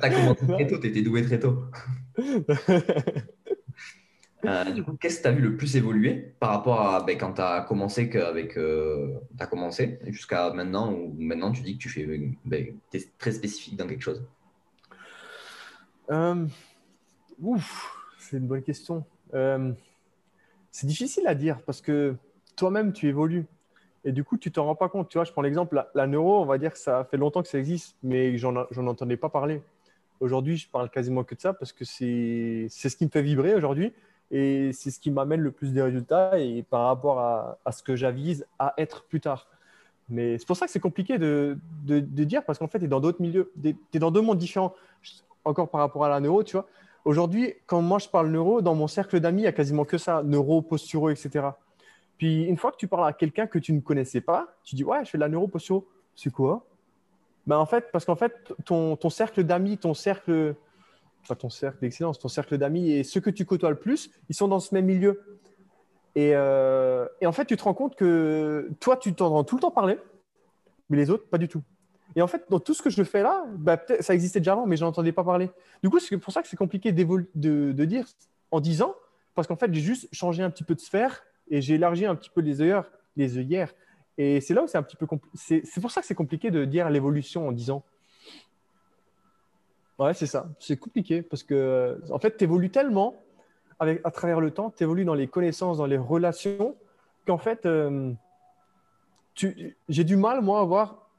[0.00, 1.64] as commencé très tôt, tu étais doué très tôt.
[4.44, 7.16] Euh, du coup, qu'est-ce que tu as vu le plus évoluer par rapport à ben,
[7.16, 8.58] quand tu as commencé avec,
[9.38, 12.04] as commencé jusqu'à maintenant ou maintenant tu dis que tu fais
[12.44, 14.26] ben, es très spécifique dans quelque chose?
[16.10, 16.46] Euh,
[18.18, 19.04] c'est une bonne question.
[20.70, 22.14] c'est difficile à dire parce que
[22.56, 23.46] toi-même tu évolues
[24.04, 25.08] et du coup tu t'en rends pas compte.
[25.08, 27.42] Tu vois, je prends l'exemple la, la, neuro, on va dire que ça fait longtemps
[27.42, 29.62] que ça existe, mais j'en entendais pas parler.
[30.20, 33.54] Aujourd'hui, je parle quasiment que de ça parce que c'est ce qui me fait vibrer
[33.54, 33.92] aujourd'hui
[34.30, 37.96] et c'est ce qui m'amène le plus des résultats et par rapport à, ce que
[37.96, 39.48] j'avise à être plus tard.
[40.08, 42.88] Mais c'est pour ça que c'est compliqué de, de, dire parce qu'en fait, tu es
[42.88, 44.74] dans d'autres milieux, tu es dans deux mondes différents.
[45.44, 46.66] Encore par rapport à la neuro, tu vois.
[47.04, 49.98] Aujourd'hui, quand moi je parle neuro, dans mon cercle d'amis, il y a quasiment que
[49.98, 51.46] ça, neuro, posturo, etc.
[52.16, 54.84] Puis une fois que tu parles à quelqu'un que tu ne connaissais pas, tu dis
[54.84, 55.88] Ouais, je fais de la neuro, posturo.
[56.14, 56.64] C'est quoi?
[57.46, 60.54] Ben en fait, Parce qu'en fait, ton, ton cercle d'amis, ton cercle
[61.22, 64.34] enfin, ton cercle d'excellence, ton cercle d'amis et ceux que tu côtoies le plus, ils
[64.34, 65.22] sont dans ce même milieu.
[66.14, 69.60] Et, euh, et en fait, tu te rends compte que toi, tu t'entends tout le
[69.62, 69.98] temps parler,
[70.90, 71.62] mais les autres, pas du tout.
[72.16, 74.66] Et en fait, dans tout ce que je fais là, bah, ça existait déjà avant,
[74.66, 75.50] mais je n'entendais pas parler.
[75.82, 78.06] Du coup, c'est pour ça que c'est compliqué de, de, dire
[78.50, 78.94] en 10 ans,
[79.34, 82.14] parce qu'en fait, j'ai juste changé un petit peu de sphère et j'ai élargi un
[82.14, 82.84] petit peu les œillères.
[83.16, 83.72] Les œillères.
[84.18, 86.64] Et c'est là où c'est un petit peu C'est pour ça que c'est compliqué de
[86.64, 87.84] dire l'évolution en 10 ans.
[89.98, 90.48] Ouais, c'est ça.
[90.58, 93.16] C'est compliqué parce que, en fait, tu évolues tellement
[93.78, 96.76] à travers le temps, tu évolues dans les connaissances, dans les relations,
[97.26, 98.12] qu'en fait, euh,
[99.34, 101.10] j'ai du mal, moi, à voir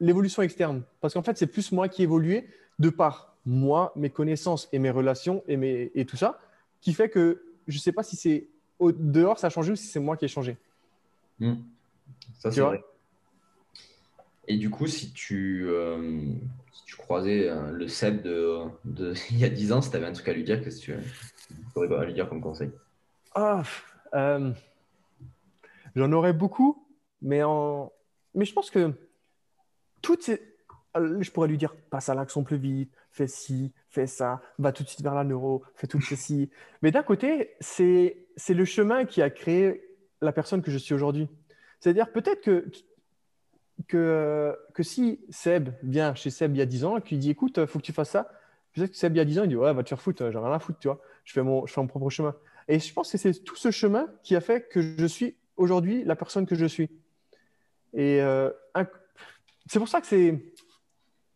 [0.00, 0.82] l'évolution externe.
[1.00, 4.90] Parce qu'en fait, c'est plus moi qui évolué de par moi, mes connaissances et mes
[4.90, 6.38] relations et, mes, et tout ça,
[6.80, 8.48] qui fait que je ne sais pas si c'est
[8.80, 10.56] dehors ça a changé ou si c'est moi qui ai changé.
[11.38, 11.54] Hmm.
[12.38, 12.82] Ça, c'est vrai.
[14.46, 16.20] Et du coup, si tu, euh,
[16.84, 20.06] tu croisais euh, le Seb de, de, il y a 10 ans, si tu avais
[20.06, 20.98] un truc à lui dire, qu'est-ce que tu
[21.72, 22.70] pourrais lui dire comme conseil?
[23.34, 23.62] Ah,
[24.14, 24.52] euh,
[25.96, 26.86] J'en aurais beaucoup,
[27.22, 27.92] mais, en...
[28.34, 28.92] mais je pense que
[30.04, 30.40] toutes ces...
[30.94, 34.84] Je pourrais lui dire, passe à l'action plus vite, fais ci, fais ça, va tout
[34.84, 36.50] de suite vers la neuro, fais tout ceci.
[36.82, 38.14] Mais d'un côté, c'est
[38.48, 39.82] le chemin qui a créé
[40.20, 41.28] la personne que je suis aujourd'hui.
[41.80, 42.66] C'est-à-dire, peut-être que
[43.88, 47.30] que, que si Seb vient chez Seb il y a 10 ans et qu'il dit
[47.30, 48.30] écoute, il faut que tu fasses ça,
[48.72, 50.30] peut-être que Seb il y a 10 ans, il dit ouais, va te faire foutre,
[50.30, 52.36] j'ai rien à foutre, tu vois, je fais, mon, je fais mon propre chemin.
[52.68, 56.04] Et je pense que c'est tout ce chemin qui a fait que je suis aujourd'hui
[56.04, 56.88] la personne que je suis.
[57.92, 58.50] Et euh,
[59.66, 60.52] c'est pour ça que c'est.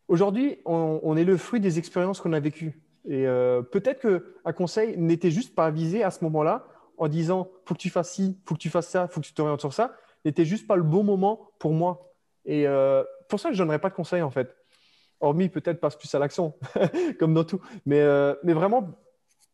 [0.08, 2.80] Aujourd'hui, on, est le fruit des expériences qu'on a vécues.
[3.06, 6.66] Et euh, peut-être qu'un conseil n'était juste pas visé à ce moment-là
[6.96, 9.34] en disant faut que tu fasses ci, faut que tu fasses ça, faut que tu
[9.34, 12.08] t'orientes sur ça, n'était juste pas le bon moment pour moi
[12.48, 14.56] et euh, pour ça, je ne donnerais pas de conseils, en fait.
[15.20, 16.54] Hormis peut-être passe plus à l'action,
[17.20, 17.60] comme dans tout.
[17.84, 18.88] Mais, euh, mais vraiment,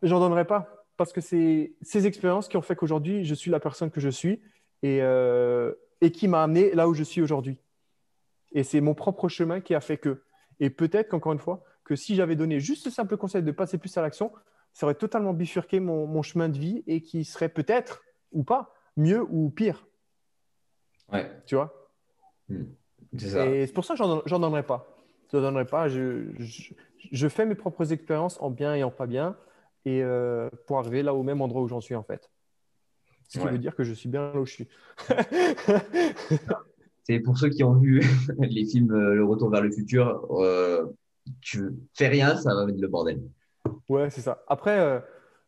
[0.00, 0.86] j'en donnerais pas.
[0.96, 4.08] Parce que c'est ces expériences qui ont fait qu'aujourd'hui, je suis la personne que je
[4.08, 4.40] suis
[4.84, 7.58] et, euh, et qui m'a amené là où je suis aujourd'hui.
[8.54, 10.22] Et c'est mon propre chemin qui a fait que.
[10.60, 13.78] Et peut-être qu'encore une fois, que si j'avais donné juste ce simple conseil de passer
[13.78, 14.32] plus à l'action,
[14.72, 18.02] ça aurait totalement bifurqué mon, mon chemin de vie et qui serait peut-être,
[18.32, 19.86] ou pas, mieux ou pire.
[21.12, 21.30] Ouais.
[21.46, 21.90] Tu vois?
[22.48, 22.64] Hmm.
[23.12, 24.88] Et c'est pour ça que j'en donnerai pas.
[25.32, 25.88] Je donnerai pas.
[25.88, 26.26] Je,
[27.10, 29.36] je, fais mes propres expériences en bien et en pas bien,
[29.84, 32.30] et euh, pour arriver là au même endroit où j'en suis en fait.
[33.28, 34.68] Ce qui veut dire que je suis bien là où je suis.
[37.04, 38.02] c'est pour ceux qui ont vu
[38.38, 40.26] les films euh, Le Retour vers le futur.
[40.40, 40.86] Euh,
[41.40, 43.22] tu fais rien, ça va mettre le bordel.
[43.88, 44.42] Ouais, c'est ça.
[44.48, 45.02] Après,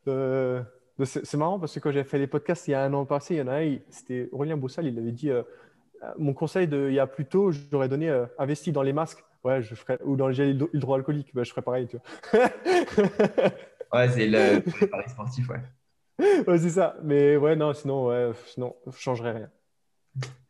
[0.09, 0.63] euh,
[1.05, 3.35] c'est marrant parce que quand j'ai fait les podcasts il y a un an passé,
[3.35, 5.43] il y en a un, c'était Aurélien Boussal, il avait dit euh,
[6.19, 9.25] mon conseil de, il y a plus tôt, j'aurais donné investi dans les masques.
[9.45, 11.87] Ouais, je ferais, ou dans le gel hydroalcoolique, bah, je ferais pareil.
[11.87, 11.99] Tu
[12.33, 12.45] vois.
[13.95, 16.43] ouais, c'est le, pari sportif, ouais.
[16.49, 16.97] ouais c'est ça.
[17.03, 19.51] Mais ouais, non, sinon, ouais, sinon, je changerais rien.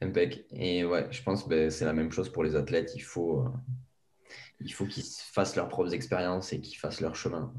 [0.01, 0.47] Impec.
[0.53, 2.93] Et ouais, je pense que ben, c'est la même chose pour les athlètes.
[2.95, 3.49] Il faut, euh,
[4.61, 7.53] il faut qu'ils fassent leurs propres expériences et qu'ils fassent leur chemin.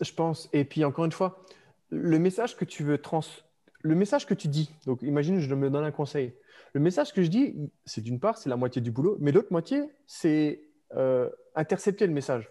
[0.00, 0.48] Je pense.
[0.52, 1.44] Et puis encore une fois,
[1.90, 3.20] le message que tu veux trans,
[3.82, 4.70] le message que tu dis.
[4.86, 6.34] Donc, imagine, je me donne un conseil.
[6.72, 7.54] Le message que je dis,
[7.84, 10.62] c'est d'une part, c'est la moitié du boulot, mais l'autre moitié, c'est
[10.94, 12.48] euh, intercepter le message.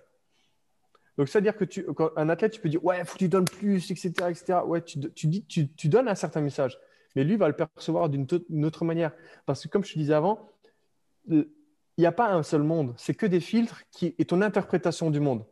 [1.17, 3.91] Donc, c'est-à-dire que tu, un athlète, tu peux dire, ouais, faut que tu donnes plus,
[3.91, 4.59] etc., etc.
[4.65, 6.77] Ouais, tu, dis, tu, tu, donnes un certain message,
[7.15, 9.11] mais lui va le percevoir d'une autre manière.
[9.45, 10.49] Parce que, comme je te disais avant,
[11.27, 11.45] il
[11.97, 15.19] n'y a pas un seul monde, c'est que des filtres qui est ton interprétation du
[15.19, 15.45] monde.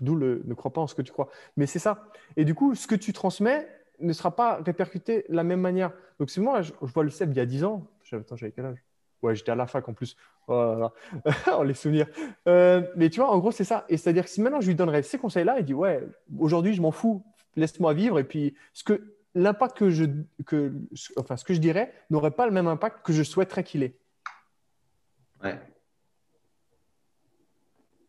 [0.00, 1.28] D'où le ne crois pas en ce que tu crois.
[1.56, 2.04] Mais c'est ça.
[2.36, 3.68] Et du coup, ce que tu transmets
[4.00, 5.92] ne sera pas répercuté de la même manière.
[6.18, 8.82] Donc, c'est moi, je, vois le CEP il y a 10 ans, j'avais quel âge?
[9.22, 10.16] Ouais, j'étais à la fac en plus.
[10.48, 10.88] Oh
[11.52, 12.06] on les souvenirs.
[12.48, 13.84] Euh, mais tu vois, en gros, c'est ça.
[13.88, 16.02] Et c'est-à-dire que si maintenant je lui donnerais ces conseils-là, il dit Ouais,
[16.38, 17.22] aujourd'hui, je m'en fous,
[17.56, 18.18] laisse-moi vivre.
[18.18, 20.04] Et puis, ce que l'impact que je,
[20.46, 20.72] que,
[21.16, 23.96] enfin, ce que je dirais n'aurait pas le même impact que je souhaiterais qu'il ait.
[25.42, 25.58] Ouais.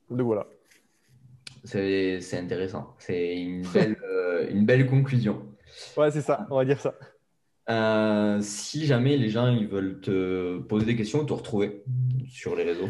[0.09, 0.47] Donc voilà.
[1.63, 2.95] C'est intéressant.
[2.97, 5.45] C'est une belle, euh, une belle conclusion.
[5.95, 6.95] Ouais, c'est ça, on va dire ça.
[7.69, 11.83] Euh, si jamais les gens ils veulent te poser des questions, te retrouver
[12.27, 12.89] sur les réseaux.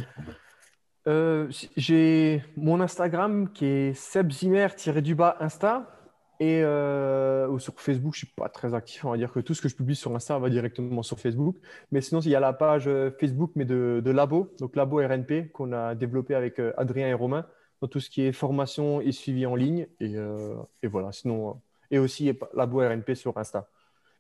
[1.07, 6.01] Euh, j'ai mon Instagram qui est sebzimer-du-bas Insta.
[6.43, 9.05] Et ou sur Facebook, je ne suis pas très actif.
[9.05, 11.57] On va dire que tout ce que je publie sur Insta va directement sur Facebook.
[11.91, 12.89] Mais sinon, il y a la page
[13.19, 17.45] Facebook, mais de, de Labo, donc Labo RNP, qu'on a développé avec Adrien et Romain
[17.79, 19.85] dans tout ce qui est formation et suivi en ligne.
[19.99, 21.61] Et, euh, et voilà, sinon,
[21.91, 23.69] et aussi Labo RNP sur Insta.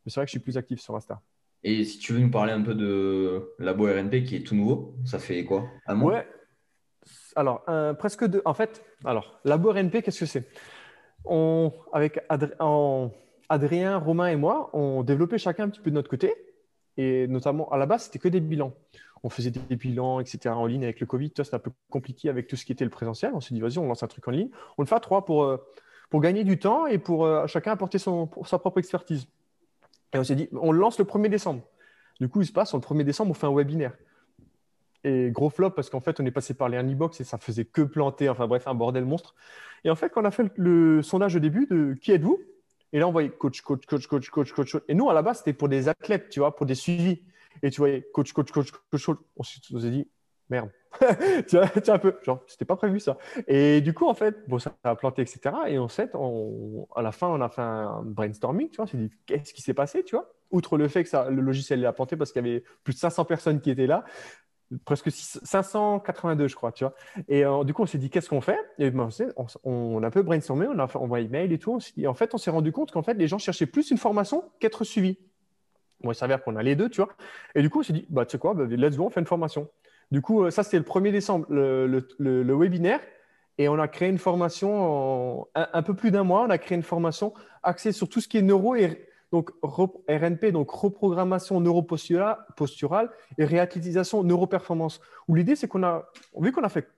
[0.05, 1.21] Mais c'est vrai que je suis plus actif sur Insta.
[1.63, 4.95] Et si tu veux nous parler un peu de Labo RNP qui est tout nouveau,
[5.05, 5.67] ça fait quoi?
[5.87, 6.13] Un mois?
[6.13, 6.27] Ouais.
[7.35, 7.63] Alors,
[7.97, 8.43] presque deux.
[8.45, 10.47] En fait, alors, Labo RNP, qu'est-ce que c'est?
[11.25, 12.19] On, Avec
[13.49, 16.33] Adrien, Romain et moi, on développait chacun un petit peu de notre côté.
[16.97, 18.73] Et notamment, à la base, c'était que des bilans
[19.23, 20.49] on faisait des bilans, etc.
[20.49, 21.31] en ligne avec le Covid.
[21.35, 23.31] C'était un peu compliqué avec tout ce qui était le présentiel.
[23.33, 24.49] On s'est dit, vas-y, on lance un truc en ligne.
[24.77, 25.57] On le fait à trois pour, euh,
[26.09, 29.27] pour gagner du temps et pour euh, chacun apporter son, sa propre expertise.
[30.13, 31.61] Et on s'est dit, on lance le 1er décembre.
[32.19, 33.93] Du coup, il se passe, le 1er décembre, on fait un webinaire.
[35.03, 37.65] Et gros flop parce qu'en fait, on est passé par les Anybox et ça faisait
[37.65, 38.29] que planter.
[38.29, 39.35] Enfin bref, un bordel monstre.
[39.83, 42.39] Et en fait, quand on a fait le, sondage au début de qui êtes-vous?
[42.93, 44.77] Et là, on voyait coach, coach, coach, coach, coach, coach.
[44.87, 47.21] Et nous, à la base, c'était pour des athlètes, tu vois, pour des suivis.
[47.63, 49.17] Et tu voyais coach, coach, coach, coach, coach.
[49.37, 50.07] On s'est dit,
[50.49, 50.69] merde.
[51.47, 53.17] tu vois, un peu, genre, c'était pas prévu ça.
[53.47, 55.55] Et du coup, en fait, bon, ça a planté, etc.
[55.67, 58.83] Et en fait, on, à la fin, on a fait un brainstorming, tu vois.
[58.83, 60.33] On s'est dit, qu'est-ce qui s'est passé, tu vois?
[60.51, 62.99] Outre le fait que ça, le logiciel a planté parce qu'il y avait plus de
[62.99, 64.03] 500 personnes qui étaient là,
[64.85, 66.93] presque 582, je crois, tu vois.
[67.27, 68.59] Et euh, du coup, on s'est dit, qu'est-ce qu'on fait?
[68.77, 71.79] Et ben, on, on, a un peu brainstormé, on a envoyé email et tout.
[71.97, 74.43] Et en fait, on s'est rendu compte qu'en fait, les gens cherchaient plus une formation
[74.59, 75.17] qu'être suivis.
[76.01, 77.13] Bon, il s'avère qu'on a les deux, tu vois.
[77.55, 79.19] Et du coup, on s'est dit, bah, tu sais quoi, bah, let's go, on fait
[79.19, 79.69] une formation.
[80.11, 82.99] Du coup, euh, ça, c'était le 1er décembre, le, webinaire.
[83.57, 86.43] Et on a créé une formation en un, peu plus d'un mois.
[86.43, 90.51] On a créé une formation axée sur tout ce qui est neuro et donc RNP,
[90.51, 94.99] donc reprogrammation neuroposturale et réathlétisation neuroperformance.
[95.27, 96.89] Où l'idée, c'est qu'on a, vu qu'on a fait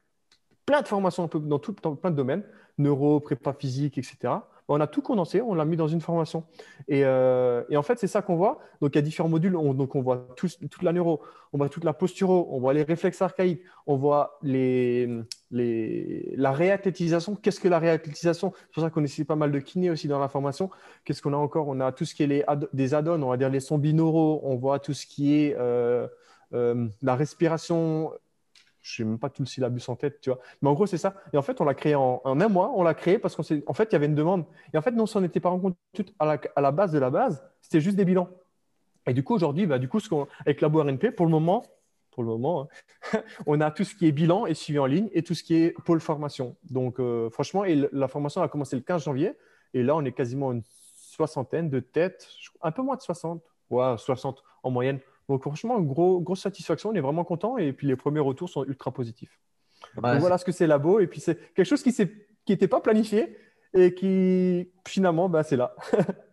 [0.65, 2.43] plein de formations dans, tout, dans plein de domaines,
[2.77, 6.45] neuro, prépa physique, etc on a tout condensé, on l'a mis dans une formation.
[6.91, 8.59] Euh, et, en fait, c'est ça qu'on voit.
[8.81, 9.55] Donc, il y a différents modules.
[9.55, 11.21] On, donc, on voit toute la neuro,
[11.51, 15.09] on voit toute la posturo, on voit les réflexes archaïques, on voit les,
[15.53, 17.35] la réathlétisation.
[17.35, 18.53] Qu'est-ce que la réathlétisation?
[18.55, 20.69] C'est pour ça qu'on essaie pas mal de kiné aussi dans la formation.
[21.05, 21.67] Qu'est-ce qu'on a encore?
[21.67, 24.41] On a tout ce qui est les des add-ons, on va dire les sons binauraux,
[24.43, 26.07] on voit tout ce qui est euh,
[26.53, 28.11] euh, la respiration
[28.83, 30.39] je sais même pas tout le syllabus en tête, tu vois.
[30.61, 31.15] Mais en gros, c'est ça.
[31.31, 32.73] Et en fait, on l'a créé en, un mois.
[32.75, 34.45] On l'a créé parce qu'en en fait, il y avait une demande.
[34.73, 35.77] Et en fait, non, on s'en était pas rendu compte
[36.19, 37.41] à la, la base de la base.
[37.61, 38.29] C'était juste des bilans.
[39.07, 39.99] Et du coup, aujourd'hui, bah, du coup,
[40.41, 41.63] avec Labo RNP, pour le moment,
[42.13, 42.69] pour le moment,
[43.13, 45.43] hein, on a tout ce qui est bilan et suivi en ligne et tout ce
[45.43, 46.55] qui est pôle formation.
[46.69, 49.33] Donc, euh, franchement, et la formation a commencé le 15 janvier.
[49.73, 52.27] Et là, on est quasiment une soixantaine de têtes,
[52.61, 54.99] un peu moins de 60, ouais, 60 en moyenne
[55.29, 58.65] donc franchement, gros, grosse satisfaction, on est vraiment content et puis les premiers retours sont
[58.65, 59.39] ultra positifs.
[59.95, 61.95] Donc, voilà ce que c'est Labo et puis c'est quelque chose qui
[62.47, 63.37] n'était pas planifié
[63.73, 65.75] et qui finalement, bah, c'est là.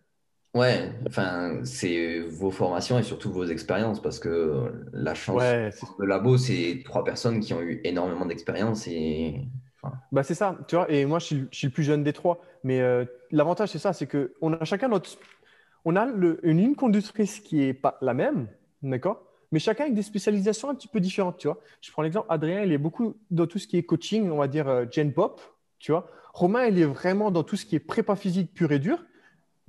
[0.53, 6.37] ouais, enfin, c'est vos formations et surtout vos expériences parce que la chance de Labo,
[6.37, 9.47] c'est trois personnes qui ont eu énormément d'expérience et
[10.11, 12.13] bah c'est ça, tu vois, et moi je suis, je suis, le plus jeune des
[12.13, 15.09] trois, mais euh, l'avantage c'est ça, c'est qu'on a chacun notre.
[15.85, 18.47] On a le, une ligne conductrice qui n'est pas la même,
[18.83, 21.59] D'accord Mais chacun avec des spécialisations un petit peu différentes, tu vois.
[21.81, 24.47] Je prends l'exemple, Adrien, il est beaucoup dans tout ce qui est coaching, on va
[24.47, 25.41] dire euh, Gen Pop,
[25.79, 26.07] tu vois.
[26.33, 29.03] Romain, il est vraiment dans tout ce qui est prépa physique pur et dur.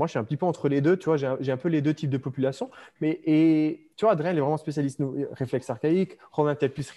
[0.03, 1.81] Moi, je suis un petit peu entre les deux, tu vois, j'ai un, peu les
[1.81, 2.73] deux types de population.
[3.01, 5.01] Mais, et tu vois, Adrien, il est vraiment spécialiste
[5.31, 6.93] réflexe archaïque, Romain, peut-être plus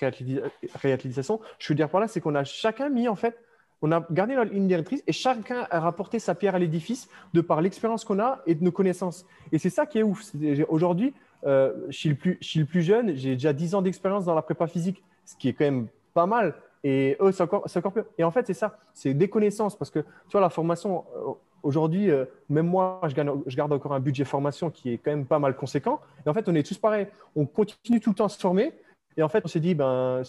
[0.74, 1.39] réathlétisation.
[1.60, 3.38] Je veux dire par là, c'est qu'on a chacun mis, en fait,
[3.84, 7.41] on a gardé notre ligne directrice et chacun a rapporté sa pierre à l'édifice de
[7.41, 9.28] par l'expérience qu'on a et de nos connaissances.
[9.51, 10.24] Et c'est ça qui est ouf.
[10.68, 11.14] Aujourd'hui,
[11.45, 14.26] euh, je, suis le plus, je suis le plus jeune, j'ai déjà 10 ans d'expérience
[14.26, 16.56] dans la prépa physique, ce qui est quand même pas mal.
[16.84, 18.03] Et eux, c'est encore, encore plus.
[18.18, 19.78] Et en fait, c'est ça, c'est des connaissances.
[19.78, 21.34] Parce que, tu vois, la formation, euh,
[21.66, 23.16] aujourd'hui, euh, même moi, je,
[23.55, 25.99] garde encore un budget formation qui est quand même pas mal conséquent.
[26.26, 27.07] Et en fait, on est tous pareils.
[27.36, 28.72] On continue tout le temps à se former.
[29.18, 30.22] Et en fait, on s'est dit, ben,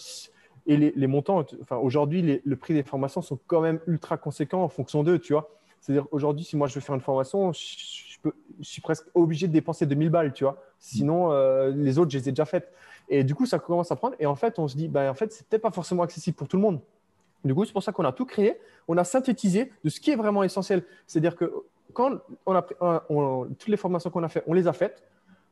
[0.65, 4.67] et les, montants, enfin, aujourd'hui, le prix des formations sont quand même ultra conséquents en
[4.67, 5.49] fonction d'eux, tu vois.
[5.79, 7.59] C'est-à-dire, aujourd'hui, si moi je veux faire une formation, je,
[8.61, 10.57] suis presque obligé de dépenser 2000 balles, tu vois.
[10.79, 12.73] Sinon, euh, les autres, je les ai déjà faites.
[13.07, 14.15] Et du coup, ça commence à prendre.
[14.19, 16.47] Et en fait, on se dit, bah, en fait, c'est peut-être pas forcément accessible pour
[16.47, 16.81] tout le monde.
[17.43, 18.59] Du coup, c'est pour ça qu'on a tout créé.
[18.87, 20.83] On a synthétisé de ce qui est vraiment essentiel.
[21.05, 21.51] C'est-à-dire que
[21.93, 25.03] quand on a toutes les formations qu'on a faites, on les a faites.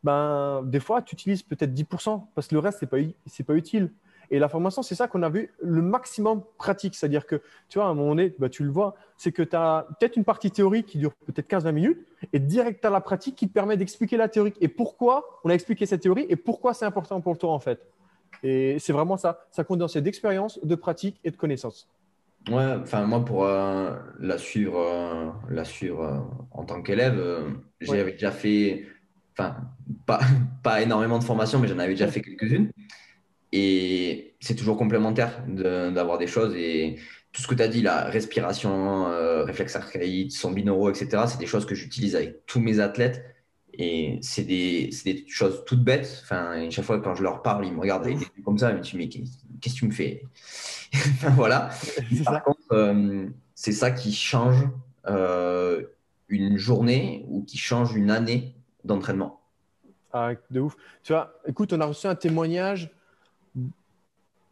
[0.03, 3.55] Ben, des fois, tu utilises peut-être 10% parce que le reste, ce n'est pas, pas
[3.55, 3.91] utile.
[4.31, 6.95] Et la formation, c'est ça qu'on a vu le maximum pratique.
[6.95, 9.55] C'est-à-dire que, tu vois, à un moment donné, bah, tu le vois, c'est que tu
[9.55, 13.35] as peut-être une partie théorique qui dure peut-être 15-20 minutes et direct, as la pratique
[13.35, 16.73] qui te permet d'expliquer la théorie et pourquoi on a expliqué cette théorie et pourquoi
[16.73, 17.79] c'est important pour toi, en fait.
[18.43, 19.45] Et c'est vraiment ça.
[19.51, 21.87] Ça condense d'expérience, de pratique et de connaissances.
[22.49, 26.19] Ouais, enfin, moi, pour euh, la suivre, euh, la suivre euh,
[26.51, 27.19] en tant qu'élève,
[27.81, 28.85] j'avais déjà fait,
[29.33, 29.57] enfin,
[30.05, 30.19] pas,
[30.63, 32.69] pas énormément de formations, mais j'en avais déjà fait quelques-unes.
[33.51, 36.55] Et c'est toujours complémentaire d'avoir des choses.
[36.55, 36.97] Et
[37.31, 39.05] tout ce que tu as dit, la respiration,
[39.45, 43.23] réflexe archaïque, son binauraux, etc., c'est des choses que j'utilise avec tous mes athlètes.
[43.77, 46.21] Et c'est des, des, choses toutes bêtes.
[46.23, 48.71] Enfin, chaque fois quand je leur parle, ils me regardent avec des comme ça.
[48.71, 49.07] Ils me disent Mais
[49.59, 50.23] qu'est-ce que tu me fais?
[50.93, 51.69] Enfin, Voilà.
[52.25, 54.67] Par contre, euh, c'est ça qui change
[55.07, 55.83] euh,
[56.29, 59.41] une journée ou qui change une année d'entraînement.
[60.13, 60.77] Ah, de ouf.
[61.03, 62.89] Tu vois, écoute, on a reçu un témoignage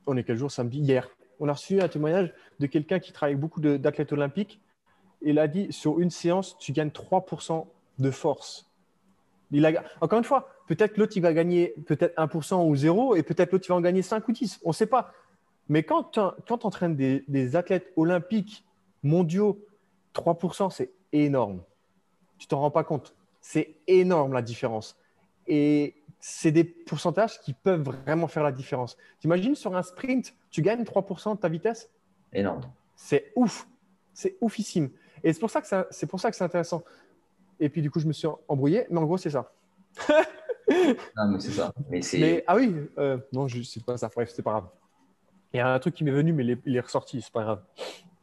[0.05, 0.51] on est quel jour?
[0.51, 0.80] Samedi?
[0.80, 1.09] Hier.
[1.39, 4.59] On a reçu un témoignage de quelqu'un qui travaille avec beaucoup d'athlètes olympiques.
[5.21, 7.65] Il a dit sur une séance, tu gagnes 3%
[7.99, 8.69] de force.
[9.54, 13.24] Il a, encore une fois, peut-être l'autre, il va gagner peut-être 1% ou 0 et
[13.24, 14.60] peut-être l'autre, il va en gagner 5 ou 10.
[14.64, 15.12] On ne sait pas.
[15.70, 18.66] Mais quand tu entraînes des, des, athlètes olympiques
[19.04, 19.64] mondiaux,
[20.16, 21.62] 3%, c'est énorme.
[22.38, 23.16] Tu t'en rends pas compte.
[23.39, 24.97] C'est énorme la différence.
[25.47, 28.97] Et c'est des pourcentages qui peuvent vraiment faire la différence.
[29.20, 31.89] T'imagines sur un sprint, tu gagnes 3% de ta vitesse?
[32.32, 32.62] Énorme.
[32.95, 33.68] C'est ouf.
[34.14, 34.89] C'est oufissime.
[35.24, 36.84] Et c'est pour ça que c'est pour ça que c'est intéressant.
[37.60, 39.51] Et puis du coup, je me suis embrouillé, mais en gros, c'est ça.
[40.70, 41.74] non, mais c'est ça.
[41.89, 44.10] Mais, ah oui, euh, non, je sais pas ça.
[44.14, 44.68] Bref, c'est pas grave.
[45.54, 47.62] Il y a un truc qui m'est venu, mais il est ressorti, c'est pas grave.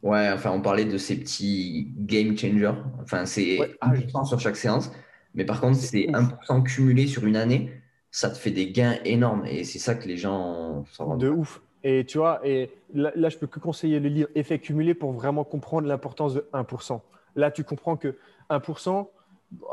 [0.03, 2.73] Ouais, enfin, on parlait de ces petits game changers.
[3.01, 3.75] Enfin, c'est ouais.
[3.81, 4.91] 1% sur chaque séance.
[5.33, 9.45] Mais par contre, c'est 1% cumulé sur une année ça te fait des gains énormes.
[9.45, 11.61] Et c'est ça que les gens s'en De ouf.
[11.83, 15.13] Et tu vois, et là, là, je peux que conseiller le livre Effet cumulé pour
[15.13, 16.99] vraiment comprendre l'importance de 1%.
[17.35, 18.17] Là, tu comprends que
[18.49, 19.07] 1%,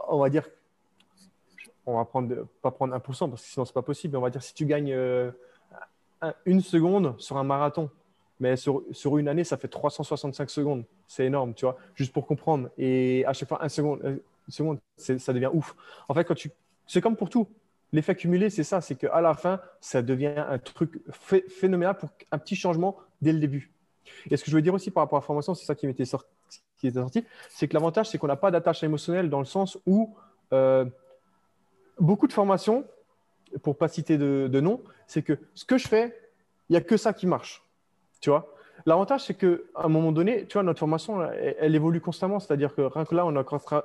[0.09, 0.49] on va dire,
[1.87, 4.16] on va prendre, pas prendre 1% parce que sinon, c'est pas possible.
[4.16, 5.31] On va dire si tu gagnes euh,
[6.45, 7.91] une seconde sur un marathon,
[8.41, 8.83] mais sur,
[9.18, 10.85] une année, ça fait 365 secondes.
[11.07, 12.70] C'est énorme, tu vois, juste pour comprendre.
[12.79, 15.74] Et à chaque fois, un seconde, une seconde ça devient ouf.
[16.09, 16.51] En fait, quand tu,
[16.87, 17.49] c'est comme pour tout.
[17.93, 21.01] L'effet cumulé, c'est ça, c'est qu'à la fin, ça devient un truc
[21.49, 23.72] phénoménal pour un petit changement dès le début.
[24.31, 25.87] Et ce que je veux dire aussi par rapport à la formation, c'est ça qui
[25.87, 26.29] m'était sorti,
[26.79, 29.79] qui était sorti, c'est que l'avantage, c'est qu'on n'a pas d'attache émotionnelle dans le sens
[29.87, 30.14] où
[30.53, 30.85] euh,
[31.99, 32.85] beaucoup de formations,
[33.62, 36.16] pour pas citer de, de nom, c'est que ce que je fais,
[36.68, 37.64] il n'y a que ça qui marche.
[38.20, 38.53] Tu vois?
[38.87, 42.41] L'avantage, c'est qu'à un moment donné, tu vois, notre formation, elle, évolue constamment.
[42.41, 43.39] C'est-à-dire que rien que là, on est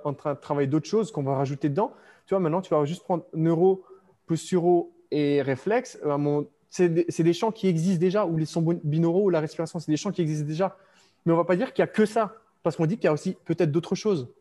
[0.04, 1.94] en train de travailler d'autres choses qu'on va rajouter dedans.
[2.26, 3.84] Tu vois, maintenant, tu vas juste prendre neuro,
[4.28, 9.30] posturaux et réflexes, euh, c'est des, champs qui existent déjà, ou les sons binauraux ou
[9.30, 10.76] la respiration, c'est des champs qui existent déjà.
[11.26, 12.34] Mais on ne va pas dire qu'il n'y a que ça,
[12.64, 14.34] parce qu'on dit qu'il y a aussi peut-être d'autres choses.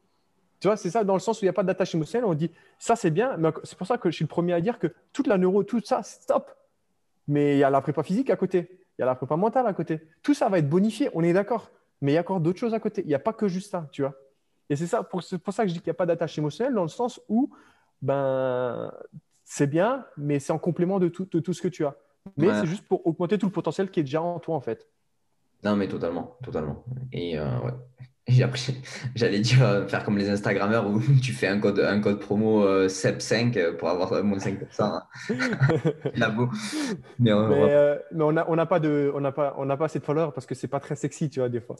[0.60, 2.24] Tu vois, c'est ça dans le sens où il n'y a pas d'attache émotionnelle.
[2.24, 4.60] On dit ça, c'est bien, mais c'est pour ça que je suis le premier à
[4.60, 6.50] dire que toute la neuro, tout ça, stop.
[7.26, 9.66] Mais il y a la prépa physique à côté, il y a la prépa mentale
[9.66, 10.00] à côté.
[10.22, 11.70] Tout ça va être bonifié, on est d'accord.
[12.00, 13.02] Mais il y a encore d'autres choses à côté.
[13.02, 14.14] Il n'y a pas que juste ça, tu vois.
[14.70, 16.74] Et c'est ça, pour, pour ça que je dis qu'il n'y a pas d'attache émotionnelle,
[16.74, 17.50] dans le sens où
[18.00, 18.92] ben,
[19.44, 21.96] c'est bien, mais c'est en complément de tout, de tout ce que tu as.
[22.36, 24.88] Mais c'est juste pour augmenter tout le potentiel qui est déjà en toi, en fait.
[25.64, 26.84] Non, mais totalement, totalement.
[27.12, 27.72] Et euh, ouais.
[29.16, 32.64] J'allais dire euh, faire comme les Instagrammeurs où tu fais un code, un code promo
[32.64, 34.56] euh, CEP5 pour avoir moins 5%.
[34.80, 35.02] Hein.
[37.18, 40.46] mais, on n'a on n'a pas, de, on pas, on pas assez de followers parce
[40.46, 41.76] que c'est pas très sexy, tu vois, des fois.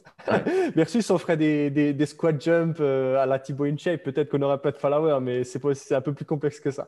[0.75, 4.61] Versus, on ferait des, des, des squat jump à la Thibaut InShape, peut-être qu'on aurait
[4.61, 6.87] pas de followers, mais c'est un peu plus complexe que ça.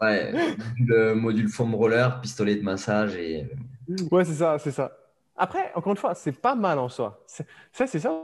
[0.00, 0.32] ouais,
[0.84, 3.48] le module foam roller, pistolet de massage et.
[4.10, 5.05] Ouais, c'est ça, c'est ça.
[5.36, 7.24] Après, encore une fois, c'est pas mal en soi.
[7.72, 8.22] Ça, c'est ça.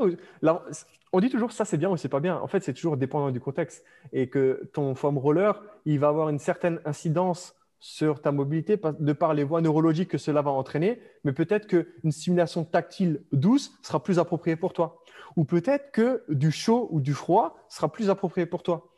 [1.13, 2.39] on dit toujours ça c'est bien ou c'est pas bien.
[2.39, 3.85] En fait, c'est toujours dépendant du contexte.
[4.13, 9.13] Et que ton foam roller, il va avoir une certaine incidence sur ta mobilité de
[9.13, 11.03] par les voies neurologiques que cela va entraîner.
[11.25, 15.03] Mais peut-être qu'une stimulation tactile douce sera plus appropriée pour toi.
[15.37, 18.89] Ou peut-être que du chaud ou du froid sera plus approprié pour toi.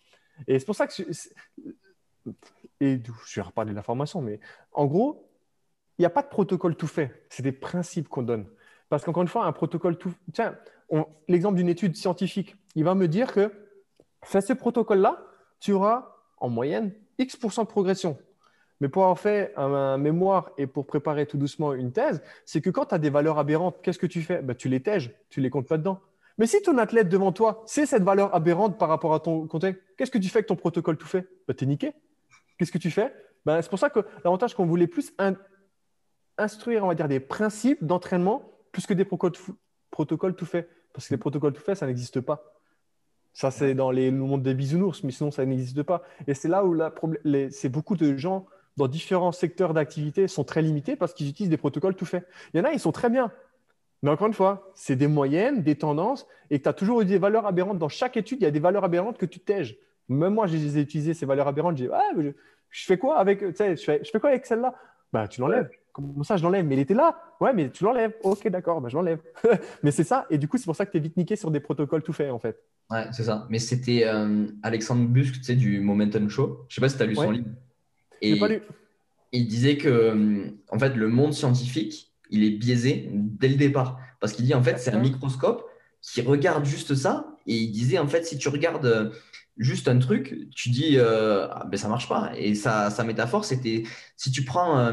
[0.47, 0.93] Et c'est pour ça que.
[2.81, 4.41] Et je vais reparler de la formation, mais
[4.73, 5.31] en gros,
[5.99, 7.27] il n'y a pas de protocole tout fait.
[7.29, 8.47] C'est des principes qu'on donne.
[8.89, 10.13] Parce qu'encore une fois, un protocole tout.
[10.33, 10.57] Tiens,
[11.29, 13.53] l'exemple d'une étude scientifique, il va me dire que
[14.23, 15.25] fais ce protocole-là,
[15.61, 18.19] tu auras en moyenne X% de progression.
[18.81, 22.71] Mais pour avoir fait un, mémoire et pour préparer tout doucement une thèse, c'est que
[22.71, 24.43] quand tu as des valeurs aberrantes, qu'est-ce que tu fais?
[24.43, 26.01] Bah, Tu les tèges, tu les comptes pas dedans.
[26.37, 29.81] Mais si ton athlète devant toi, c'est cette valeur aberrante par rapport à ton contexte,
[29.97, 31.29] qu'est-ce que tu fais avec ton protocole tout fait?
[31.47, 31.93] Bah, Tu es niqué.
[32.59, 33.15] Qu'est-ce que tu fais?
[33.47, 35.13] Bah, C'est pour ça que l'avantage qu'on voulait plus
[36.39, 40.69] instruire, on va dire, des principes d'entraînement plus que des protocoles tout fait.
[40.93, 42.45] Parce que les protocoles tout fait, ça n'existe pas.
[43.33, 46.03] Ça, c'est dans les, le monde des bisounours, mais sinon, ça n'existe pas.
[46.27, 46.77] Et c'est là où
[47.51, 48.47] c'est beaucoup de gens
[48.77, 52.27] dans différents secteurs d'activité sont très limités parce qu'ils utilisent des protocoles tout faits.
[52.53, 53.33] Il y en a, ils sont très bien.
[54.03, 57.19] Mais encore une fois, c'est des moyennes, des tendances, et tu as toujours eu des
[57.19, 57.79] valeurs aberrantes.
[57.79, 59.79] Dans chaque étude, il y a des valeurs aberrantes que tu tèges.
[60.09, 61.77] Même moi, j'ai utilisé ces valeurs aberrantes.
[61.77, 62.03] J'ai ah,
[62.69, 64.75] je, fais quoi avec, je fais, je fais quoi avec celle-là
[65.13, 65.71] bah, Tu l'enlèves.
[65.95, 66.67] Comment ça, je l'enlève?
[66.67, 67.17] Mais il était là.
[67.41, 68.15] Ouais, mais tu l'enlèves.
[68.25, 69.21] Ok, d'accord, bah, je l'enlève.
[69.85, 70.27] mais c'est ça.
[70.29, 72.13] Et du coup, c'est pour ça que tu es vite niqué sur des protocoles tout
[72.13, 72.61] faits, en fait.
[72.91, 73.47] Ouais, c'est ça.
[73.49, 76.67] Mais c'était euh, Alexandre Busque, tu sais, du Momentum Show.
[76.69, 77.47] Je sais pas si tu as lu son livre.
[78.21, 78.61] Et pas lu.
[79.31, 84.01] Il disait que, euh, en fait, le monde scientifique, il est biaisé dès le départ.
[84.19, 85.65] Parce qu'il dit, en fait, c'est un microscope
[86.03, 87.37] qui regarde juste ça.
[87.47, 89.11] Et il disait, en fait, si tu regardes euh,
[89.59, 92.33] juste un truc, tu dis, ah, ben, ça marche pas.
[92.37, 93.85] Et sa, sa métaphore, c'était,
[94.17, 94.93] si tu prends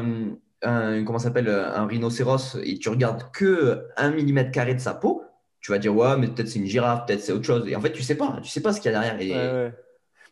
[0.62, 5.24] un, comment s'appelle, un rhinocéros et tu regardes que un millimètre carré de sa peau,
[5.60, 7.68] tu vas dire ouais, mais peut-être c'est une girafe, peut-être c'est autre chose.
[7.68, 9.72] Et en fait, tu sais pas, tu sais pas ce qu'il y a derrière.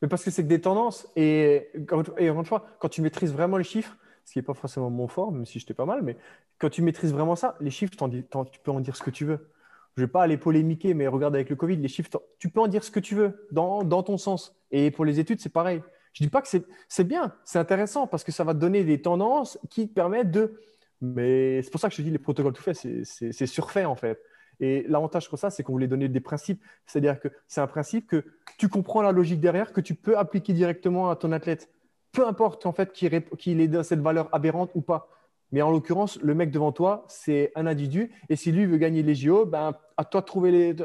[0.03, 1.07] Mais parce que c'est que des tendances.
[1.17, 4.91] Et, encore une fois, quand tu maîtrises vraiment les chiffres, ce qui n'est pas forcément
[4.91, 6.17] mon fort, même si j'étais pas mal, mais
[6.59, 9.51] quand tu maîtrises vraiment ça, les chiffres, tu peux en dire ce que tu veux.
[9.97, 12.61] Je ne vais pas aller polémiquer, mais regarde avec le Covid, les chiffres, tu peux
[12.61, 14.57] en dire ce que tu veux dans ton sens.
[14.71, 15.83] Et pour les études, c'est pareil.
[16.13, 19.01] Je ne dis pas que c'est bien, c'est intéressant parce que ça va donner des
[19.01, 20.61] tendances qui te permettent de.
[21.01, 23.95] Mais c'est pour ça que je te dis les protocoles tout faits, c'est surfait en
[23.95, 24.21] fait.
[24.61, 26.63] Et l'avantage pour ça, c'est qu'on voulait donner des principes.
[26.85, 28.25] C'est-à-dire que c'est un principe que
[28.59, 31.71] tu comprends la logique derrière, que tu peux appliquer directement à ton athlète.
[32.13, 35.09] Peu importe en fait qu'il dans cette valeur aberrante ou pas.
[35.53, 38.13] Mais en l'occurrence, le mec devant toi, c'est un individu.
[38.29, 40.77] Et si lui veut gagner les JO, ben, à toi de trouver les.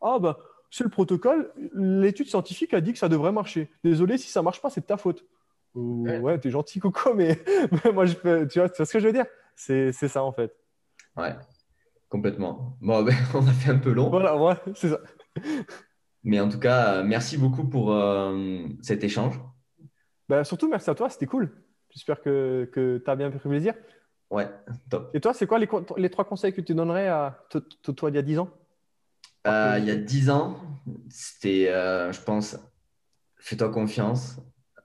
[0.00, 0.36] Ah, ben,
[0.70, 1.52] c'est le protocole.
[1.74, 3.70] L'étude scientifique a dit que ça devrait marcher.
[3.84, 5.24] Désolé, si ça marche pas, c'est de ta faute.
[5.74, 7.38] ouais, t'es gentil, Coco, mais,
[7.92, 9.26] moi, je peux, tu, vois, tu vois ce que je veux dire
[9.56, 10.54] C'est ça, en fait.
[11.16, 11.34] Ouais,
[12.08, 12.76] complètement.
[12.80, 14.10] Bon, ben, on a fait un peu long.
[14.10, 15.00] Voilà, ouais, c'est ça.
[16.24, 19.40] Mais en tout cas, merci beaucoup pour euh, cet échange.
[20.28, 21.50] Ben, surtout, merci à toi, c'était cool.
[21.90, 23.74] J'espère que, que tu as bien pris plaisir.
[24.30, 24.46] Ouais,
[24.90, 25.10] top.
[25.14, 28.18] Et toi, c'est quoi les, les, trois conseils que tu donnerais à toi il y
[28.18, 28.50] a 10 ans?
[29.50, 30.60] Euh, il y a 10 ans,
[31.10, 32.56] c'était, euh, je pense,
[33.36, 34.36] fais-toi confiance,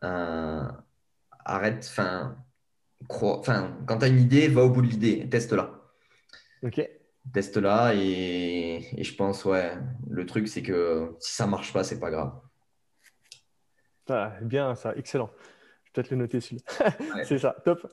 [0.03, 0.63] euh,
[1.45, 2.37] arrête, enfin,
[3.07, 5.71] quand tu as une idée, va au bout de l'idée, teste-la.
[6.63, 6.81] Ok.
[7.33, 9.77] Teste-la et, et, je pense, ouais,
[10.09, 12.33] le truc, c'est que si ça marche pas, c'est pas grave.
[14.09, 15.29] Ah, bien, ça, excellent.
[15.83, 16.61] Je vais peut-être le noter celui
[17.23, 17.87] c'est ça, top.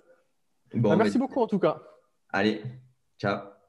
[0.74, 1.80] Bon, bah, merci beaucoup en tout cas.
[2.32, 2.62] Allez,
[3.18, 3.59] ciao.